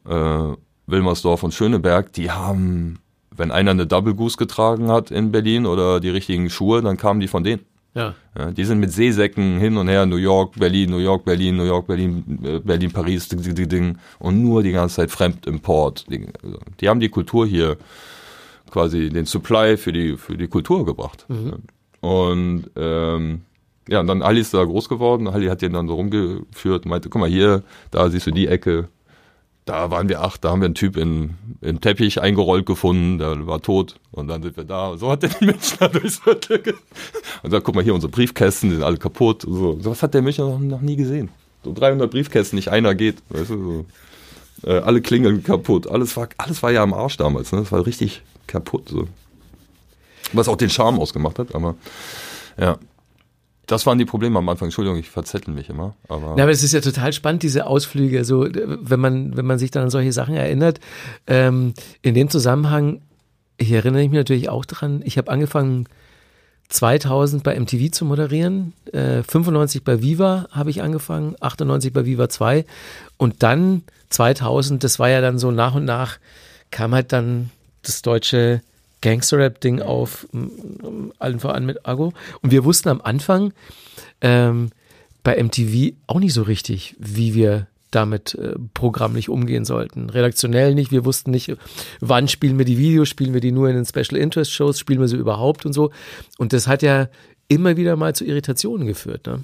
Äh, 0.08 0.54
Wilmersdorf 0.90 1.42
und 1.42 1.54
Schöneberg, 1.54 2.12
die 2.12 2.30
haben, 2.30 2.98
wenn 3.34 3.50
einer 3.50 3.70
eine 3.70 3.86
Double 3.86 4.14
Goose 4.14 4.36
getragen 4.36 4.90
hat 4.90 5.10
in 5.10 5.30
Berlin 5.30 5.66
oder 5.66 6.00
die 6.00 6.08
richtigen 6.08 6.50
Schuhe, 6.50 6.82
dann 6.82 6.96
kamen 6.96 7.20
die 7.20 7.28
von 7.28 7.44
denen. 7.44 7.64
Ja. 7.94 8.14
ja. 8.38 8.52
die 8.52 8.64
sind 8.64 8.78
mit 8.78 8.92
Seesäcken 8.92 9.58
hin 9.58 9.76
und 9.76 9.88
her, 9.88 10.06
New 10.06 10.16
York, 10.16 10.54
Berlin, 10.56 10.90
New 10.90 10.98
York, 10.98 11.24
Berlin, 11.24 11.56
New 11.56 11.64
York, 11.64 11.88
Berlin, 11.88 12.38
äh, 12.44 12.58
Berlin, 12.60 12.92
Paris, 12.92 13.28
ding, 13.28 13.42
ding, 13.42 13.68
ding, 13.68 13.98
und 14.20 14.40
nur 14.42 14.62
die 14.62 14.72
ganze 14.72 14.96
Zeit 14.96 15.10
Fremdimport. 15.10 16.06
Die, 16.08 16.28
die 16.80 16.88
haben 16.88 17.00
die 17.00 17.08
Kultur 17.08 17.46
hier 17.46 17.76
quasi 18.70 19.10
den 19.10 19.26
Supply 19.26 19.76
für 19.76 19.92
die 19.92 20.16
für 20.16 20.36
die 20.36 20.48
Kultur 20.48 20.84
gebracht. 20.86 21.26
Mhm. 21.28 21.62
Und 22.00 22.70
ähm, 22.76 23.42
ja, 23.88 24.00
und 24.00 24.06
dann 24.06 24.22
Ali 24.22 24.40
ist 24.40 24.54
da 24.54 24.64
groß 24.64 24.88
geworden. 24.88 25.28
Ali 25.28 25.48
hat 25.48 25.62
den 25.62 25.72
dann 25.72 25.88
so 25.88 25.94
rumgeführt 25.94 26.84
und 26.84 26.90
meinte, 26.90 27.08
guck 27.08 27.20
mal 27.20 27.28
hier, 27.28 27.62
da 27.90 28.08
siehst 28.08 28.26
du 28.26 28.30
die 28.30 28.46
Ecke, 28.46 28.88
da 29.64 29.90
waren 29.90 30.08
wir 30.08 30.22
acht, 30.22 30.44
da 30.44 30.50
haben 30.50 30.60
wir 30.60 30.66
einen 30.66 30.74
Typ 30.74 30.96
in, 30.96 31.34
in 31.60 31.80
Teppich 31.80 32.20
eingerollt 32.20 32.66
gefunden, 32.66 33.18
der 33.18 33.46
war 33.46 33.60
tot 33.62 33.96
und 34.10 34.28
dann 34.28 34.42
sind 34.42 34.56
wir 34.56 34.64
da. 34.64 34.96
So 34.96 35.10
hat 35.10 35.22
der 35.22 35.30
die 35.30 35.44
Münchner 35.44 35.88
durchs 35.88 36.18
Viertel 36.18 36.60
Und 37.42 37.52
dann 37.52 37.62
guck 37.62 37.74
mal 37.74 37.84
hier, 37.84 37.94
unsere 37.94 38.10
Briefkästen 38.10 38.70
sind 38.70 38.82
alle 38.82 38.96
kaputt. 38.96 39.44
Und 39.44 39.82
so. 39.82 39.90
was 39.90 40.02
hat 40.02 40.14
der 40.14 40.22
Münchner 40.22 40.46
noch, 40.46 40.58
noch, 40.58 40.80
nie 40.80 40.96
gesehen. 40.96 41.28
So 41.62 41.72
300 41.72 42.10
Briefkästen, 42.10 42.56
nicht 42.56 42.68
einer 42.68 42.94
geht. 42.94 43.22
Weißt 43.28 43.50
du, 43.50 43.86
so. 44.62 44.68
äh, 44.68 44.78
alle 44.78 45.02
Klingeln 45.02 45.42
kaputt. 45.42 45.88
Alles 45.88 46.16
war, 46.16 46.28
alles 46.38 46.62
war 46.62 46.72
ja 46.72 46.82
am 46.82 46.94
Arsch 46.94 47.16
damals. 47.16 47.52
Ne? 47.52 47.60
Das 47.60 47.70
war 47.70 47.86
richtig 47.86 48.22
kaputt. 48.50 48.88
So. 48.88 49.08
Was 50.32 50.48
auch 50.48 50.56
den 50.56 50.70
Charme 50.70 50.98
ausgemacht 50.98 51.38
hat, 51.38 51.54
aber 51.54 51.76
ja. 52.58 52.78
Das 53.66 53.86
waren 53.86 53.98
die 53.98 54.04
Probleme 54.04 54.36
am 54.36 54.48
Anfang. 54.48 54.66
Entschuldigung, 54.66 54.98
ich 54.98 55.08
verzettel 55.08 55.54
mich 55.54 55.68
immer. 55.68 55.94
Aber 56.08 56.34
ja, 56.36 56.42
aber 56.42 56.50
es 56.50 56.64
ist 56.64 56.72
ja 56.72 56.80
total 56.80 57.12
spannend, 57.12 57.44
diese 57.44 57.66
Ausflüge. 57.66 58.24
So, 58.24 58.48
wenn 58.50 58.98
man, 58.98 59.36
wenn 59.36 59.46
man 59.46 59.60
sich 59.60 59.70
dann 59.70 59.84
an 59.84 59.90
solche 59.90 60.12
Sachen 60.12 60.34
erinnert. 60.34 60.80
Ähm, 61.28 61.74
in 62.02 62.14
dem 62.14 62.28
Zusammenhang, 62.28 63.00
ich 63.58 63.70
erinnere 63.70 64.02
mich 64.02 64.10
natürlich 64.10 64.48
auch 64.48 64.64
dran, 64.64 65.02
ich 65.04 65.18
habe 65.18 65.30
angefangen 65.30 65.86
2000 66.68 67.44
bei 67.44 67.58
MTV 67.58 67.92
zu 67.92 68.04
moderieren, 68.04 68.72
äh, 68.92 69.22
95 69.22 69.84
bei 69.84 70.02
Viva 70.02 70.48
habe 70.50 70.70
ich 70.70 70.82
angefangen, 70.82 71.36
98 71.40 71.92
bei 71.92 72.04
Viva 72.04 72.28
2 72.28 72.64
und 73.18 73.42
dann 73.44 73.82
2000, 74.08 74.82
das 74.82 74.98
war 74.98 75.10
ja 75.10 75.20
dann 75.20 75.38
so 75.38 75.52
nach 75.52 75.74
und 75.74 75.84
nach, 75.84 76.18
kam 76.70 76.92
halt 76.94 77.12
dann 77.12 77.50
das 77.82 78.02
deutsche 78.02 78.62
Gangster-Rap-Ding 79.00 79.80
auf, 79.80 80.26
allen 81.18 81.40
voran 81.40 81.64
mit 81.64 81.86
Ago. 81.86 82.12
Und 82.42 82.50
wir 82.50 82.64
wussten 82.64 82.88
am 82.88 83.00
Anfang 83.00 83.52
ähm, 84.20 84.70
bei 85.22 85.42
MTV 85.42 85.94
auch 86.06 86.20
nicht 86.20 86.34
so 86.34 86.42
richtig, 86.42 86.96
wie 86.98 87.34
wir 87.34 87.66
damit 87.90 88.34
äh, 88.34 88.54
programmlich 88.74 89.28
umgehen 89.28 89.64
sollten. 89.64 90.10
Redaktionell 90.10 90.74
nicht, 90.74 90.92
wir 90.92 91.04
wussten 91.04 91.30
nicht, 91.30 91.56
wann 92.00 92.28
spielen 92.28 92.56
wir 92.56 92.64
die 92.64 92.78
Videos, 92.78 93.08
spielen 93.08 93.34
wir 93.34 93.40
die 93.40 93.52
nur 93.52 93.68
in 93.68 93.74
den 93.74 93.84
Special 93.84 94.16
Interest 94.16 94.52
Shows, 94.52 94.78
spielen 94.78 95.00
wir 95.00 95.08
sie 95.08 95.16
überhaupt 95.16 95.66
und 95.66 95.72
so. 95.72 95.90
Und 96.38 96.52
das 96.52 96.66
hat 96.66 96.82
ja 96.82 97.08
immer 97.48 97.76
wieder 97.76 97.96
mal 97.96 98.14
zu 98.14 98.24
Irritationen 98.24 98.86
geführt. 98.86 99.26
Ne? 99.26 99.42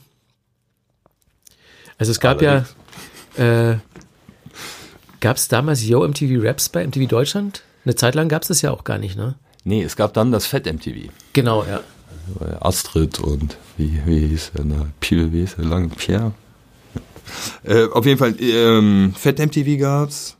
Also 1.98 2.12
es 2.12 2.20
gab 2.20 2.40
Allerdings. 2.40 2.74
ja, 3.36 3.72
äh, 3.72 3.78
gab 5.20 5.36
es 5.38 5.48
damals 5.48 5.84
Yo 5.84 6.06
MTV 6.06 6.42
Raps 6.44 6.68
bei 6.68 6.86
MTV 6.86 7.08
Deutschland? 7.08 7.62
Eine 7.86 7.94
Zeit 7.94 8.16
lang 8.16 8.28
gab 8.28 8.42
es 8.42 8.48
das 8.48 8.62
ja 8.62 8.72
auch 8.72 8.82
gar 8.82 8.98
nicht, 8.98 9.16
ne? 9.16 9.36
Nee, 9.62 9.82
es 9.82 9.94
gab 9.94 10.12
dann 10.12 10.32
das 10.32 10.44
Fett 10.44 10.66
MTV. 10.66 11.08
Genau, 11.32 11.64
ja. 11.64 11.80
Astrid 12.60 13.20
und 13.20 13.56
wie, 13.76 14.00
wie 14.04 14.26
hieß 14.26 14.52
er? 14.58 14.64
Na, 14.64 14.88
Pierre, 14.98 15.32
wie 15.32 15.40
hieß 15.40 15.54
er? 15.58 15.64
Lang, 15.64 15.90
Pierre? 15.90 16.32
Äh, 17.62 17.86
auf 17.86 18.04
jeden 18.04 18.18
Fall, 18.18 18.34
ähm, 18.40 19.14
Fett 19.16 19.38
MTV 19.38 19.78
gab's. 19.78 20.36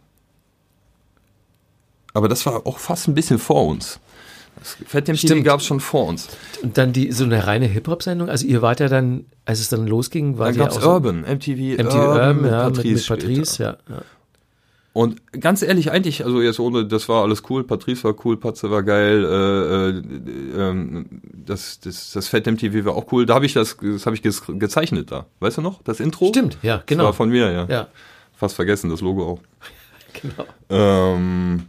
Aber 2.15 2.29
das 2.29 2.45
war 2.47 2.67
auch 2.67 2.79
fast 2.79 3.07
ein 3.07 3.15
bisschen 3.15 3.39
vor 3.39 3.67
uns. 3.67 4.01
Das 4.59 4.77
Fett 4.85 5.07
MTV 5.07 5.45
gab 5.45 5.61
es 5.61 5.67
schon 5.67 5.79
vor 5.79 6.07
uns. 6.07 6.29
Und 6.65 6.77
dann 6.79 6.93
die 6.93 7.13
so 7.13 7.23
eine 7.23 7.47
reine 7.47 7.67
Hip-Hop-Sendung. 7.67 8.29
Also 8.29 8.45
ihr 8.47 8.61
wart 8.61 8.81
ja 8.81 8.89
dann, 8.89 9.27
als 9.45 9.61
es 9.61 9.69
dann 9.69 9.87
losging, 9.87 10.39
war 10.39 10.49
dann 10.49 10.57
gab's 10.57 10.77
ja 10.77 10.87
Urban, 10.87 11.21
MTV, 11.21 11.81
MTV 11.81 11.95
Urban, 11.95 12.45
ja, 12.45 12.71
Patrice, 12.71 12.89
mit, 12.89 12.95
mit 12.95 13.07
Patrice 13.07 13.63
ja, 13.63 13.77
ja. 13.89 14.03
Und 14.97 15.21
ganz 15.39 15.61
ehrlich, 15.61 15.91
eigentlich, 15.91 16.25
also 16.25 16.41
jetzt 16.41 16.59
ohne, 16.59 16.87
das 16.87 17.07
war 17.11 17.23
alles 17.23 17.43
cool, 17.51 17.65
Patrice 17.65 18.03
war 18.05 18.15
cool, 18.25 18.39
Patze 18.39 18.71
war 18.71 18.83
geil, 18.83 19.27
äh, 19.27 19.91
äh, 19.91 20.71
äh, 20.71 21.05
das, 21.45 21.81
das, 21.81 22.13
das 22.13 22.29
Fat 22.29 22.47
MTV 22.47 22.87
war 22.87 22.95
auch 22.95 23.13
cool. 23.13 23.27
Da 23.27 23.35
habe 23.35 23.45
ich 23.45 23.53
das, 23.53 23.77
das 23.79 24.07
habe 24.07 24.17
ich 24.17 24.23
gezeichnet 24.23 25.11
da. 25.11 25.27
Weißt 25.41 25.59
du 25.59 25.61
noch? 25.61 25.83
Das 25.83 26.01
Intro? 26.01 26.29
Stimmt, 26.29 26.57
ja, 26.63 26.83
genau. 26.87 27.03
Das 27.03 27.09
war 27.09 27.13
von 27.13 27.29
mir, 27.29 27.53
ja. 27.53 27.67
ja. 27.69 27.89
Fast 28.35 28.55
vergessen, 28.55 28.89
das 28.89 29.03
Logo 29.03 29.33
auch. 29.33 29.41
genau. 30.15 30.47
Ähm, 30.71 31.65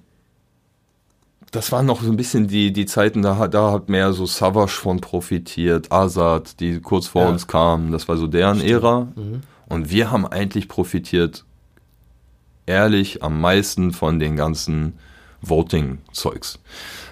das 1.51 1.73
waren 1.73 1.85
noch 1.85 2.01
so 2.01 2.09
ein 2.09 2.15
bisschen 2.15 2.47
die, 2.47 2.71
die 2.71 2.85
Zeiten, 2.85 3.23
da, 3.23 3.49
da 3.49 3.73
hat 3.73 3.89
mehr 3.89 4.13
so 4.13 4.25
Savage 4.25 4.71
von 4.71 5.01
profitiert, 5.01 5.91
Azad, 5.91 6.61
die 6.61 6.79
kurz 6.79 7.07
vor 7.07 7.23
ja. 7.23 7.27
uns 7.27 7.45
kamen. 7.45 7.91
Das 7.91 8.07
war 8.07 8.15
so 8.15 8.27
deren 8.27 8.59
Stimmt. 8.59 8.71
Ära. 8.71 9.01
Mhm. 9.01 9.41
Und 9.67 9.91
wir 9.91 10.11
haben 10.11 10.25
eigentlich 10.25 10.69
profitiert 10.69 11.43
ehrlich 12.67 13.23
am 13.23 13.41
meisten 13.41 13.91
von 13.91 14.19
den 14.19 14.35
ganzen 14.35 14.93
Voting-Zeugs. 15.41 16.59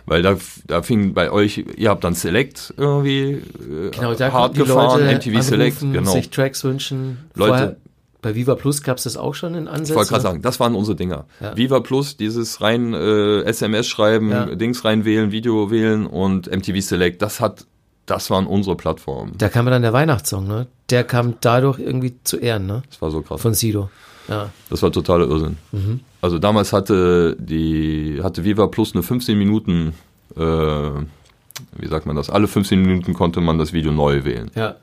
Weil 0.05 0.21
da, 0.21 0.37
da 0.67 0.83
fing 0.83 1.13
bei 1.13 1.31
euch, 1.31 1.65
ihr 1.77 1.89
habt 1.89 2.03
dann 2.03 2.13
Select 2.13 2.73
irgendwie 2.77 3.31
äh, 3.31 3.89
genau, 3.91 4.13
da 4.13 4.31
hart 4.31 4.55
gefahren, 4.55 5.01
Leute 5.01 5.15
MTV 5.15 5.41
Select, 5.41 5.79
genau. 5.79 6.11
sich 6.11 6.29
Tracks 6.29 6.63
wünschen. 6.63 7.29
Leute, 7.33 7.49
Vorher, 7.49 7.75
bei 8.21 8.35
Viva 8.35 8.55
Plus 8.55 8.81
gab 8.81 8.97
es 8.97 9.03
das 9.03 9.17
auch 9.17 9.35
schon 9.35 9.55
in 9.55 9.67
Ansätzen? 9.67 9.93
Ich 9.93 9.97
wollte 9.97 10.09
gerade 10.09 10.23
sagen, 10.23 10.41
das 10.41 10.59
waren 10.59 10.75
unsere 10.75 10.95
Dinger. 10.95 11.25
Ja. 11.39 11.55
Viva 11.55 11.79
Plus, 11.79 12.17
dieses 12.17 12.61
rein 12.61 12.93
äh, 12.93 13.41
SMS 13.41 13.87
schreiben, 13.87 14.31
ja. 14.31 14.45
Dings 14.55 14.83
reinwählen, 14.85 15.31
Video 15.31 15.71
wählen 15.71 16.05
und 16.05 16.51
MTV 16.51 16.81
Select, 16.81 17.21
das 17.21 17.39
hat, 17.39 17.65
das 18.05 18.29
waren 18.29 18.47
unsere 18.47 18.75
Plattformen. 18.75 19.33
Da 19.37 19.49
kam 19.49 19.65
dann 19.67 19.81
der 19.81 19.93
Weihnachtssong, 19.93 20.47
ne? 20.47 20.67
Der 20.89 21.03
kam 21.03 21.35
dadurch 21.41 21.79
irgendwie 21.79 22.15
zu 22.23 22.37
Ehren, 22.37 22.67
ne? 22.67 22.83
Das 22.89 23.01
war 23.01 23.11
so 23.11 23.21
krass. 23.21 23.41
Von 23.41 23.53
Sido. 23.53 23.89
Ja. 24.27 24.49
Das 24.69 24.81
war 24.81 24.91
totaler 24.91 25.27
Irrsinn. 25.27 25.57
Mhm. 25.71 25.99
Also 26.21 26.39
damals 26.39 26.73
hatte 26.73 27.35
die 27.39 28.19
hatte 28.23 28.43
Viva 28.43 28.67
Plus 28.67 28.93
eine 28.93 29.03
15 29.03 29.37
Minuten, 29.37 29.93
äh, 30.35 30.41
wie 30.41 31.87
sagt 31.87 32.05
man 32.05 32.15
das? 32.15 32.29
Alle 32.29 32.47
15 32.47 32.81
Minuten 32.81 33.13
konnte 33.13 33.41
man 33.41 33.57
das 33.57 33.73
Video 33.73 33.91
neu 33.91 34.23
wählen. 34.23 34.49
Ja. 34.55 34.75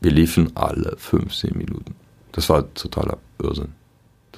Wir 0.00 0.10
liefen 0.12 0.52
alle 0.56 0.94
15 0.96 1.56
Minuten. 1.56 1.94
Das 2.32 2.48
war 2.48 2.72
totaler 2.74 3.18
Irrsinn. 3.42 3.72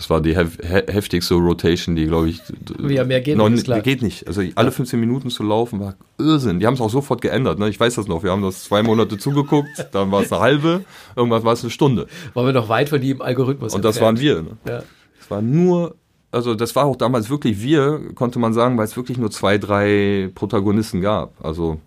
Das 0.00 0.08
war 0.08 0.22
die 0.22 0.34
hef 0.34 0.56
heftigste 0.62 1.34
Rotation, 1.34 1.94
die, 1.94 2.06
glaube 2.06 2.30
ich. 2.30 2.40
Ja, 2.88 3.04
mehr 3.04 3.20
geht 3.20 3.36
nicht. 3.36 3.64
Klar. 3.64 3.82
Geht 3.82 4.00
nicht. 4.00 4.26
Also 4.26 4.40
alle 4.54 4.72
15 4.72 4.98
Minuten 4.98 5.28
zu 5.28 5.42
laufen 5.42 5.78
war 5.78 5.94
Irrsinn. 6.16 6.58
Die 6.58 6.66
haben 6.66 6.72
es 6.72 6.80
auch 6.80 6.88
sofort 6.88 7.20
geändert. 7.20 7.58
Ne? 7.58 7.68
Ich 7.68 7.78
weiß 7.78 7.96
das 7.96 8.08
noch. 8.08 8.22
Wir 8.22 8.30
haben 8.30 8.40
das 8.40 8.64
zwei 8.64 8.82
Monate 8.82 9.18
zugeguckt, 9.18 9.68
dann 9.92 10.10
war 10.10 10.22
es 10.22 10.32
eine 10.32 10.40
halbe, 10.40 10.84
irgendwas 11.16 11.44
war 11.44 11.52
es 11.52 11.62
eine 11.62 11.70
Stunde. 11.70 12.06
Waren 12.32 12.46
wir 12.46 12.54
noch 12.54 12.70
weit 12.70 12.88
von 12.88 12.98
die 12.98 13.10
im 13.10 13.20
Algorithmus. 13.20 13.74
Und 13.74 13.84
das 13.84 14.00
waren 14.00 14.18
wir. 14.18 14.40
Ne? 14.40 14.56
Ja. 14.66 14.82
Das 15.18 15.30
war 15.30 15.42
nur, 15.42 15.96
also 16.30 16.54
das 16.54 16.74
war 16.74 16.86
auch 16.86 16.96
damals 16.96 17.28
wirklich 17.28 17.60
wir, 17.60 18.00
konnte 18.14 18.38
man 18.38 18.54
sagen, 18.54 18.78
weil 18.78 18.86
es 18.86 18.96
wirklich 18.96 19.18
nur 19.18 19.30
zwei, 19.30 19.58
drei 19.58 20.30
Protagonisten 20.34 21.02
gab. 21.02 21.34
Also 21.44 21.78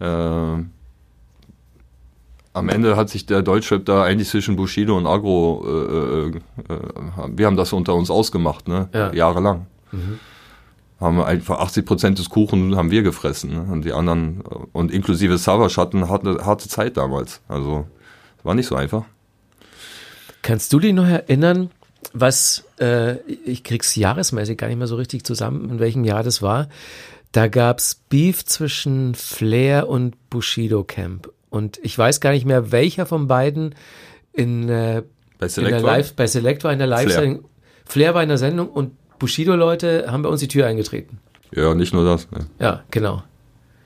äh, 0.00 0.58
am 2.58 2.68
Ende 2.68 2.96
hat 2.96 3.08
sich 3.08 3.26
der 3.26 3.42
Deutschrap 3.42 3.84
da 3.84 4.02
eigentlich 4.02 4.28
zwischen 4.28 4.56
Bushido 4.56 4.96
und 4.96 5.06
Agro, 5.06 5.64
äh, 5.66 5.70
äh, 5.70 6.28
äh 6.28 7.28
wir 7.28 7.46
haben 7.46 7.56
das 7.56 7.72
unter 7.72 7.94
uns 7.94 8.10
ausgemacht, 8.10 8.68
ne? 8.68 8.88
Ja. 8.92 9.12
Jahrelang. 9.12 9.66
Mhm. 9.92 10.18
Haben 11.00 11.22
einfach 11.22 11.60
80 11.60 11.86
Prozent 11.86 12.18
des 12.18 12.28
Kuchen 12.28 12.76
haben 12.76 12.90
wir 12.90 13.02
gefressen. 13.02 13.50
Ne? 13.50 13.72
Und 13.72 13.84
die 13.84 13.92
anderen, 13.92 14.40
und 14.72 14.90
inklusive 14.90 15.38
Savage 15.38 15.76
hatten 15.76 16.08
harte, 16.08 16.44
harte 16.44 16.68
Zeit 16.68 16.96
damals. 16.96 17.40
Also 17.46 17.86
war 18.42 18.54
nicht 18.54 18.66
so 18.66 18.74
einfach. 18.74 19.04
Kannst 20.42 20.72
du 20.72 20.80
dich 20.80 20.92
noch 20.92 21.06
erinnern, 21.06 21.70
was, 22.12 22.64
äh, 22.80 23.16
ich 23.44 23.62
krieg's 23.62 23.94
jahresmäßig 23.94 24.58
gar 24.58 24.68
nicht 24.68 24.78
mehr 24.78 24.86
so 24.86 24.96
richtig 24.96 25.24
zusammen, 25.24 25.70
in 25.70 25.78
welchem 25.78 26.04
Jahr 26.04 26.22
das 26.22 26.42
war. 26.42 26.68
Da 27.32 27.48
gab's 27.48 27.94
Beef 28.08 28.44
zwischen 28.44 29.14
Flair 29.14 29.88
und 29.88 30.30
Bushido 30.30 30.82
Camp. 30.82 31.30
Und 31.50 31.78
ich 31.82 31.96
weiß 31.96 32.20
gar 32.20 32.32
nicht 32.32 32.44
mehr, 32.44 32.72
welcher 32.72 33.06
von 33.06 33.26
beiden 33.26 33.74
in, 34.32 34.68
äh, 34.68 35.02
bei, 35.38 35.48
Select 35.48 35.76
in 35.76 35.82
der 35.82 35.86
Live, 35.86 36.14
bei 36.14 36.26
Select 36.26 36.64
war 36.64 36.72
in 36.72 36.78
der 36.78 36.88
Live-Sendung. 36.88 37.40
Flair. 37.40 37.48
Flair 37.86 38.14
war 38.14 38.22
in 38.22 38.28
der 38.28 38.38
Sendung 38.38 38.68
und 38.68 38.92
Bushido-Leute 39.18 40.06
haben 40.10 40.22
bei 40.22 40.28
uns 40.28 40.40
die 40.40 40.48
Tür 40.48 40.66
eingetreten. 40.66 41.18
Ja, 41.52 41.74
nicht 41.74 41.94
nur 41.94 42.04
das. 42.04 42.30
Ne? 42.30 42.46
Ja, 42.58 42.82
genau. 42.90 43.22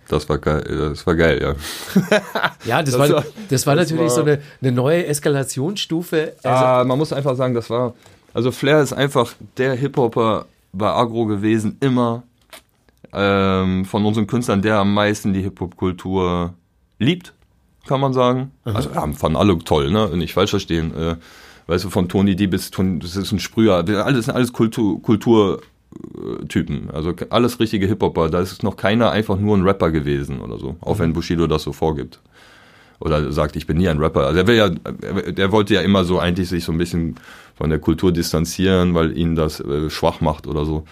Das 0.08 0.28
war 0.28 0.38
geil, 0.38 0.62
das 0.68 1.06
war 1.06 1.14
geil, 1.14 1.40
ja. 1.40 1.54
ja, 2.66 2.82
das, 2.82 2.96
das 2.96 2.98
war, 2.98 3.24
das 3.48 3.66
war 3.66 3.76
das 3.76 3.90
natürlich 3.90 4.10
war, 4.10 4.16
so 4.16 4.22
eine, 4.22 4.42
eine, 4.60 4.72
neue 4.72 5.06
Eskalationsstufe. 5.06 6.34
Also 6.42 6.64
ah, 6.64 6.84
man 6.84 6.98
muss 6.98 7.12
einfach 7.12 7.34
sagen, 7.34 7.54
das 7.54 7.70
war, 7.70 7.94
also 8.34 8.50
Flair 8.50 8.82
ist 8.82 8.92
einfach 8.92 9.32
der 9.56 9.74
Hip-Hopper 9.74 10.46
bei 10.72 10.88
Agro 10.88 11.26
gewesen, 11.26 11.78
immer 11.80 12.24
ähm, 13.12 13.84
von 13.84 14.04
unseren 14.04 14.26
Künstlern, 14.26 14.60
der 14.60 14.78
am 14.78 14.92
meisten 14.92 15.32
die 15.32 15.42
Hip-Hop-Kultur 15.42 16.54
liebt, 16.98 17.32
kann 17.86 18.00
man 18.00 18.12
sagen. 18.12 18.52
Aha. 18.64 18.76
Also 18.76 18.90
ja, 18.90 19.06
fanden 19.12 19.36
alle 19.36 19.58
toll, 19.58 19.90
ne? 19.90 20.08
Nicht 20.16 20.34
falsch 20.34 20.50
verstehen. 20.50 20.94
Äh, 20.96 21.16
weißt 21.66 21.84
du, 21.84 21.90
von 21.90 22.08
Tony 22.08 22.36
D 22.36 22.46
bis 22.46 22.70
Tony, 22.70 22.98
das 22.98 23.16
ist 23.16 23.32
ein 23.32 23.38
Sprüher, 23.38 23.84
alles 24.04 24.26
sind 24.26 24.34
alles 24.34 24.52
Kultur, 24.52 25.00
Kultur 25.02 25.60
Typen. 26.48 26.90
Also 26.92 27.12
alles 27.30 27.60
richtige 27.60 27.86
Hip-Hopper. 27.86 28.30
Da 28.30 28.40
ist 28.40 28.62
noch 28.62 28.76
keiner 28.76 29.10
einfach 29.10 29.38
nur 29.38 29.56
ein 29.56 29.62
Rapper 29.62 29.90
gewesen 29.90 30.40
oder 30.40 30.58
so. 30.58 30.76
Auch 30.80 30.98
wenn 30.98 31.10
mhm. 31.10 31.14
Bushido 31.14 31.46
das 31.46 31.62
so 31.62 31.72
vorgibt. 31.72 32.20
Oder 33.00 33.32
sagt, 33.32 33.56
ich 33.56 33.66
bin 33.66 33.78
nie 33.78 33.88
ein 33.88 33.98
Rapper. 33.98 34.26
Also 34.26 34.40
er 34.40 34.46
will 34.46 34.56
ja, 34.56 34.68
der 34.68 35.52
wollte 35.52 35.74
ja 35.74 35.80
immer 35.80 36.04
so 36.04 36.18
eigentlich 36.18 36.48
sich 36.48 36.64
so 36.64 36.72
ein 36.72 36.78
bisschen 36.78 37.16
von 37.56 37.70
der 37.70 37.78
Kultur 37.78 38.12
distanzieren, 38.12 38.94
weil 38.94 39.16
ihn 39.16 39.34
das 39.34 39.60
äh, 39.60 39.90
schwach 39.90 40.20
macht 40.20 40.46
oder 40.46 40.64
so. 40.64 40.84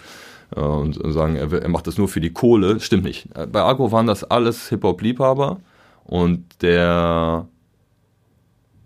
Äh, 0.55 0.61
und 0.61 0.99
sagen, 1.12 1.36
er, 1.36 1.53
er, 1.53 1.68
macht 1.68 1.86
das 1.86 1.99
nur 1.99 2.09
für 2.09 2.20
die 2.20 2.32
Kohle. 2.32 2.80
Stimmt 2.80 3.05
nicht. 3.05 3.28
Bei 3.53 3.62
Agro 3.62 3.93
waren 3.93 4.07
das 4.07 4.24
alles 4.24 4.68
Hip-Hop-Liebhaber 4.68 5.61
und 6.11 6.61
der, 6.61 7.46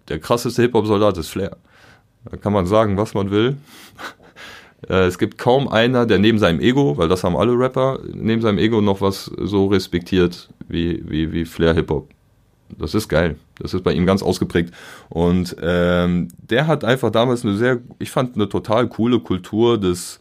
der 0.08 0.18
krasseste 0.18 0.60
Hip-Hop-Soldat 0.60 1.16
ist 1.16 1.30
Flair. 1.30 1.56
Da 2.30 2.36
kann 2.36 2.52
man 2.52 2.66
sagen, 2.66 2.98
was 2.98 3.14
man 3.14 3.30
will. 3.30 3.56
Äh, 4.86 5.06
es 5.06 5.16
gibt 5.16 5.38
kaum 5.38 5.66
einer, 5.66 6.04
der 6.04 6.18
neben 6.18 6.38
seinem 6.38 6.60
Ego, 6.60 6.98
weil 6.98 7.08
das 7.08 7.24
haben 7.24 7.38
alle 7.38 7.58
Rapper, 7.58 8.00
neben 8.12 8.42
seinem 8.42 8.58
Ego 8.58 8.82
noch 8.82 9.00
was 9.00 9.30
so 9.40 9.68
respektiert 9.68 10.50
wie, 10.68 11.02
wie, 11.08 11.32
wie 11.32 11.46
Flair 11.46 11.72
Hip-Hop. 11.72 12.10
Das 12.68 12.94
ist 12.94 13.08
geil. 13.08 13.36
Das 13.58 13.72
ist 13.72 13.82
bei 13.82 13.94
ihm 13.94 14.04
ganz 14.04 14.22
ausgeprägt. 14.22 14.74
Und 15.08 15.56
ähm, 15.62 16.28
der 16.36 16.66
hat 16.66 16.84
einfach 16.84 17.10
damals 17.10 17.46
eine 17.46 17.56
sehr, 17.56 17.80
ich 17.98 18.10
fand 18.10 18.34
eine 18.34 18.50
total 18.50 18.86
coole 18.88 19.20
Kultur 19.20 19.80
des 19.80 20.20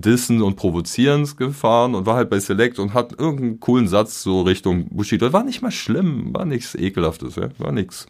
Dissen 0.00 0.42
und 0.42 0.56
Provozierens 0.56 1.36
gefahren 1.36 1.94
und 1.94 2.06
war 2.06 2.16
halt 2.16 2.30
bei 2.30 2.40
Select 2.40 2.78
und 2.78 2.94
hat 2.94 3.18
irgendeinen 3.18 3.60
coolen 3.60 3.88
Satz 3.88 4.22
so 4.22 4.42
Richtung 4.42 4.88
Bushido. 4.90 5.32
War 5.32 5.44
nicht 5.44 5.62
mal 5.62 5.70
schlimm, 5.70 6.34
war 6.34 6.44
nichts 6.44 6.74
Ekelhaftes, 6.74 7.36
ja? 7.36 7.48
war 7.58 7.72
nichts. 7.72 8.06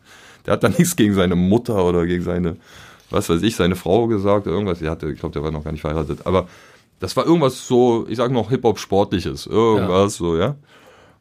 Der 0.47 0.55
hat 0.55 0.64
da 0.64 0.68
nichts 0.78 0.97
gegen 0.97 1.14
seine 1.14 1.36
Mutter 1.36 1.84
oder 1.84 2.07
gegen 2.07 2.22
seine 2.22 2.57
was 3.11 3.28
weiß 3.28 3.43
ich, 3.43 3.57
seine 3.57 3.76
Frau 3.76 4.07
gesagt, 4.07 4.47
irgendwas. 4.47 4.78
Sie 4.78 4.88
hatte, 4.88 5.11
ich 5.11 5.18
glaube, 5.18 5.32
der 5.32 5.43
war 5.43 5.51
noch 5.51 5.64
gar 5.64 5.72
nicht 5.72 5.80
verheiratet. 5.80 6.20
Aber 6.26 6.49
das 7.01 7.16
war 7.16 7.26
irgendwas 7.26 7.66
so, 7.66 8.07
ich 8.09 8.16
sage 8.16 8.32
noch 8.32 8.51
Hip-Hop-Sportliches, 8.51 9.47
irgendwas 9.47 10.18
ja. 10.18 10.26
so, 10.26 10.36
ja. 10.36 10.57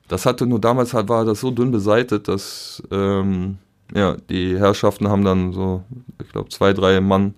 Das 0.07 0.25
hatte 0.25 0.45
nur 0.45 0.59
damals 0.59 0.93
halt, 0.93 1.09
war 1.09 1.25
das 1.25 1.39
so 1.39 1.51
dünn 1.51 1.71
beseitet, 1.71 2.27
dass 2.27 2.81
ähm, 2.91 3.57
ja, 3.93 4.17
die 4.29 4.57
Herrschaften 4.57 5.07
haben 5.07 5.23
dann 5.23 5.53
so, 5.53 5.83
ich 6.21 6.31
glaube, 6.31 6.49
zwei, 6.49 6.73
drei 6.73 6.99
Mann 6.99 7.33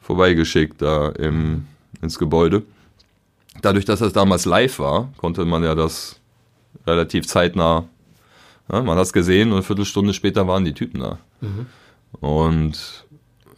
vorbeigeschickt 0.00 0.80
da 0.82 1.08
im, 1.08 1.66
ins 2.04 2.18
Gebäude. 2.18 2.62
Dadurch, 3.62 3.84
dass 3.84 4.00
das 4.00 4.12
damals 4.12 4.44
live 4.44 4.78
war, 4.78 5.12
konnte 5.16 5.44
man 5.44 5.64
ja 5.64 5.74
das 5.74 6.20
relativ 6.86 7.26
zeitnah, 7.26 7.84
ja, 8.72 8.82
man 8.82 8.96
hat 8.96 9.04
es 9.04 9.12
gesehen 9.12 9.48
und 9.48 9.54
eine 9.54 9.62
Viertelstunde 9.62 10.14
später 10.14 10.46
waren 10.46 10.64
die 10.64 10.72
Typen 10.72 11.00
da. 11.00 11.18
Mhm. 11.40 11.66
Und 12.20 13.04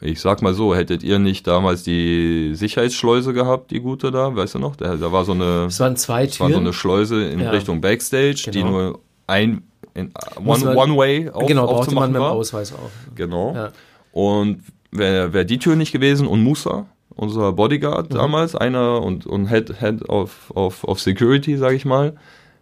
ich 0.00 0.20
sag 0.20 0.42
mal 0.42 0.54
so, 0.54 0.74
hättet 0.74 1.02
ihr 1.02 1.18
nicht 1.18 1.46
damals 1.46 1.82
die 1.82 2.52
Sicherheitsschleuse 2.54 3.32
gehabt, 3.32 3.70
die 3.70 3.80
gute 3.80 4.10
da, 4.10 4.34
weißt 4.34 4.56
du 4.56 4.58
noch? 4.58 4.76
Da, 4.76 4.96
da 4.96 5.12
war 5.12 5.24
so 5.24 5.32
eine, 5.32 5.66
es 5.66 5.80
waren 5.80 5.96
zwei 5.96 6.26
Türen. 6.26 6.50
war 6.50 6.54
so 6.54 6.60
eine 6.60 6.72
Schleuse 6.72 7.24
in 7.24 7.40
ja. 7.40 7.50
Richtung 7.50 7.80
Backstage, 7.80 8.42
genau. 8.44 8.52
die 8.52 8.64
nur 8.64 9.00
ein 9.26 9.62
in, 9.94 10.12
one, 10.44 10.64
man, 10.64 10.76
one 10.76 10.96
way 10.96 11.30
auf, 11.30 11.46
Genau, 11.46 11.66
brauchte 11.66 11.94
man 11.94 12.12
mit 12.12 12.20
dem 12.20 12.22
Ausweis 12.22 12.72
auch. 12.72 12.90
Genau. 13.14 13.54
Ja. 13.54 13.72
Und 14.12 14.62
wäre 14.90 15.32
wär 15.32 15.44
die 15.44 15.58
Tür 15.58 15.76
nicht 15.76 15.92
gewesen 15.92 16.26
und 16.26 16.42
Musa, 16.42 16.86
unser 17.16 17.52
Bodyguard 17.52 18.10
mhm. 18.10 18.14
damals, 18.14 18.54
einer 18.54 19.02
und, 19.02 19.26
und 19.26 19.48
Head, 19.48 19.80
Head 19.80 20.08
of, 20.08 20.52
of, 20.54 20.84
of 20.84 21.00
Security, 21.00 21.56
sag 21.56 21.72
ich 21.72 21.84
mal, 21.84 22.16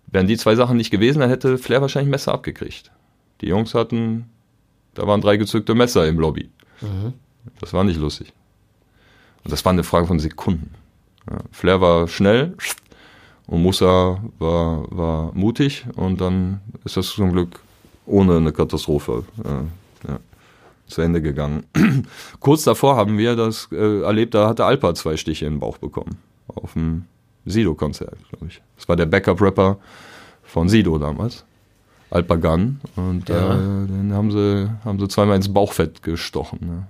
wären 0.07 0.27
die 0.27 0.37
zwei 0.37 0.55
Sachen 0.55 0.77
nicht 0.77 0.91
gewesen, 0.91 1.21
dann 1.21 1.29
hätte 1.29 1.59
Flair 1.59 1.83
wahrscheinlich 1.83 2.11
Messer 2.11 2.33
abgekriegt. 2.33 2.91
Die 3.41 3.49
Jungs 3.49 3.75
hatten, 3.75 4.31
da 4.95 5.07
waren 5.07 5.21
drei 5.21 5.37
gezückte 5.37 5.75
Messer 5.75 6.07
im 6.07 6.19
Lobby. 6.19 6.49
Mhm. 6.81 7.13
Das 7.61 7.73
war 7.73 7.85
nicht 7.85 8.01
lustig. 8.01 8.33
Und 9.43 9.53
das 9.53 9.65
war 9.65 9.73
eine 9.73 9.85
Frage 9.85 10.07
von 10.07 10.19
Sekunden. 10.19 10.71
Ja, 11.31 11.39
Flair 11.51 11.81
war 11.81 12.09
schnell 12.09 12.55
und 13.47 13.63
Musa 13.63 14.23
war, 14.39 14.85
war 14.91 15.33
mutig 15.35 15.85
und 15.97 16.21
dann 16.21 16.61
ist 16.85 16.97
das 16.97 17.09
zum 17.09 17.33
Glück 17.33 17.61
ohne 18.07 18.37
eine 18.37 18.53
Katastrophe 18.53 19.25
äh, 19.45 19.84
zu 20.95 21.03
Ende 21.03 21.21
gegangen. 21.21 21.65
Kurz 22.41 22.65
davor 22.65 22.97
haben 22.97 23.19
wir 23.19 23.37
das 23.37 23.69
äh, 23.73 24.03
erlebt, 24.03 24.35
da 24.35 24.49
hatte 24.49 24.65
Alpa 24.65 24.95
zwei 24.95 25.17
Stiche 25.17 25.47
in 25.47 25.55
den 25.55 25.61
Bauch 25.61 25.79
bekommen. 25.79 26.17
Auf 26.49 26.75
dem 26.75 27.05
Sido-Konzert, 27.45 28.17
glaube 28.31 28.47
ich. 28.47 28.63
Das 28.77 28.89
war 28.89 28.97
der 28.97 29.07
Backup-Rapper 29.07 29.79
von 30.43 30.69
Sido 30.69 30.99
damals. 30.99 31.45
Alpagan. 32.11 32.81
Und 32.97 33.29
ja. 33.29 33.55
äh, 33.55 33.87
den 33.87 34.13
haben 34.15 34.31
sie, 34.31 34.71
haben 34.85 34.99
sie 34.99 35.09
zweimal 35.09 35.37
ins 35.37 35.53
Bauchfett 35.53 36.03
gestochen. 36.03 36.59
Ne? 36.63 36.87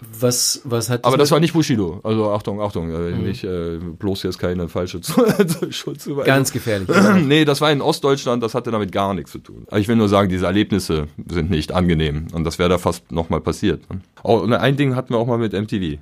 Was, 0.00 0.60
was 0.64 0.90
hat 0.90 1.04
das 1.04 1.08
Aber 1.08 1.16
das 1.16 1.30
war 1.32 1.40
nicht 1.40 1.52
Bushido. 1.52 2.00
Also 2.04 2.30
Achtung, 2.30 2.60
Achtung, 2.60 2.90
äh, 2.90 3.10
mhm. 3.10 3.24
nicht 3.24 3.42
äh, 3.42 3.78
bloß 3.78 4.22
jetzt 4.22 4.38
keine 4.38 4.68
falsche 4.68 5.00
Schuldzuweisung. 5.70 6.24
Ganz 6.24 6.52
gefährlich. 6.52 6.88
nee, 7.24 7.44
das 7.44 7.60
war 7.60 7.72
in 7.72 7.80
Ostdeutschland, 7.80 8.42
das 8.42 8.54
hatte 8.54 8.70
damit 8.70 8.92
gar 8.92 9.12
nichts 9.14 9.32
zu 9.32 9.38
tun. 9.38 9.64
Aber 9.66 9.80
ich 9.80 9.88
will 9.88 9.96
nur 9.96 10.08
sagen, 10.08 10.28
diese 10.28 10.46
Erlebnisse 10.46 11.08
sind 11.28 11.50
nicht 11.50 11.72
angenehm 11.72 12.28
und 12.32 12.44
das 12.44 12.60
wäre 12.60 12.68
da 12.68 12.78
fast 12.78 13.10
nochmal 13.10 13.40
passiert. 13.40 13.82
Oh, 14.22 14.36
und 14.36 14.52
ein 14.52 14.76
Ding 14.76 14.94
hatten 14.94 15.12
wir 15.12 15.18
auch 15.18 15.26
mal 15.26 15.38
mit 15.38 15.52
MTV. 15.52 15.98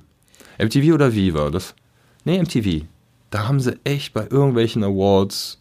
MTV 0.59 0.93
oder 0.93 1.13
Viva? 1.13 1.49
Das, 1.49 1.73
nee, 2.23 2.39
MTV. 2.39 2.85
Da 3.31 3.47
haben 3.47 3.59
sie 3.59 3.79
echt 3.83 4.13
bei 4.13 4.27
irgendwelchen 4.29 4.83
Awards 4.83 5.59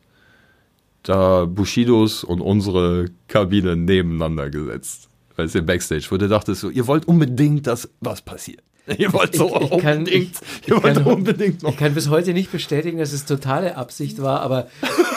da 1.03 1.47
Bushidos 1.47 2.23
und 2.23 2.41
unsere 2.41 3.07
Kabine 3.29 3.77
nebeneinander 3.77 4.51
gesetzt 4.51 5.09
weißt 5.37 5.55
du, 5.55 5.63
Backstage, 5.63 6.07
wo 6.11 6.17
du 6.17 6.29
dachtest 6.29 6.61
so, 6.61 6.71
ihr 6.71 6.87
wollt 6.87 7.07
unbedingt, 7.07 7.67
dass 7.67 7.89
was 8.01 8.23
passiert. 8.23 8.63
Ihr 8.99 9.13
wollt 9.13 9.35
so 9.35 9.49
ich, 9.61 9.73
ich 9.73 9.79
kann, 9.83 9.99
unbedingt, 9.99 10.41
ich, 10.63 10.69
ihr 10.69 10.83
wollt 10.83 10.95
kann, 10.95 11.05
unbedingt 11.05 11.63
noch. 11.63 11.71
Ich 11.71 11.77
kann 11.77 11.95
bis 11.95 12.09
heute 12.09 12.33
nicht 12.33 12.53
bestätigen, 12.53 12.99
dass 12.99 13.13
es 13.13 13.25
totale 13.25 13.77
Absicht 13.77 14.23
war, 14.23 14.43
aber 14.43 14.69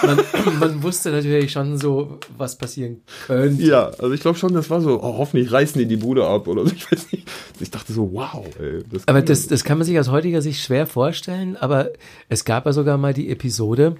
man, 0.01 0.20
man 0.59 0.84
wusste 0.84 1.11
natürlich 1.11 1.51
schon 1.51 1.78
so, 1.78 2.17
was 2.36 2.57
passieren 2.57 3.01
könnte. 3.28 3.61
Ja, 3.61 3.89
also 3.89 4.11
ich 4.11 4.22
glaube 4.22 4.39
schon, 4.39 4.53
das 4.53 4.72
war 4.72 4.82
so, 4.82 4.99
oh, 5.03 5.17
hoffentlich 5.20 5.51
reißen 5.51 5.78
die 5.78 5.86
die 5.86 5.97
Bude 5.97 6.26
ab 6.26 6.47
oder 6.47 6.65
so, 6.65 6.74
ich 6.74 6.91
weiß 6.91 7.11
nicht. 7.11 7.30
Ich 7.59 7.70
dachte 7.70 7.93
so, 7.93 8.11
wow. 8.11 8.43
Ey, 8.59 8.84
das 8.91 9.07
aber 9.07 9.22
das, 9.22 9.45
das 9.45 9.63
kann 9.63 9.78
man 9.78 9.86
sich 9.86 9.99
aus 9.99 10.09
heutiger 10.09 10.41
Sicht 10.41 10.63
schwer 10.63 10.88
vorstellen, 10.88 11.55
aber 11.55 11.91
es 12.28 12.45
gab 12.45 12.65
ja 12.65 12.74
sogar 12.74 12.97
mal 12.97 13.13
die 13.13 13.30
Episode, 13.30 13.97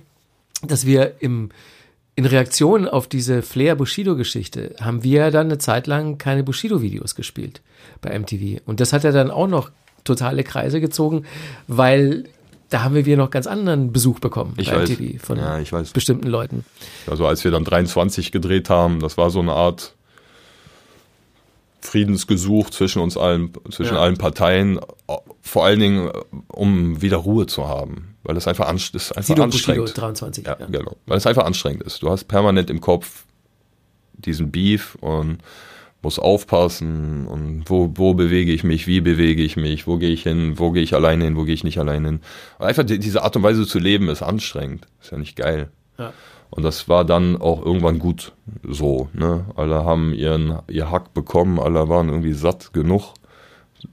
dass 0.64 0.88
wir 0.88 1.14
im 1.20 1.50
in 2.20 2.26
Reaktion 2.26 2.86
auf 2.86 3.08
diese 3.08 3.42
Flair-Bushido-Geschichte 3.42 4.76
haben 4.82 5.04
wir 5.04 5.32
dann 5.32 5.48
eine 5.48 5.58
Zeit 5.58 5.88
lang 5.88 6.18
keine 6.18 6.44
Bushido-Videos 6.44 7.16
gespielt 7.16 7.62
bei 8.02 8.18
MTV. 8.20 8.60
Und 8.66 8.82
das 8.82 8.92
hat 8.92 9.06
ja 9.06 9.14
dann 9.14 9.32
auch 9.32 9.48
noch 9.48 9.72
totale 10.04 10.44
Kreise 10.44 10.82
gezogen, 10.82 11.24
weil 11.70 12.26
da 12.68 12.84
haben 12.84 12.94
wir 12.94 13.16
noch 13.16 13.32
ganz 13.32 13.48
anderen 13.48 13.94
Besuch 13.94 14.20
bekommen 14.20 14.54
ich 14.58 14.70
bei 14.70 14.82
weiß. 14.82 14.90
MTV 14.90 15.26
von 15.26 15.38
ja, 15.38 15.62
bestimmten 15.94 16.28
Leuten. 16.28 16.66
Also 17.08 17.26
als 17.26 17.46
wir 17.46 17.52
dann 17.52 17.64
23 17.64 18.34
gedreht 18.34 18.70
haben, 18.70 19.00
das 19.00 19.18
war 19.18 19.30
so 19.30 19.40
eine 19.40 19.54
Art 19.54 19.94
Friedensgesuch 21.82 22.70
zwischen 22.70 23.02
uns 23.02 23.18
allen, 23.18 23.52
zwischen 23.72 23.96
ja. 23.96 24.02
allen 24.02 24.18
Parteien, 24.18 24.80
vor 25.42 25.66
allen 25.66 25.80
Dingen, 25.80 26.12
um 26.48 27.02
wieder 27.02 27.18
Ruhe 27.18 27.48
zu 27.48 27.68
haben. 27.68 28.16
Weil 28.24 28.38
es 28.38 28.48
einfach, 28.48 28.68
anst 28.68 28.96
ist 28.96 29.12
einfach 29.12 29.28
Sido 29.28 29.44
anstrengend. 29.44 29.86
Bushido 29.86 30.02
23, 30.02 30.46
ja, 30.46 30.58
ja, 30.60 30.66
genau. 30.66 30.98
Weil 31.06 31.18
es 31.18 31.26
einfach 31.26 31.46
anstrengend 31.46 31.84
ist. 31.84 32.04
Du 32.04 32.10
hast 32.10 32.26
permanent 32.26 32.70
im 32.70 32.82
Kopf 32.82 33.26
diesen 34.14 34.52
Beef 34.52 34.96
und 35.02 35.40
muss 36.02 36.20
aufpassen 36.20 37.28
und 37.28 37.64
wo, 37.68 37.92
wo 37.96 38.14
bewege 38.14 38.54
ich 38.54 38.64
mich, 38.64 38.88
wie 38.88 39.02
bewege 39.02 39.44
ich 39.44 39.58
mich, 39.58 39.86
wo 39.86 39.98
gehe 39.98 40.12
ich 40.12 40.24
hin, 40.24 40.58
wo 40.58 40.72
gehe 40.72 40.84
ich 40.84 40.94
alleine 40.94 41.26
hin, 41.26 41.36
wo 41.36 41.44
gehe 41.44 41.54
ich 41.54 41.64
nicht 41.64 41.78
alleine 41.78 42.08
hin. 42.08 42.20
Einfach 42.58 42.84
die, 42.84 43.00
diese 43.00 43.24
Art 43.24 43.36
und 43.36 43.44
Weise 43.44 43.68
zu 43.68 43.80
leben 43.80 44.08
ist 44.08 44.22
anstrengend, 44.22 44.88
ist 45.02 45.12
ja 45.12 45.18
nicht 45.18 45.36
geil. 45.36 45.70
Ja. 45.98 46.14
Und 46.52 46.64
das 46.64 46.90
war 46.90 47.06
dann 47.06 47.38
auch 47.40 47.64
irgendwann 47.64 48.00
gut 48.00 48.34
so. 48.64 49.10
Ne? 49.14 49.46
Alle 49.56 49.86
haben 49.86 50.14
ihren 50.14 50.60
ihr 50.68 50.90
Hack 50.90 51.14
bekommen, 51.14 51.60
alle 51.60 51.90
waren 51.90 52.10
irgendwie 52.10 52.34
satt 52.34 52.74
genug 52.74 53.14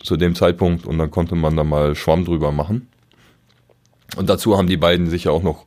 zu 0.02 0.16
dem 0.16 0.34
Zeitpunkt 0.34 0.86
und 0.86 0.98
dann 0.98 1.10
konnte 1.10 1.34
man 1.34 1.56
da 1.56 1.64
mal 1.64 1.94
Schwamm 1.94 2.24
drüber 2.24 2.52
machen. 2.52 2.88
Und 4.16 4.28
dazu 4.28 4.56
haben 4.56 4.66
die 4.66 4.76
beiden 4.76 5.08
sich 5.08 5.24
ja 5.24 5.32
auch 5.32 5.42
noch 5.42 5.64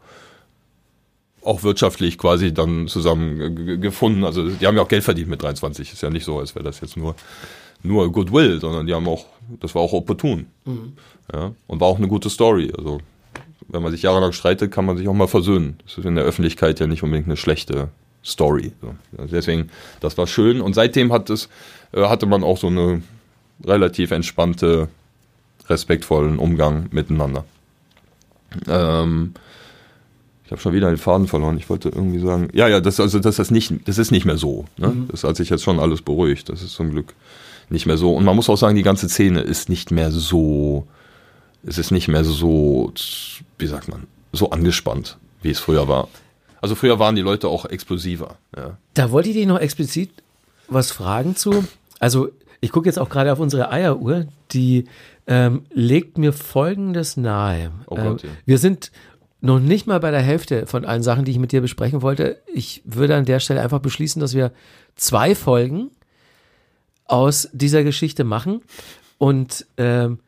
auch 1.43 1.63
wirtschaftlich 1.63 2.17
quasi 2.17 2.53
dann 2.53 2.87
zusammen 2.87 3.79
gefunden. 3.81 4.25
Also 4.25 4.49
die 4.49 4.67
haben 4.67 4.75
ja 4.75 4.81
auch 4.81 4.89
Geld 4.89 5.03
verdient 5.03 5.29
mit 5.29 5.41
23. 5.41 5.93
Ist 5.93 6.01
ja 6.01 6.09
nicht 6.09 6.25
so, 6.25 6.39
als 6.39 6.53
wäre 6.53 6.65
das 6.65 6.81
jetzt 6.81 6.97
nur 6.97 7.15
nur 7.81 8.11
Goodwill, 8.11 8.59
sondern 8.59 8.85
die 8.87 8.93
haben 8.93 9.07
auch, 9.07 9.25
das 9.59 9.73
war 9.75 9.81
auch 9.81 9.93
opportun. 9.93 10.47
Mhm. 10.65 10.93
Ja, 11.33 11.53
und 11.67 11.79
war 11.79 11.87
auch 11.87 11.97
eine 11.97 12.07
gute 12.07 12.29
Story. 12.29 12.73
Also 12.77 12.99
wenn 13.69 13.81
man 13.81 13.91
sich 13.91 14.01
jahrelang 14.01 14.31
streitet, 14.31 14.71
kann 14.71 14.85
man 14.85 14.97
sich 14.97 15.07
auch 15.07 15.13
mal 15.13 15.27
versöhnen. 15.27 15.77
Das 15.83 15.97
ist 15.97 16.05
in 16.05 16.15
der 16.15 16.25
Öffentlichkeit 16.25 16.79
ja 16.79 16.87
nicht 16.87 17.03
unbedingt 17.03 17.27
eine 17.27 17.37
schlechte 17.37 17.89
Story. 18.23 18.73
Also 19.17 19.35
deswegen, 19.35 19.69
das 19.99 20.17
war 20.17 20.27
schön. 20.27 20.61
Und 20.61 20.73
seitdem 20.73 21.13
hat 21.13 21.29
es, 21.29 21.49
äh, 21.93 22.07
hatte 22.07 22.25
man 22.25 22.43
auch 22.43 22.57
so 22.57 22.67
eine 22.67 23.01
relativ 23.63 24.11
entspannte, 24.11 24.89
respektvollen 25.67 26.39
Umgang 26.39 26.87
miteinander. 26.91 27.45
Ähm, 28.67 29.33
ich 30.45 30.51
habe 30.51 30.61
schon 30.61 30.73
wieder 30.73 30.89
den 30.89 30.97
Faden 30.97 31.27
verloren. 31.27 31.57
Ich 31.57 31.69
wollte 31.69 31.89
irgendwie 31.89 32.19
sagen, 32.19 32.49
ja, 32.53 32.67
ja, 32.67 32.81
das 32.81 32.99
also 32.99 33.19
das 33.19 33.37
ist 33.37 33.51
nicht, 33.51 33.87
das 33.87 33.99
ist 33.99 34.11
nicht 34.11 34.25
mehr 34.25 34.37
so. 34.37 34.65
Ne? 34.77 34.87
Mhm. 34.87 35.07
Das 35.09 35.23
hat 35.23 35.35
sich 35.35 35.49
jetzt 35.49 35.63
schon 35.63 35.79
alles 35.79 36.01
beruhigt. 36.01 36.49
Das 36.49 36.63
ist 36.63 36.73
zum 36.73 36.89
Glück 36.89 37.13
nicht 37.69 37.85
mehr 37.85 37.97
so. 37.97 38.15
Und 38.15 38.25
man 38.25 38.35
muss 38.35 38.49
auch 38.49 38.57
sagen, 38.57 38.75
die 38.75 38.83
ganze 38.83 39.07
Szene 39.09 39.41
ist 39.41 39.69
nicht 39.69 39.91
mehr 39.91 40.11
so, 40.11 40.87
es 41.63 41.77
ist 41.77 41.91
nicht 41.91 42.07
mehr 42.07 42.23
so, 42.23 42.91
wie 43.59 43.67
sagt 43.67 43.87
man, 43.87 44.07
so 44.31 44.49
angespannt, 44.49 45.17
wie 45.41 45.51
es 45.51 45.59
früher 45.59 45.87
war. 45.87 46.07
Also 46.61 46.75
früher 46.75 46.99
waren 46.99 47.15
die 47.15 47.21
Leute 47.21 47.47
auch 47.47 47.65
explosiver. 47.65 48.37
Ja. 48.55 48.77
Da 48.93 49.11
wollte 49.11 49.29
ich 49.29 49.35
dich 49.35 49.45
noch 49.45 49.59
explizit 49.59 50.11
was 50.67 50.91
fragen 50.91 51.35
zu. 51.35 51.65
Also 51.99 52.29
ich 52.61 52.71
gucke 52.71 52.87
jetzt 52.87 52.99
auch 52.99 53.09
gerade 53.09 53.31
auf 53.31 53.39
unsere 53.39 53.71
Eieruhr, 53.71 54.25
die 54.51 54.85
ähm, 55.27 55.63
legt 55.71 56.17
mir 56.17 56.33
Folgendes 56.33 57.17
nahe. 57.17 57.71
Oh 57.87 57.95
Gott, 57.95 58.23
ähm, 58.23 58.29
ja. 58.29 58.35
Wir 58.45 58.57
sind 58.57 58.91
noch 59.41 59.59
nicht 59.59 59.87
mal 59.87 59.99
bei 59.99 60.11
der 60.11 60.21
Hälfte 60.21 60.67
von 60.67 60.85
allen 60.85 61.03
Sachen, 61.03 61.25
die 61.25 61.31
ich 61.31 61.39
mit 61.39 61.51
dir 61.51 61.61
besprechen 61.61 62.01
wollte. 62.01 62.41
Ich 62.53 62.81
würde 62.85 63.15
an 63.15 63.25
der 63.25 63.39
Stelle 63.39 63.61
einfach 63.61 63.79
beschließen, 63.79 64.19
dass 64.19 64.33
wir 64.33 64.51
zwei 64.95 65.33
Folgen 65.33 65.91
aus 67.05 67.49
dieser 67.53 67.83
Geschichte 67.83 68.23
machen. 68.23 68.61
Und 69.17 69.65
ähm, 69.77 70.19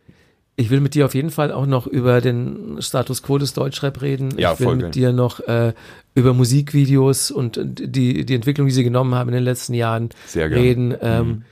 ich 0.61 0.69
will 0.69 0.79
mit 0.79 0.93
dir 0.93 1.05
auf 1.05 1.15
jeden 1.15 1.31
Fall 1.31 1.51
auch 1.51 1.65
noch 1.65 1.87
über 1.87 2.21
den 2.21 2.81
Status 2.81 3.23
quo 3.23 3.37
des 3.37 3.53
Deutschrap 3.53 4.01
reden. 4.01 4.37
Ja, 4.37 4.53
ich 4.53 4.59
will 4.59 4.75
mit 4.75 4.95
dir 4.95 5.11
noch 5.11 5.39
äh, 5.41 5.73
über 6.13 6.33
Musikvideos 6.33 7.31
und 7.31 7.59
die, 7.63 8.25
die 8.25 8.35
Entwicklung, 8.35 8.67
die 8.67 8.73
sie 8.73 8.83
genommen 8.83 9.15
haben 9.15 9.29
in 9.29 9.35
den 9.35 9.43
letzten 9.43 9.73
Jahren 9.73 10.09
reden. 10.35 10.95
Ähm, 11.01 11.27
mhm. 11.27 11.43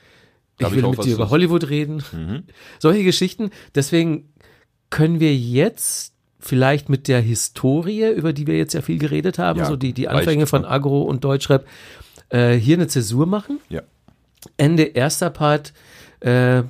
Ich 0.59 0.71
will 0.71 0.79
ich 0.79 0.85
mit 0.85 1.05
dir 1.05 1.13
über 1.15 1.29
Hollywood 1.29 1.69
reden. 1.69 2.03
Mhm. 2.11 2.43
Solche 2.77 3.03
Geschichten. 3.03 3.49
Deswegen 3.73 4.31
können 4.89 5.19
wir 5.19 5.35
jetzt 5.35 6.13
vielleicht 6.39 6.87
mit 6.87 7.07
der 7.07 7.21
Historie, 7.21 8.11
über 8.11 8.31
die 8.31 8.45
wir 8.45 8.57
jetzt 8.57 8.73
ja 8.73 8.81
viel 8.81 8.99
geredet 8.99 9.39
haben, 9.39 9.59
ja, 9.59 9.65
so 9.65 9.75
die, 9.75 9.93
die 9.93 10.07
Anfänge 10.07 10.45
von 10.45 10.65
Agro 10.65 11.01
und 11.01 11.23
Deutschrap, 11.23 11.65
äh, 12.29 12.53
hier 12.53 12.77
eine 12.77 12.87
Zäsur 12.87 13.25
machen. 13.25 13.59
Ja. 13.69 13.81
Ende 14.57 14.83
erster 14.83 15.29
Part, 15.29 15.73
äh, 16.19 16.63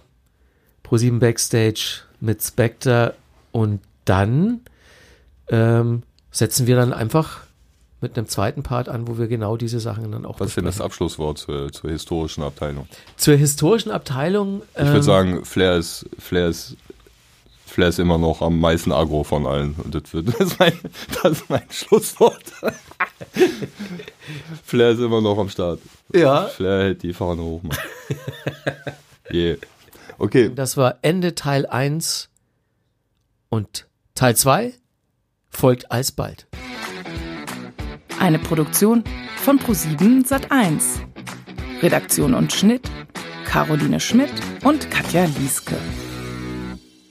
Pro7 0.86 1.20
Backstage 1.20 2.09
mit 2.20 2.42
Spectre 2.42 3.16
und 3.52 3.82
dann 4.06 4.62
ähm, 5.48 6.04
setzen 6.32 6.68
wir 6.68 6.76
dann 6.76 6.94
einfach 6.94 7.42
mit 8.02 8.18
einem 8.18 8.28
zweiten 8.28 8.64
Part 8.64 8.88
an, 8.88 9.08
wo 9.08 9.18
wir 9.18 9.28
genau 9.28 9.58
diese 9.58 9.80
Sachen 9.80 10.12
dann 10.12 10.26
auch. 10.26 10.40
Was 10.40 10.50
ist 10.50 10.58
denn 10.58 10.66
das 10.66 10.80
Abschlusswort 10.80 11.38
zur, 11.38 11.72
zur, 11.72 11.90
historischen 11.90 12.44
Abteilung? 12.44 12.88
Zur 13.18 13.36
historischen 13.36 13.92
Abteilung. 13.92 14.62
Ich 14.74 14.84
würde 14.84 14.98
ähm, 14.98 15.04
sagen, 15.04 15.46
Flair 15.46 15.76
ist, 15.76 16.10
Flair 16.18 16.48
ist 16.48 16.78
Flair 17.70 17.90
ist 17.90 18.00
immer 18.00 18.18
noch 18.18 18.42
am 18.42 18.60
meisten 18.60 18.92
Agro 18.92 19.24
von 19.24 19.46
allen. 19.46 19.76
Und 19.76 19.96
das, 19.96 20.14
wird, 20.14 20.28
das, 20.40 20.40
ist, 20.40 20.60
mein, 20.60 20.74
das 21.22 21.32
ist 21.34 21.50
mein 21.50 21.64
Schlusswort. 21.70 22.44
Flair 24.64 24.90
ist 24.90 25.00
immer 25.00 25.22
noch 25.22 25.38
am 25.38 25.50
Start. 25.50 25.80
Ja. 26.14 26.48
Flair 26.48 26.84
hält 26.84 27.04
die 27.04 27.14
Fahne 27.14 27.42
hoch, 27.42 27.62
Mann. 27.64 27.78
yeah. 29.32 29.56
Okay. 30.20 30.52
Das 30.54 30.78
war 30.78 31.00
Ende 31.02 31.34
Teil 31.36 31.66
1 31.66 32.30
und 33.50 33.88
Teil 34.16 34.36
2 34.36 34.74
folgt 35.50 35.92
alsbald. 35.92 36.48
Eine 38.20 38.38
Produktion 38.38 39.04
von 39.38 39.60
Pro7 39.60 40.28
Sat1. 40.28 41.00
Redaktion 41.82 42.34
und 42.34 42.52
Schnitt 42.52 42.90
Caroline 43.50 44.00
Schmidt 44.00 44.32
und 44.64 44.92
Katja 44.92 45.26
Lieske. 45.40 45.76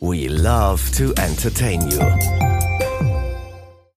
We 0.00 0.28
love 0.28 0.80
to 0.96 1.12
entertain 1.20 1.80
you. 1.90 2.57